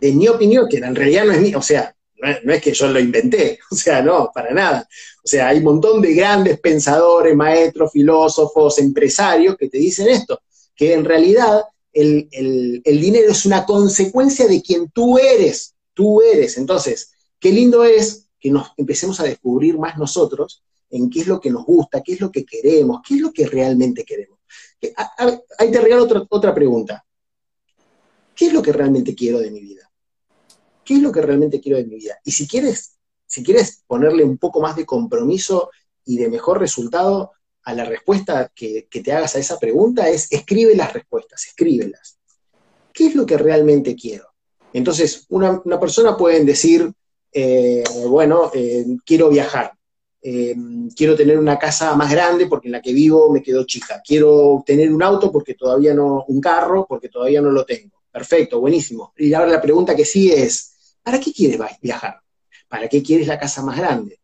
De 0.00 0.12
mi 0.12 0.28
opinión, 0.28 0.68
que 0.68 0.78
en 0.78 0.94
realidad 0.94 1.24
no 1.26 1.32
es 1.32 1.40
mía, 1.40 1.58
o 1.58 1.62
sea, 1.62 1.94
no 2.42 2.52
es, 2.54 2.62
que 2.62 2.72
yo 2.72 2.88
lo 2.88 2.98
inventé, 3.00 3.58
o 3.70 3.74
sea, 3.74 4.02
no, 4.02 4.30
para 4.34 4.52
nada. 4.52 4.88
O 5.22 5.28
sea, 5.28 5.48
hay 5.48 5.58
un 5.58 5.64
montón 5.64 6.00
de 6.00 6.14
grandes 6.14 6.58
pensadores, 6.60 7.36
maestros, 7.36 7.92
filósofos, 7.92 8.78
empresarios 8.78 9.56
que 9.56 9.68
te 9.68 9.78
dicen 9.78 10.08
esto, 10.08 10.40
que 10.74 10.94
en 10.94 11.04
realidad 11.04 11.62
el, 11.92 12.28
el 12.32 13.00
dinero 13.00 13.30
es 13.30 13.46
una 13.46 13.64
consecuencia 13.64 14.46
de 14.46 14.62
quien 14.62 14.90
tú 14.90 15.18
eres, 15.18 15.74
tú 15.92 16.22
eres. 16.22 16.56
Entonces, 16.58 17.12
qué 17.38 17.52
lindo 17.52 17.84
es 17.84 18.23
que 18.44 18.50
nos 18.50 18.72
empecemos 18.76 19.18
a 19.20 19.22
descubrir 19.22 19.78
más 19.78 19.96
nosotros 19.96 20.62
en 20.90 21.08
qué 21.08 21.20
es 21.20 21.26
lo 21.26 21.40
que 21.40 21.48
nos 21.48 21.64
gusta, 21.64 22.02
qué 22.02 22.12
es 22.12 22.20
lo 22.20 22.30
que 22.30 22.44
queremos, 22.44 23.00
qué 23.02 23.14
es 23.14 23.22
lo 23.22 23.32
que 23.32 23.46
realmente 23.46 24.04
queremos. 24.04 24.38
ahí 25.58 25.70
te 25.70 25.80
regalo 25.80 26.04
otra, 26.04 26.26
otra 26.28 26.54
pregunta. 26.54 27.02
¿Qué 28.34 28.48
es 28.48 28.52
lo 28.52 28.60
que 28.60 28.70
realmente 28.70 29.14
quiero 29.14 29.38
de 29.38 29.50
mi 29.50 29.60
vida? 29.60 29.90
¿Qué 30.84 30.96
es 30.96 31.00
lo 31.00 31.10
que 31.10 31.22
realmente 31.22 31.58
quiero 31.58 31.78
de 31.78 31.86
mi 31.86 31.94
vida? 31.94 32.18
Y 32.22 32.32
si 32.32 32.46
quieres, 32.46 32.98
si 33.24 33.42
quieres 33.42 33.82
ponerle 33.86 34.24
un 34.24 34.36
poco 34.36 34.60
más 34.60 34.76
de 34.76 34.84
compromiso 34.84 35.70
y 36.04 36.18
de 36.18 36.28
mejor 36.28 36.60
resultado 36.60 37.32
a 37.62 37.72
la 37.72 37.86
respuesta 37.86 38.52
que, 38.54 38.88
te 38.90 39.12
hagas 39.14 39.36
a 39.36 39.38
esa 39.38 39.58
pregunta, 39.58 40.10
es 40.10 40.30
escribe 40.30 40.76
las 40.76 40.92
respuestas, 40.92 41.46
escríbelas. 41.46 42.18
¿Qué 42.92 43.06
es 43.06 43.14
lo 43.14 43.24
que 43.24 43.38
realmente 43.38 43.96
quiero? 43.96 44.34
Entonces, 44.74 45.24
una, 45.30 45.62
persona 45.80 46.14
puede 46.14 46.44
decir, 46.44 46.92
eh, 47.34 47.84
bueno, 48.06 48.50
eh, 48.54 48.86
quiero 49.04 49.28
viajar. 49.28 49.72
Eh, 50.22 50.56
quiero 50.96 51.14
tener 51.14 51.38
una 51.38 51.58
casa 51.58 51.94
más 51.96 52.10
grande 52.10 52.46
porque 52.46 52.68
en 52.68 52.72
la 52.72 52.80
que 52.80 52.94
vivo 52.94 53.30
me 53.30 53.42
quedó 53.42 53.64
chica, 53.64 54.00
quiero 54.02 54.62
tener 54.64 54.90
un 54.90 55.02
auto 55.02 55.30
porque 55.30 55.52
todavía 55.52 55.92
no, 55.92 56.24
un 56.28 56.40
carro 56.40 56.86
porque 56.88 57.10
todavía 57.10 57.42
no 57.42 57.50
lo 57.50 57.66
tengo. 57.66 58.00
Perfecto, 58.10 58.60
buenísimo. 58.60 59.12
Y 59.18 59.34
ahora 59.34 59.50
la 59.50 59.60
pregunta 59.60 59.94
que 59.94 60.04
sigue 60.04 60.42
es, 60.42 60.98
¿para 61.02 61.20
qué 61.20 61.32
quieres 61.32 61.58
viajar? 61.82 62.20
¿Para 62.68 62.88
qué 62.88 63.02
quieres 63.02 63.26
la 63.26 63.38
casa 63.38 63.62
más 63.62 63.76
grande? 63.76 64.18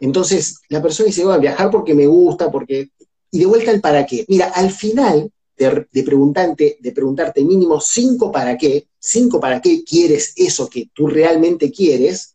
Entonces, 0.00 0.60
la 0.68 0.82
persona 0.82 1.06
dice, 1.06 1.24
voy 1.24 1.34
a 1.34 1.38
viajar 1.38 1.70
porque 1.70 1.94
me 1.94 2.06
gusta, 2.06 2.50
porque... 2.50 2.90
Y 3.30 3.38
de 3.38 3.46
vuelta 3.46 3.70
al 3.70 3.80
para 3.80 4.04
qué. 4.04 4.26
Mira, 4.28 4.48
al 4.48 4.70
final 4.70 5.30
de, 5.56 5.86
de, 5.90 6.02
preguntarte, 6.02 6.76
de 6.80 6.92
preguntarte 6.92 7.42
mínimo 7.44 7.80
cinco 7.80 8.30
para 8.30 8.58
qué, 8.58 8.88
cinco 8.98 9.40
para 9.40 9.62
qué 9.62 9.82
quieres 9.84 10.32
eso 10.36 10.68
que 10.68 10.90
tú 10.92 11.06
realmente 11.06 11.70
quieres, 11.70 12.31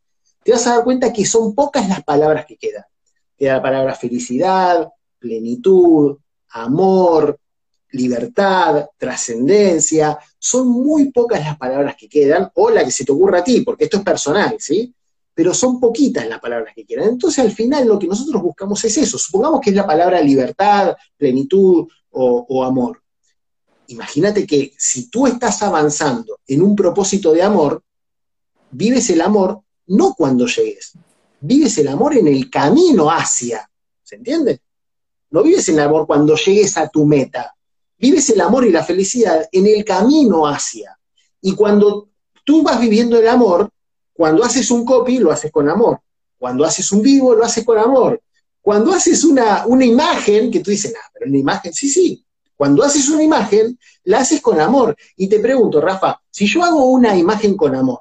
te 0.47 0.53
vas 0.53 0.65
a 0.65 0.75
dar 0.75 0.85
cuenta 0.85 1.11
que 1.11 1.25
son 1.25 1.53
pocas 1.53 1.89
las 1.89 2.05
palabras 2.05 2.45
que 2.45 2.55
quedan. 2.55 2.85
Queda 3.37 3.55
la 3.55 3.61
palabra 3.61 3.95
felicidad, 3.95 4.87
plenitud, 5.19 6.19
amor, 6.51 7.37
libertad, 7.91 8.85
trascendencia. 8.97 10.17
Son 10.39 10.69
muy 10.69 11.11
pocas 11.11 11.41
las 11.43 11.57
palabras 11.57 11.97
que 11.97 12.07
quedan, 12.07 12.49
o 12.53 12.69
la 12.69 12.85
que 12.85 12.91
se 12.91 13.03
te 13.03 13.11
ocurra 13.11 13.39
a 13.39 13.43
ti, 13.43 13.59
porque 13.59 13.83
esto 13.83 13.97
es 13.97 14.03
personal, 14.03 14.55
¿sí? 14.57 14.95
Pero 15.33 15.53
son 15.53 15.81
poquitas 15.81 16.25
las 16.29 16.39
palabras 16.39 16.73
que 16.73 16.85
quedan. 16.85 17.09
Entonces, 17.09 17.39
al 17.39 17.51
final, 17.51 17.85
lo 17.85 17.99
que 17.99 18.07
nosotros 18.07 18.41
buscamos 18.41 18.81
es 18.85 18.97
eso. 18.99 19.17
Supongamos 19.17 19.59
que 19.59 19.71
es 19.71 19.75
la 19.75 19.85
palabra 19.85 20.21
libertad, 20.21 20.95
plenitud 21.17 21.89
o, 22.11 22.45
o 22.47 22.63
amor. 22.63 23.01
Imagínate 23.87 24.47
que 24.47 24.71
si 24.77 25.09
tú 25.09 25.27
estás 25.27 25.61
avanzando 25.61 26.39
en 26.47 26.61
un 26.61 26.73
propósito 26.73 27.33
de 27.33 27.43
amor, 27.43 27.83
vives 28.71 29.09
el 29.09 29.19
amor 29.19 29.63
no 29.87 30.13
cuando 30.13 30.45
llegues. 30.45 30.93
Vives 31.39 31.77
el 31.77 31.87
amor 31.87 32.15
en 32.15 32.27
el 32.27 32.49
camino 32.49 33.09
hacia. 33.09 33.69
¿Se 34.03 34.15
entiende? 34.15 34.61
No 35.29 35.43
vives 35.43 35.67
el 35.69 35.79
amor 35.79 36.07
cuando 36.07 36.35
llegues 36.35 36.77
a 36.77 36.87
tu 36.87 37.05
meta. 37.05 37.53
Vives 37.97 38.29
el 38.29 38.41
amor 38.41 38.65
y 38.65 38.71
la 38.71 38.83
felicidad 38.83 39.47
en 39.51 39.67
el 39.67 39.83
camino 39.83 40.47
hacia. 40.47 40.97
Y 41.41 41.53
cuando 41.53 42.09
tú 42.43 42.63
vas 42.63 42.79
viviendo 42.79 43.17
el 43.17 43.27
amor, 43.27 43.69
cuando 44.13 44.43
haces 44.43 44.71
un 44.71 44.85
copy, 44.85 45.19
lo 45.19 45.31
haces 45.31 45.51
con 45.51 45.69
amor. 45.69 45.99
Cuando 46.37 46.65
haces 46.65 46.91
un 46.91 47.01
vivo, 47.01 47.35
lo 47.35 47.43
haces 47.43 47.65
con 47.65 47.77
amor. 47.77 48.21
Cuando 48.61 48.93
haces 48.93 49.23
una, 49.23 49.65
una 49.65 49.85
imagen, 49.85 50.51
que 50.51 50.59
tú 50.59 50.71
dices, 50.71 50.93
ah, 50.95 51.09
pero 51.13 51.29
una 51.29 51.37
imagen, 51.37 51.73
sí, 51.73 51.89
sí. 51.89 52.23
Cuando 52.55 52.83
haces 52.83 53.07
una 53.09 53.23
imagen, 53.23 53.77
la 54.03 54.19
haces 54.19 54.41
con 54.41 54.59
amor. 54.59 54.95
Y 55.15 55.27
te 55.27 55.39
pregunto, 55.39 55.79
Rafa, 55.79 56.19
si 56.29 56.47
yo 56.47 56.63
hago 56.63 56.85
una 56.85 57.15
imagen 57.15 57.55
con 57.55 57.75
amor, 57.75 57.99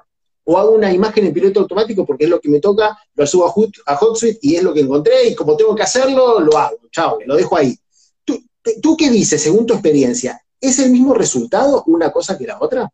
o 0.49 0.57
hago 0.57 0.71
una 0.71 0.93
imagen 0.93 1.25
en 1.25 1.33
piloto 1.33 1.59
automático 1.59 2.05
porque 2.05 2.23
es 2.23 2.29
lo 2.29 2.39
que 2.39 2.47
me 2.47 2.61
toca, 2.61 2.97
lo 3.15 3.27
subo 3.27 3.45
a, 3.45 3.95
HotSuite 3.95 4.39
y 4.41 4.55
es 4.55 4.63
lo 4.63 4.73
que 4.73 4.79
encontré 4.79 5.27
y 5.27 5.35
como 5.35 5.57
tengo 5.57 5.75
que 5.75 5.83
hacerlo, 5.83 6.39
lo 6.39 6.57
hago, 6.57 6.77
chao, 6.89 7.19
lo 7.25 7.35
dejo 7.35 7.57
ahí. 7.57 7.77
¿Tú, 8.23 8.97
qué 8.97 9.09
dices 9.09 9.43
según 9.43 9.65
tu 9.65 9.73
experiencia? 9.73 10.41
¿Es 10.59 10.79
el 10.79 10.89
mismo 10.89 11.13
resultado 11.13 11.83
una 11.87 12.11
cosa 12.11 12.37
que 12.37 12.47
la 12.47 12.57
otra? 12.61 12.89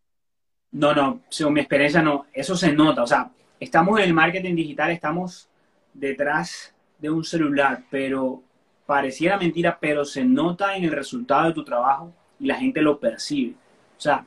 No, 0.72 0.96
no, 0.96 1.22
según 1.30 1.54
mi 1.54 1.60
experiencia 1.60 2.02
no, 2.02 2.26
eso 2.34 2.56
se 2.56 2.72
nota, 2.72 3.04
o 3.04 3.08
sea, 3.08 3.32
estamos 3.60 4.00
en 4.00 4.06
el 4.06 4.14
marketing 4.16 4.56
digital, 4.56 4.90
estamos 4.90 5.48
detrás 5.94 6.74
de 6.98 7.12
un 7.12 7.24
celular, 7.24 7.84
pero 7.92 8.42
pareciera 8.88 9.38
mentira, 9.38 9.78
pero 9.80 10.06
se 10.06 10.24
nota 10.24 10.76
en 10.76 10.86
el 10.86 10.92
resultado 10.92 11.50
de 11.50 11.54
tu 11.54 11.64
trabajo 11.64 12.12
y 12.40 12.48
la 12.48 12.56
gente 12.56 12.82
lo 12.82 13.00
percibe. 13.00 13.54
O 13.96 14.02
sea, 14.02 14.26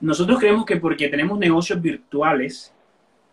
nosotros 0.00 0.38
creemos 0.38 0.64
que 0.64 0.76
porque 0.76 1.08
tenemos 1.08 1.38
negocios 1.38 1.80
virtuales, 1.80 2.72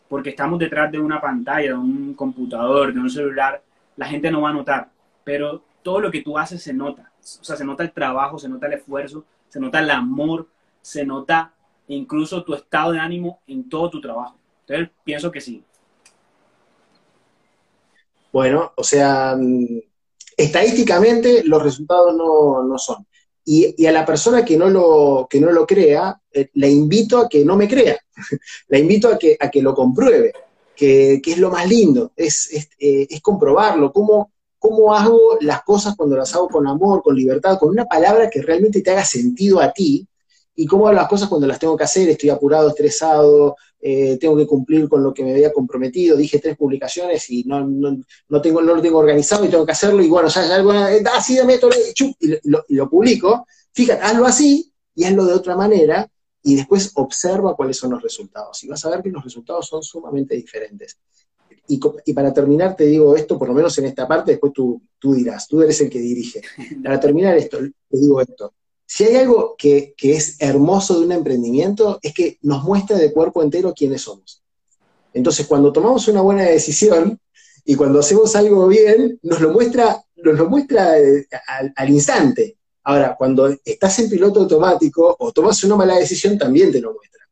porque 0.08 0.32
estamos 0.32 0.60
detrás 0.60 0.92
de 0.92 1.00
una 1.00 1.22
pantalla, 1.22 1.70
de 1.70 1.74
un 1.74 2.14
computador, 2.14 2.94
de 2.94 3.00
un 3.00 3.10
celular, 3.10 3.62
la 3.96 4.08
gente 4.08 4.32
no 4.32 4.42
va 4.42 4.50
a 4.50 4.54
notar. 4.54 4.90
Pero 5.24 5.64
todo 5.82 6.00
lo 6.00 6.12
que 6.12 6.22
tú 6.22 6.38
haces 6.38 6.62
se 6.64 6.74
nota. 6.74 7.12
O 7.20 7.44
sea, 7.44 7.56
se 7.56 7.66
nota 7.66 7.84
el 7.84 7.92
trabajo, 7.92 8.40
se 8.40 8.50
nota 8.50 8.68
el 8.68 8.74
esfuerzo, 8.74 9.26
se 9.50 9.60
nota 9.60 9.80
el 9.80 9.90
amor, 9.90 10.48
se 10.82 11.06
nota 11.06 11.54
incluso 11.88 12.44
tu 12.44 12.54
estado 12.54 12.92
de 12.92 13.00
ánimo 13.00 13.42
en 13.48 13.70
todo 13.70 13.90
tu 13.90 14.02
trabajo. 14.02 14.38
Entonces, 14.62 14.90
pienso 15.04 15.32
que 15.32 15.42
sí. 15.42 15.64
Bueno, 18.32 18.74
o 18.76 18.84
sea, 18.84 19.36
mm, 19.40 19.80
estadísticamente 20.36 21.44
los 21.46 21.62
resultados 21.62 22.16
no, 22.16 22.64
no 22.64 22.78
son. 22.78 23.06
Y, 23.46 23.86
a 23.86 23.92
la 23.92 24.06
persona 24.06 24.44
que 24.44 24.58
no 24.58 24.70
lo, 24.70 25.28
que 25.30 25.40
no 25.40 25.52
lo 25.52 25.68
crea, 25.68 26.20
eh, 26.32 26.50
la 26.54 26.68
invito 26.68 27.20
a 27.20 27.30
que 27.30 27.46
no 27.46 27.56
me 27.56 27.68
crea, 27.68 27.98
la 28.70 28.80
invito 28.80 29.08
a 29.08 29.20
que, 29.20 29.38
a 29.40 29.50
que 29.50 29.62
lo 29.62 29.74
compruebe, 29.76 30.34
que, 30.76 31.22
es 31.24 31.38
lo 31.38 31.52
más 31.52 31.70
lindo, 31.70 32.12
es, 32.16 32.50
es, 32.52 32.70
eh, 32.80 33.08
comprobarlo, 33.22 33.94
cómo, 33.94 34.32
cómo 34.58 34.96
hago 34.96 35.38
las 35.42 35.64
cosas 35.64 35.96
cuando 35.96 36.18
las 36.18 36.34
hago 36.34 36.48
con 36.48 36.68
amor, 36.68 37.04
con 37.04 37.16
libertad, 37.16 37.60
con 37.60 37.70
una 37.70 37.86
palabra 37.86 38.30
que 38.30 38.42
realmente 38.42 38.82
te 38.82 38.92
haga 38.92 39.06
sentido 39.06 39.62
a 39.62 39.72
ti, 39.72 40.08
y 40.56 40.66
cómo 40.66 40.88
hago 40.88 40.96
las 40.96 41.08
cosas 41.08 41.28
cuando 41.28 41.48
las 41.48 41.60
tengo 41.60 41.76
que 41.76 41.84
hacer, 41.84 42.10
estoy 42.10 42.30
apurado, 42.30 42.70
estresado, 42.70 43.56
eh, 43.82 44.18
tengo 44.18 44.38
que 44.38 44.48
cumplir 44.48 44.88
con 44.88 45.04
lo 45.04 45.14
que 45.14 45.24
me 45.24 45.32
había 45.32 45.52
comprometido, 45.52 46.16
dije 46.16 46.40
tres 46.40 46.58
publicaciones 46.58 47.30
y 47.30 47.44
no, 47.44 47.66
no, 47.66 48.42
tengo, 48.42 48.62
no 48.62 48.76
lo 48.76 48.82
tengo 48.82 48.98
organizado 48.98 49.46
y 49.46 49.50
tengo 49.50 49.66
que 49.66 49.74
hacerlo, 49.74 50.02
y 50.02 50.08
bueno, 50.08 50.30
ya, 50.30 50.48
ya 50.48 50.92
eh, 50.92 51.04
así 51.14 51.36
de 51.36 51.44
método, 51.44 51.72
y 52.20 52.50
lo, 52.50 52.64
y 52.68 52.76
lo 52.76 52.90
publico, 52.90 53.46
fíjate, 53.74 54.02
hazlo 54.02 54.26
así 54.26 54.72
y 54.96 55.04
hazlo 55.04 55.26
de 55.26 55.34
otra 55.34 55.56
manera, 55.56 56.10
y 56.42 56.56
después 56.56 56.92
observa 56.96 57.56
cuáles 57.56 57.78
son 57.78 57.92
los 57.92 58.02
resultados, 58.02 58.64
y 58.64 58.68
vas 58.68 58.84
a 58.86 58.90
ver 58.90 59.02
que 59.02 59.10
los 59.10 59.24
resultados 59.24 59.68
son 59.68 59.84
sumamente 59.84 60.36
diferentes. 60.36 60.98
Y, 61.68 61.80
y, 62.06 62.14
para 62.14 62.32
terminar, 62.32 62.76
te 62.76 62.86
digo 62.86 63.16
esto, 63.16 63.40
por 63.40 63.48
lo 63.48 63.56
menos 63.56 63.76
en 63.80 63.86
esta 63.86 64.08
parte, 64.08 64.32
después 64.32 64.54
tú, 64.54 64.82
tú 65.00 65.14
dirás, 65.14 65.48
tú 65.48 65.62
eres 65.64 65.82
el 65.82 65.90
que 65.90 66.00
dirige. 66.00 66.42
Para 66.84 67.00
terminar 67.00 67.36
esto, 67.38 67.58
te 67.58 67.98
digo 67.98 68.22
esto. 68.22 68.54
Si 68.86 69.04
hay 69.04 69.16
algo 69.16 69.56
que, 69.58 69.96
es 69.98 70.38
hermoso 70.40 71.00
de 71.00 71.06
un 71.06 71.12
emprendimiento, 71.12 72.00
es 72.02 72.14
que 72.14 72.38
nos 72.42 72.64
muestra 72.64 72.98
de 72.98 73.12
cuerpo 73.12 73.42
entero 73.42 73.74
quiénes 73.76 74.04
somos. 74.04 74.44
Entonces, 75.14 75.48
cuando 75.48 75.72
tomamos 75.72 76.08
una 76.08 76.22
buena 76.22 76.44
decisión 76.44 77.20
y 77.64 77.76
cuando 77.76 78.00
hacemos 78.00 78.36
algo 78.36 78.68
bien, 78.68 79.20
nos 79.24 79.42
lo 79.42 79.52
muestra, 79.52 80.04
nos 80.18 80.38
lo 80.38 80.50
muestra 80.50 81.00
eh, 81.00 81.26
al, 81.76 81.90
instante. 81.90 82.58
Ahora, 82.84 83.16
cuando 83.18 83.48
estás 83.66 83.98
en 84.00 84.10
piloto 84.10 84.42
automático 84.42 85.16
o 85.18 85.32
tomas 85.32 85.64
una 85.64 85.76
mala 85.76 85.98
decisión, 85.98 86.38
también 86.38 86.72
te 86.72 86.80
lo 86.82 86.94
muestra. 86.94 87.28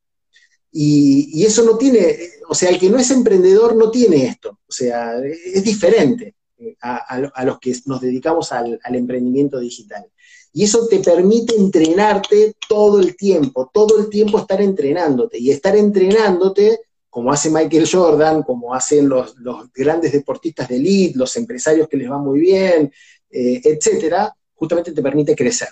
Y, 0.72 1.46
eso 1.46 1.64
no 1.64 1.78
tiene, 1.78 2.18
o 2.50 2.56
sea, 2.56 2.70
el 2.70 2.80
que 2.80 2.90
no 2.90 2.98
es 2.98 3.12
emprendedor 3.12 3.76
no 3.76 3.92
tiene 3.92 4.26
esto. 4.26 4.58
O 4.68 4.72
sea, 4.72 5.20
es 5.20 5.64
diferente 5.64 6.36
a, 6.82 7.44
los 7.46 7.60
que 7.60 7.76
nos 7.86 8.02
dedicamos 8.02 8.52
al 8.52 8.80
emprendimiento 8.96 9.60
digital. 9.60 10.08
Y 10.56 10.66
eso 10.66 10.88
te 10.88 11.00
permite 11.00 11.56
entrenarte 11.56 12.56
todo 12.70 13.00
el 13.00 13.16
tiempo, 13.16 13.72
todo 13.74 14.00
el 14.00 14.10
tiempo 14.10 14.38
estar 14.38 14.62
entrenándote. 14.62 15.40
Y 15.40 15.50
estar 15.50 15.76
entrenándote, 15.76 16.82
como 17.10 17.32
hace 17.32 17.50
Michael 17.50 17.90
Jordan, 17.92 18.44
como 18.44 18.74
hacen 18.76 19.10
los, 19.10 19.34
grandes 19.74 20.12
deportistas 20.12 20.70
de 20.70 20.76
elite, 20.76 21.18
los 21.18 21.36
empresarios 21.38 21.88
que 21.88 21.98
les 21.98 22.10
va 22.10 22.20
muy 22.20 22.40
bien, 22.40 22.92
eh, 23.32 23.62
etcétera, 23.64 24.32
justamente 24.54 24.92
te 24.92 25.02
permite 25.02 25.36
crecer. 25.36 25.70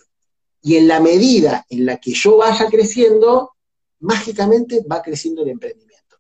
Y 0.64 0.76
en 0.76 0.88
la 0.88 1.00
medida 1.00 1.64
en 1.70 1.86
la 1.86 1.98
que 1.98 2.12
yo 2.14 2.38
vaya 2.38 2.68
creciendo, 2.68 3.52
mágicamente 4.00 4.84
va 4.92 5.04
creciendo 5.04 5.44
el 5.44 5.50
emprendimiento. 5.50 6.18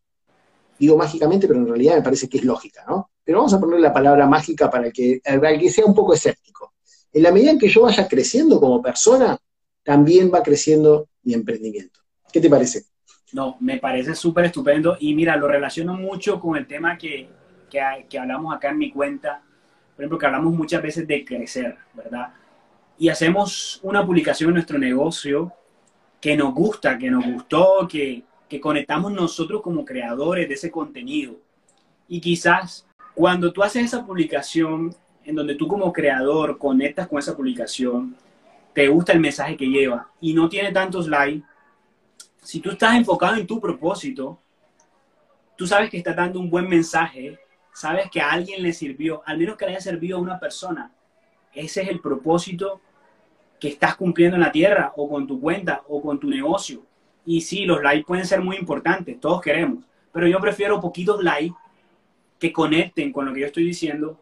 Digo 0.78 0.97
mágicamente, 0.97 1.47
pero 1.47 1.59
en 1.59 1.68
realidad 1.68 1.95
me 1.95 2.03
parece 2.03 2.30
que 2.30 2.38
es 2.38 2.43
lógica, 2.43 2.84
¿no? 2.88 3.09
Pero 3.24 3.39
vamos 3.39 3.53
a 3.53 3.59
poner 3.59 3.80
la 3.80 3.93
palabra 3.93 4.28
mágica 4.28 4.70
para 4.70 4.91
que, 4.91 5.20
para 5.24 5.57
que 5.57 5.72
sea 5.72 5.86
un 5.86 5.95
poco 5.95 6.14
escéptico. 6.14 6.70
En 7.14 7.24
la 7.24 7.32
medida 7.32 7.51
en 7.51 7.59
que 7.59 7.68
yo 7.68 7.82
vaya 7.82 8.07
creciendo 8.07 8.59
como 8.59 8.82
persona, 8.82 9.38
también 9.84 10.32
va 10.34 10.43
creciendo 10.43 11.07
mi 11.24 11.34
emprendimiento. 11.34 11.99
¿Qué 12.32 12.39
te 12.39 12.49
parece? 12.49 12.86
No, 13.34 13.57
me 13.59 13.78
parece 13.78 14.16
súper 14.16 14.45
estupendo 14.45 14.97
y 14.99 15.14
mira, 15.14 15.36
lo 15.36 15.47
relaciono 15.47 15.93
mucho 15.95 16.39
con 16.39 16.57
el 16.57 16.68
tema 16.68 16.97
que, 16.97 17.30
que, 17.70 18.20
hablamos 18.20 18.53
acá 18.53 18.70
en 18.70 18.78
mi 18.78 18.91
cuenta, 18.91 19.41
por 19.95 20.03
ejemplo, 20.03 20.18
que 20.18 20.26
hablamos 20.26 20.53
muchas 20.53 20.82
veces 20.82 21.07
de 21.07 21.24
crecer, 21.24 21.78
¿verdad? 21.93 22.34
Y 22.97 23.09
hacemos 23.09 23.80
una 23.84 24.05
publicación 24.05 24.49
en 24.49 24.55
nuestro 24.55 24.78
negocio 24.78 25.53
que 26.20 26.36
nos 26.36 26.53
gusta, 26.53 26.97
que 26.97 27.09
nos 27.09 27.26
gustó, 27.26 27.88
que, 27.89 28.24
que 28.47 28.59
conectamos 28.59 29.12
nosotros 29.12 29.62
como 29.62 29.86
creadores 29.86 30.47
de 30.47 30.53
ese 30.53 30.70
contenido. 30.70 31.36
Y 32.07 32.20
quizás 32.20 32.86
cuando 33.16 33.51
tú 33.51 33.64
haces 33.64 33.86
esa 33.86 34.05
publicación 34.05 34.93
en 35.26 35.36
donde 35.36 35.55
tú 35.55 35.67
como 35.67 35.93
creador 35.93 36.57
conectas 36.57 37.07
con 37.07 37.19
esa 37.19 37.36
publicación, 37.36 38.15
te 38.74 38.88
gusta 38.88 39.13
el 39.13 39.19
mensaje 39.19 39.57
que 39.57 39.67
lleva 39.67 40.09
y 40.19 40.34
no 40.34 40.49
tiene 40.49 40.72
tantos 40.72 41.07
likes, 41.07 41.45
si 42.41 42.59
tú 42.59 42.72
estás 42.72 42.95
enfocado 42.95 43.36
en 43.36 43.45
tu 43.45 43.59
propósito, 43.59 44.39
tú 45.55 45.67
sabes 45.67 45.89
que 45.89 45.97
estás 45.97 46.15
dando 46.15 46.39
un 46.39 46.49
buen 46.49 46.67
mensaje, 46.67 47.38
sabes 47.74 48.09
que 48.09 48.22
a 48.22 48.32
alguien 48.32 48.63
le 48.63 48.74
sirvió, 48.74 49.22
al 49.26 49.38
menos 49.38 49.57
que 49.57 49.65
le 49.65 49.72
haya 49.72 49.82
servido 49.82 50.17
a 50.17 50.22
una 50.22 50.39
persona. 50.39 50.91
Ese 51.53 51.84
es 51.84 51.89
el 51.89 51.99
propósito 51.99 52.82
que 53.59 53.67
estás 53.67 53.95
cumpliendo 53.95 54.38
en 54.38 54.41
la 54.41 54.51
tierra 54.51 54.91
o 54.95 55.07
con 55.07 55.28
tu 55.28 55.39
cuenta 55.39 55.84
o 55.88 56.01
con 56.01 56.19
tu 56.19 56.30
negocio. 56.30 56.84
Y 57.26 57.41
sí, 57.41 57.65
los 57.65 57.84
likes 57.84 58.05
pueden 58.05 58.26
ser 58.26 58.41
muy 58.41 58.57
importantes, 58.57 59.19
todos 59.19 59.41
queremos, 59.41 59.84
pero 60.11 60.28
yo 60.28 60.39
prefiero 60.39 60.82
poquitos 60.82 61.24
likes 61.24 61.55
que 62.39 62.51
conecten 62.51 63.13
con 63.13 63.26
lo 63.26 63.34
que 63.34 63.41
yo 63.41 63.45
estoy 63.45 63.65
diciendo 63.65 64.17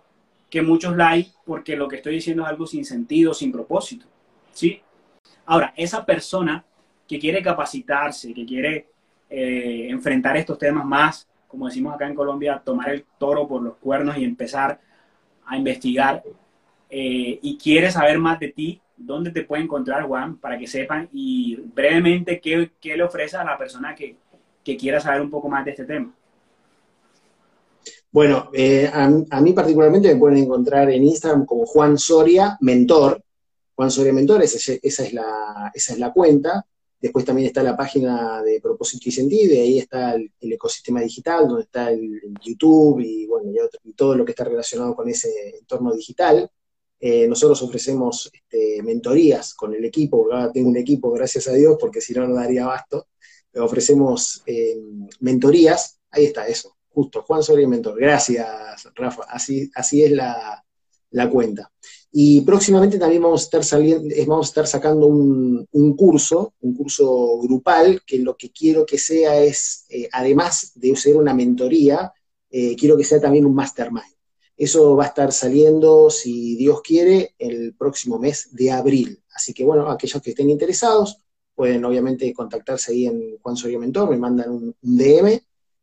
que 0.49 0.61
muchos 0.61 0.95
likes 0.95 1.31
porque 1.45 1.75
lo 1.75 1.87
que 1.87 1.97
estoy 1.97 2.15
diciendo 2.15 2.43
es 2.43 2.49
algo 2.49 2.65
sin 2.65 2.85
sentido, 2.85 3.33
sin 3.33 3.51
propósito. 3.51 4.05
¿Sí? 4.51 4.81
Ahora, 5.45 5.73
esa 5.75 6.05
persona 6.05 6.63
que 7.07 7.19
quiere 7.19 7.41
capacitarse, 7.41 8.33
que 8.33 8.45
quiere 8.45 8.87
eh, 9.29 9.87
enfrentar 9.89 10.37
estos 10.37 10.57
temas 10.57 10.85
más, 10.85 11.27
como 11.47 11.67
decimos 11.67 11.93
acá 11.93 12.07
en 12.07 12.15
Colombia, 12.15 12.61
tomar 12.63 12.89
el 12.89 13.05
toro 13.17 13.47
por 13.47 13.61
los 13.61 13.75
cuernos 13.77 14.17
y 14.17 14.23
empezar 14.23 14.79
a 15.45 15.57
investigar 15.57 16.23
eh, 16.89 17.39
y 17.41 17.57
quiere 17.57 17.91
saber 17.91 18.19
más 18.19 18.39
de 18.39 18.49
ti, 18.49 18.81
¿dónde 18.95 19.31
te 19.31 19.43
puede 19.43 19.63
encontrar, 19.63 20.03
Juan? 20.03 20.37
Para 20.37 20.57
que 20.57 20.67
sepan 20.67 21.09
y 21.11 21.55
brevemente 21.55 22.39
qué, 22.39 22.69
le 22.95 23.03
ofrece 23.03 23.37
a 23.37 23.43
la 23.43 23.57
persona 23.57 23.95
que, 23.95 24.15
quiera 24.77 24.99
saber 24.99 25.21
un 25.21 25.31
poco 25.31 25.49
más 25.49 25.65
de 25.65 25.71
este 25.71 25.83
tema. 25.83 26.13
Bueno, 28.11 28.49
eh, 28.53 28.89
a, 28.91 29.07
mí 29.41 29.53
particularmente 29.53 30.11
me 30.11 30.19
pueden 30.19 30.37
encontrar 30.39 30.89
en 30.89 31.03
Instagram 31.03 31.45
como 31.45 31.65
Juan 31.65 31.97
Soria 31.97 32.57
Mentor. 32.61 33.23
Juan 33.75 33.91
Soria 33.91 34.11
Mentor, 34.13 34.41
esa, 34.41 34.73
es, 34.81 35.13
la, 35.13 36.11
cuenta. 36.11 36.65
Después 36.99 37.23
también 37.23 37.47
está 37.47 37.61
la 37.61 37.77
página 37.77 38.41
de 38.41 38.59
propósito 38.59 39.07
y 39.07 39.11
sentido, 39.11 39.53
y 39.53 39.59
ahí 39.59 39.79
está 39.79 40.15
el, 40.15 40.31
ecosistema 40.41 41.01
digital, 41.01 41.47
donde 41.47 41.63
está 41.63 41.91
el, 41.91 42.19
YouTube 42.41 42.99
y, 42.99 43.27
bueno, 43.27 43.51
y, 43.83 43.93
todo 43.93 44.15
lo 44.15 44.25
que 44.25 44.31
está 44.31 44.43
relacionado 44.43 44.95
con 44.95 45.07
ese 45.07 45.57
entorno 45.59 45.93
digital. 45.93 46.49
Eh, 46.99 47.27
nosotros 47.27 47.61
ofrecemos 47.61 48.29
este, 48.33 48.81
mentorías 48.83 49.53
con 49.53 49.73
el 49.73 49.85
equipo, 49.85 50.25
ahora 50.25 50.51
tengo 50.51 50.67
un 50.67 50.77
equipo, 50.77 51.11
gracias 51.11 51.47
a 51.47 51.53
Dios, 51.53 51.77
porque 51.79 52.01
si 52.01 52.13
no, 52.13 52.27
no 52.27 52.35
daría 52.35 52.63
abasto. 52.65 53.07
ofrecemos 53.55 54.43
eh, 54.47 54.77
mentorías, 55.21 55.99
ahí 56.11 56.25
está 56.25 56.47
eso, 56.47 56.75
justo, 56.99 57.21
Juan 57.21 57.41
Soria 57.41 57.67
Mentor. 57.67 57.97
Gracias, 57.97 58.45
Rafa, 58.93 59.23
así, 59.29 59.71
así 59.73 60.03
es 60.03 60.11
la, 60.11 60.63
la 61.11 61.29
cuenta. 61.29 61.71
Y 62.11 62.41
próximamente 62.41 62.99
también 62.99 63.21
vamos 63.21 63.41
a 63.41 63.45
estar, 63.45 63.63
saliendo, 63.63 64.13
vamos 64.27 64.47
a 64.47 64.49
estar 64.49 64.67
sacando 64.67 65.07
un, 65.07 65.95
curso, 65.95 66.53
un 66.59 66.73
curso 66.75 67.39
grupal, 67.39 68.01
que 68.05 68.19
lo 68.19 68.35
que 68.35 68.51
quiero 68.51 68.85
que 68.85 68.97
sea 68.97 69.39
es, 69.39 69.85
eh, 69.89 70.09
además 70.11 70.73
de 70.75 70.93
ser 70.97 71.15
una 71.15 71.33
mentoría, 71.33 72.11
eh, 72.49 72.75
quiero 72.75 72.97
que 72.97 73.05
sea 73.05 73.21
también 73.21 73.45
un 73.45 73.55
mastermind. 73.55 74.13
Eso 74.57 74.97
va 74.97 75.05
a 75.05 75.07
estar 75.07 75.31
saliendo, 75.31 76.09
si 76.09 76.57
Dios 76.57 76.81
quiere, 76.81 77.35
el 77.39 77.75
próximo 77.75 78.19
mes 78.19 78.49
de 78.51 78.71
abril. 78.71 79.23
Así 79.33 79.53
que 79.53 79.63
bueno, 79.63 79.89
aquellos 79.89 80.21
que 80.21 80.31
estén 80.31 80.49
interesados 80.49 81.21
pueden 81.55 81.85
obviamente 81.85 82.33
contactarse 82.33 82.91
ahí 82.91 83.05
en 83.05 83.37
Juan 83.41 83.55
Soria 83.55 83.79
Mentor, 83.79 84.09
me 84.09 84.17
mandan 84.17 84.49
un, 84.49 84.75
un 84.81 84.97
DM 84.97 85.39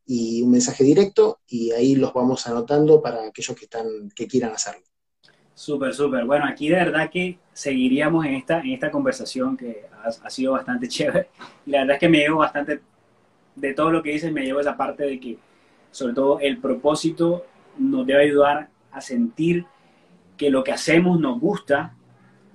y 0.07 0.41
un 0.43 0.53
mensaje 0.53 0.85
directo 0.85 1.41
y 1.49 1.73
ahí 1.73 1.97
los 1.97 2.13
vamos 2.13 2.47
anotando 2.47 3.03
para 3.03 3.27
aquellos 3.27 3.57
que, 3.57 3.65
están, 3.65 3.87
que 4.15 4.27
quieran 4.27 4.53
hacerlo. 4.53 4.87
Súper, 5.55 5.95
súper. 5.95 6.25
Bueno, 6.25 6.45
aquí 6.45 6.69
de 6.69 6.77
verdad 6.77 7.11
que 7.11 7.39
seguiríamos 7.53 8.25
en 8.25 8.35
esta, 8.35 8.61
en 8.61 8.73
esta 8.73 8.91
conversación 8.91 9.57
que 9.57 9.87
ha, 10.23 10.31
sido 10.31 10.53
bastante 10.53 10.87
chévere. 10.89 11.29
la 11.67 11.81
verdad 11.81 11.95
es 11.95 12.01
que 12.01 12.09
me 12.09 12.19
llevo 12.19 12.39
bastante, 12.39 12.81
de 13.57 13.75
todo 13.75 13.91
lo 13.91 14.03
que 14.03 14.13
dices, 14.13 14.33
me 14.33 14.45
llevo 14.45 14.61
esa 14.61 14.77
parte 14.77 15.05
de 15.05 15.19
que, 15.19 15.39
sobre 15.91 16.15
todo, 16.15 16.39
el 16.41 16.59
propósito 16.59 17.47
nos 17.79 18.07
debe 18.07 18.25
ayudar 18.25 18.69
a 18.93 19.01
sentir 19.01 19.67
que 20.37 20.51
lo 20.51 20.63
que 20.63 20.73
hacemos 20.73 21.19
nos 21.19 21.41
gusta 21.41 21.95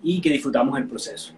y 0.04 0.22
que 0.22 0.30
disfrutamos 0.30 0.78
el 0.78 0.88
proceso. 0.88 1.34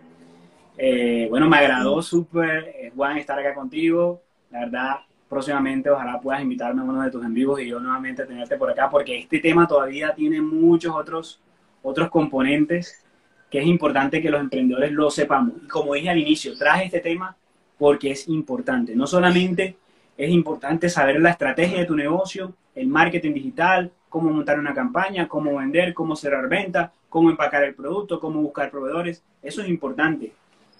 Eh, 0.77 1.27
bueno, 1.29 1.49
me 1.49 1.57
agradó 1.57 2.01
súper, 2.01 2.73
eh, 2.75 2.91
Juan, 2.95 3.17
estar 3.17 3.39
acá 3.39 3.53
contigo. 3.53 4.21
La 4.51 4.61
verdad, 4.61 4.95
próximamente 5.33 5.89
ojalá 5.89 6.21
puedas 6.21 6.41
invitarme 6.41 6.81
a 6.81 6.85
uno 6.85 7.01
de 7.01 7.11
tus 7.11 7.25
en 7.25 7.33
vivos 7.33 7.59
y 7.59 7.67
yo 7.67 7.79
nuevamente 7.79 8.25
tenerte 8.25 8.55
por 8.55 8.69
acá, 8.69 8.89
porque 8.89 9.17
este 9.17 9.39
tema 9.39 9.67
todavía 9.67 10.13
tiene 10.13 10.41
muchos 10.41 10.95
otros 10.95 11.41
otros 11.81 12.09
componentes 12.09 13.03
que 13.49 13.59
es 13.59 13.67
importante 13.67 14.21
que 14.21 14.31
los 14.31 14.41
emprendedores 14.41 14.91
lo 14.91 15.11
sepamos. 15.11 15.53
Y 15.63 15.67
como 15.67 15.93
dije 15.93 16.09
al 16.09 16.17
inicio, 16.17 16.57
traje 16.57 16.85
este 16.85 17.01
tema 17.01 17.35
porque 17.77 18.11
es 18.11 18.27
importante. 18.27 18.95
No 18.95 19.05
solamente 19.05 19.75
es 20.17 20.29
importante 20.29 20.89
saber 20.89 21.19
la 21.19 21.31
estrategia 21.31 21.79
de 21.79 21.85
tu 21.85 21.95
negocio, 21.95 22.53
el 22.73 22.87
marketing 22.87 23.33
digital, 23.33 23.91
cómo 24.09 24.31
montar 24.31 24.59
una 24.59 24.73
campaña, 24.73 25.27
cómo 25.27 25.57
vender, 25.57 25.93
cómo 25.93 26.15
cerrar 26.15 26.47
ventas, 26.47 26.91
cómo 27.09 27.29
empacar 27.29 27.63
el 27.63 27.75
producto, 27.75 28.19
cómo 28.19 28.41
buscar 28.41 28.71
proveedores. 28.71 29.23
Eso 29.41 29.61
es 29.61 29.69
importante. 29.69 30.31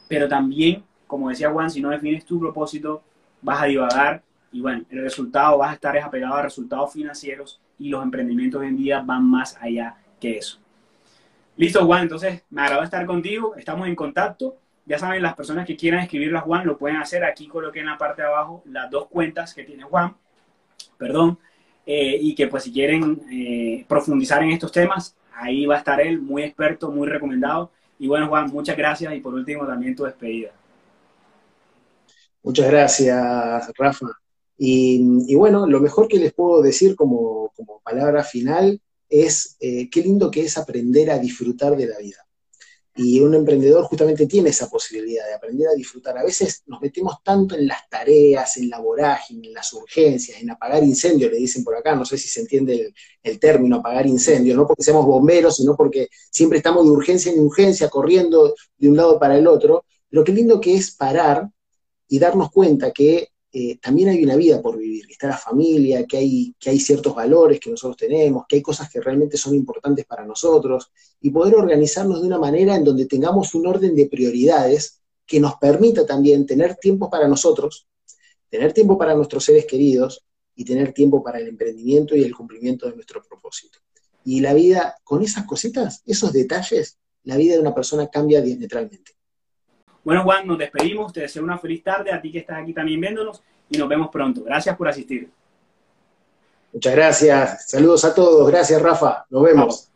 Pero 0.08 0.28
también, 0.28 0.84
como 1.06 1.30
decía 1.30 1.52
Juan, 1.52 1.70
si 1.70 1.82
no 1.82 1.90
defines 1.90 2.26
tu 2.26 2.40
propósito, 2.40 3.04
vas 3.42 3.62
a 3.62 3.66
divagar 3.66 4.24
y 4.54 4.62
bueno, 4.62 4.86
el 4.90 5.02
resultado 5.02 5.58
vas 5.58 5.72
a 5.72 5.74
estar 5.74 5.98
apegado 5.98 6.36
a 6.36 6.44
resultados 6.44 6.94
financieros 6.94 7.60
y 7.80 7.90
los 7.90 8.04
emprendimientos 8.04 8.64
en 8.64 8.78
día 8.78 9.02
van 9.02 9.26
más 9.26 9.58
allá 9.60 9.96
que 10.22 10.38
eso. 10.38 10.60
Listo, 11.58 11.86
Juan, 11.86 12.04
entonces 12.04 12.44
me 12.52 12.62
agrada 12.62 12.84
estar 12.84 13.06
contigo, 13.06 13.56
estamos 13.56 13.88
en 13.88 13.96
contacto. 13.96 14.56
Ya 14.86 15.00
saben, 15.00 15.24
las 15.24 15.34
personas 15.34 15.66
que 15.66 15.76
quieran 15.76 16.02
escribirle 16.02 16.38
a 16.38 16.42
Juan 16.42 16.68
lo 16.68 16.78
pueden 16.78 16.98
hacer. 16.98 17.24
Aquí 17.24 17.48
coloqué 17.48 17.80
en 17.80 17.88
la 17.88 17.98
parte 17.98 18.22
de 18.22 18.28
abajo 18.28 18.62
las 18.66 18.90
dos 18.92 19.08
cuentas 19.08 19.54
que 19.54 19.64
tiene 19.64 19.84
Juan, 19.84 20.16
perdón, 20.98 21.40
eh, 21.86 22.18
y 22.22 22.36
que 22.36 22.48
pues 22.48 22.64
si 22.64 22.72
quieren 22.72 23.22
eh, 23.32 23.86
profundizar 23.88 24.44
en 24.44 24.52
estos 24.52 24.72
temas, 24.72 25.16
ahí 25.34 25.66
va 25.66 25.76
a 25.76 25.80
estar 25.80 26.00
él, 26.00 26.22
muy 26.22 26.44
experto, 26.44 26.92
muy 26.92 27.08
recomendado. 27.08 27.72
Y 27.98 28.08
bueno, 28.08 28.28
Juan, 28.28 28.52
muchas 28.52 28.78
gracias 28.78 29.14
y 29.16 29.20
por 29.20 29.34
último 29.34 29.66
también 29.66 29.96
tu 29.96 30.04
despedida. 30.04 30.52
Muchas 32.44 32.70
gracias, 32.70 33.72
Rafa. 33.78 34.23
Y, 34.66 35.36
bueno, 35.36 35.68
lo 35.68 35.82
mejor 35.82 36.08
que 36.08 36.18
les 36.18 36.34
puedo 36.34 36.62
decir 36.62 36.96
como, 36.96 37.52
palabra 37.84 38.24
final 38.24 38.82
es 39.10 39.58
eh, 39.60 39.90
qué 39.90 40.02
lindo 40.02 40.32
que 40.32 40.44
es 40.44 40.58
aprender 40.58 41.12
a 41.12 41.20
disfrutar 41.20 41.76
de 41.76 41.86
la 41.86 41.98
vida. 41.98 42.26
Y 42.96 43.20
un 43.20 43.34
emprendedor 43.34 43.84
justamente 43.84 44.26
tiene 44.26 44.52
esa 44.52 44.70
posibilidad 44.70 45.26
de 45.28 45.34
aprender 45.34 45.68
a 45.68 45.74
disfrutar. 45.74 46.18
A 46.18 46.24
veces 46.24 46.64
nos 46.68 46.80
metemos 46.80 47.18
tanto 47.26 47.56
en 47.56 47.68
las 47.68 47.90
tareas, 47.90 48.56
en 48.56 48.70
la 48.70 48.80
vorágine, 48.80 49.50
en 49.50 49.54
las 49.54 49.74
urgencias, 49.74 50.42
en 50.42 50.52
apagar 50.52 50.82
incendios, 50.82 51.30
le 51.30 51.40
dicen 51.40 51.66
por 51.66 51.76
acá, 51.76 51.94
no 51.94 52.06
sé 52.06 52.18
si 52.18 52.30
se 52.30 52.40
entiende 52.40 52.94
el, 53.22 53.40
término 53.40 53.78
apagar 53.78 54.08
incendios, 54.08 54.56
no 54.56 54.66
porque 54.66 54.84
seamos 54.84 55.06
bomberos, 55.06 55.58
sino 55.58 55.76
porque 55.76 56.08
siempre 56.32 56.60
estamos 56.60 56.86
de 56.86 56.92
urgencia 56.92 57.34
en 57.34 57.42
urgencia, 57.42 57.90
corriendo 57.90 58.56
de 58.78 58.90
un 58.90 58.96
lado 58.96 59.20
para 59.20 59.38
el 59.38 59.46
otro. 59.46 59.84
Lo 60.10 60.24
que 60.24 60.32
lindo 60.32 60.62
que 60.62 60.76
es 60.76 60.96
parar 60.96 61.50
y 62.08 62.18
darnos 62.18 62.50
cuenta 62.50 62.92
que 62.92 63.33
eh, 63.56 63.78
también 63.78 64.10
hay 64.10 64.24
una 64.24 64.36
vida 64.36 64.60
por 64.64 64.80
vivir, 64.80 65.06
que 65.06 65.14
está 65.14 65.28
la 65.28 65.38
familia, 65.38 66.08
que 66.08 66.18
hay, 66.18 66.56
que 66.60 66.72
hay 66.72 66.80
ciertos 66.80 67.14
valores 67.14 67.60
que 67.60 67.70
nosotros 67.70 67.98
tenemos, 67.98 68.46
que 68.50 68.56
hay 68.56 68.62
cosas 68.64 68.90
que 68.90 69.00
realmente 69.00 69.38
son 69.38 69.54
importantes 69.54 70.06
para 70.06 70.26
nosotros, 70.26 70.92
y 71.22 71.30
poder 71.30 71.54
organizarnos 71.54 72.22
de 72.22 72.28
una 72.28 72.40
manera 72.40 72.76
en 72.76 72.84
donde 72.84 73.06
tengamos 73.06 73.54
un 73.54 73.68
orden 73.68 73.96
de 73.96 74.08
prioridades 74.08 75.02
que 75.24 75.40
nos 75.40 75.56
permita 75.58 76.04
también 76.04 76.48
tener 76.48 76.78
tiempo 76.78 77.12
para 77.12 77.28
nosotros, 77.28 77.88
tener 78.50 78.74
tiempo 78.74 78.98
para 78.98 79.14
nuestros 79.14 79.46
seres 79.46 79.68
queridos 79.68 80.26
y 80.56 80.66
tener 80.66 80.92
tiempo 80.92 81.24
para 81.24 81.38
el 81.38 81.48
emprendimiento 81.48 82.16
y 82.16 82.24
el 82.24 82.36
cumplimiento 82.36 82.88
de 82.88 82.96
nuestro 82.96 83.22
propósito. 83.22 83.78
Y 84.26 84.40
la 84.40 84.56
vida, 84.56 84.96
con 85.04 85.22
esas 85.22 85.46
cositas, 85.46 86.02
esos 86.08 86.34
detalles, 86.34 86.98
la 87.24 87.38
vida 87.38 87.54
de 87.54 87.60
una 87.60 87.76
persona 87.76 88.08
cambia 88.08 88.42
diametralmente. 88.42 89.13
Bueno, 90.04 90.24
Juan, 90.24 90.46
nos 90.46 90.58
despedimos. 90.58 91.14
Te 91.14 91.22
deseo 91.22 91.44
una 91.44 91.58
feliz 91.58 91.84
tarde 91.84 92.12
a 92.12 92.22
ti 92.22 92.32
que 92.32 92.40
estás 92.40 92.62
aquí 92.62 92.74
también 92.74 93.00
viéndonos 93.00 93.42
y 93.70 93.78
nos 93.78 93.88
vemos 93.88 94.10
pronto. 94.10 94.44
Gracias 94.44 94.76
por 94.76 94.88
asistir. 94.88 95.30
Muchas 96.74 96.96
gracias. 96.96 97.70
Saludos 97.70 98.04
a 98.04 98.14
todos. 98.14 98.50
Gracias, 98.50 98.82
Rafa. 98.82 99.26
Nos 99.30 99.44
vemos. 99.44 99.93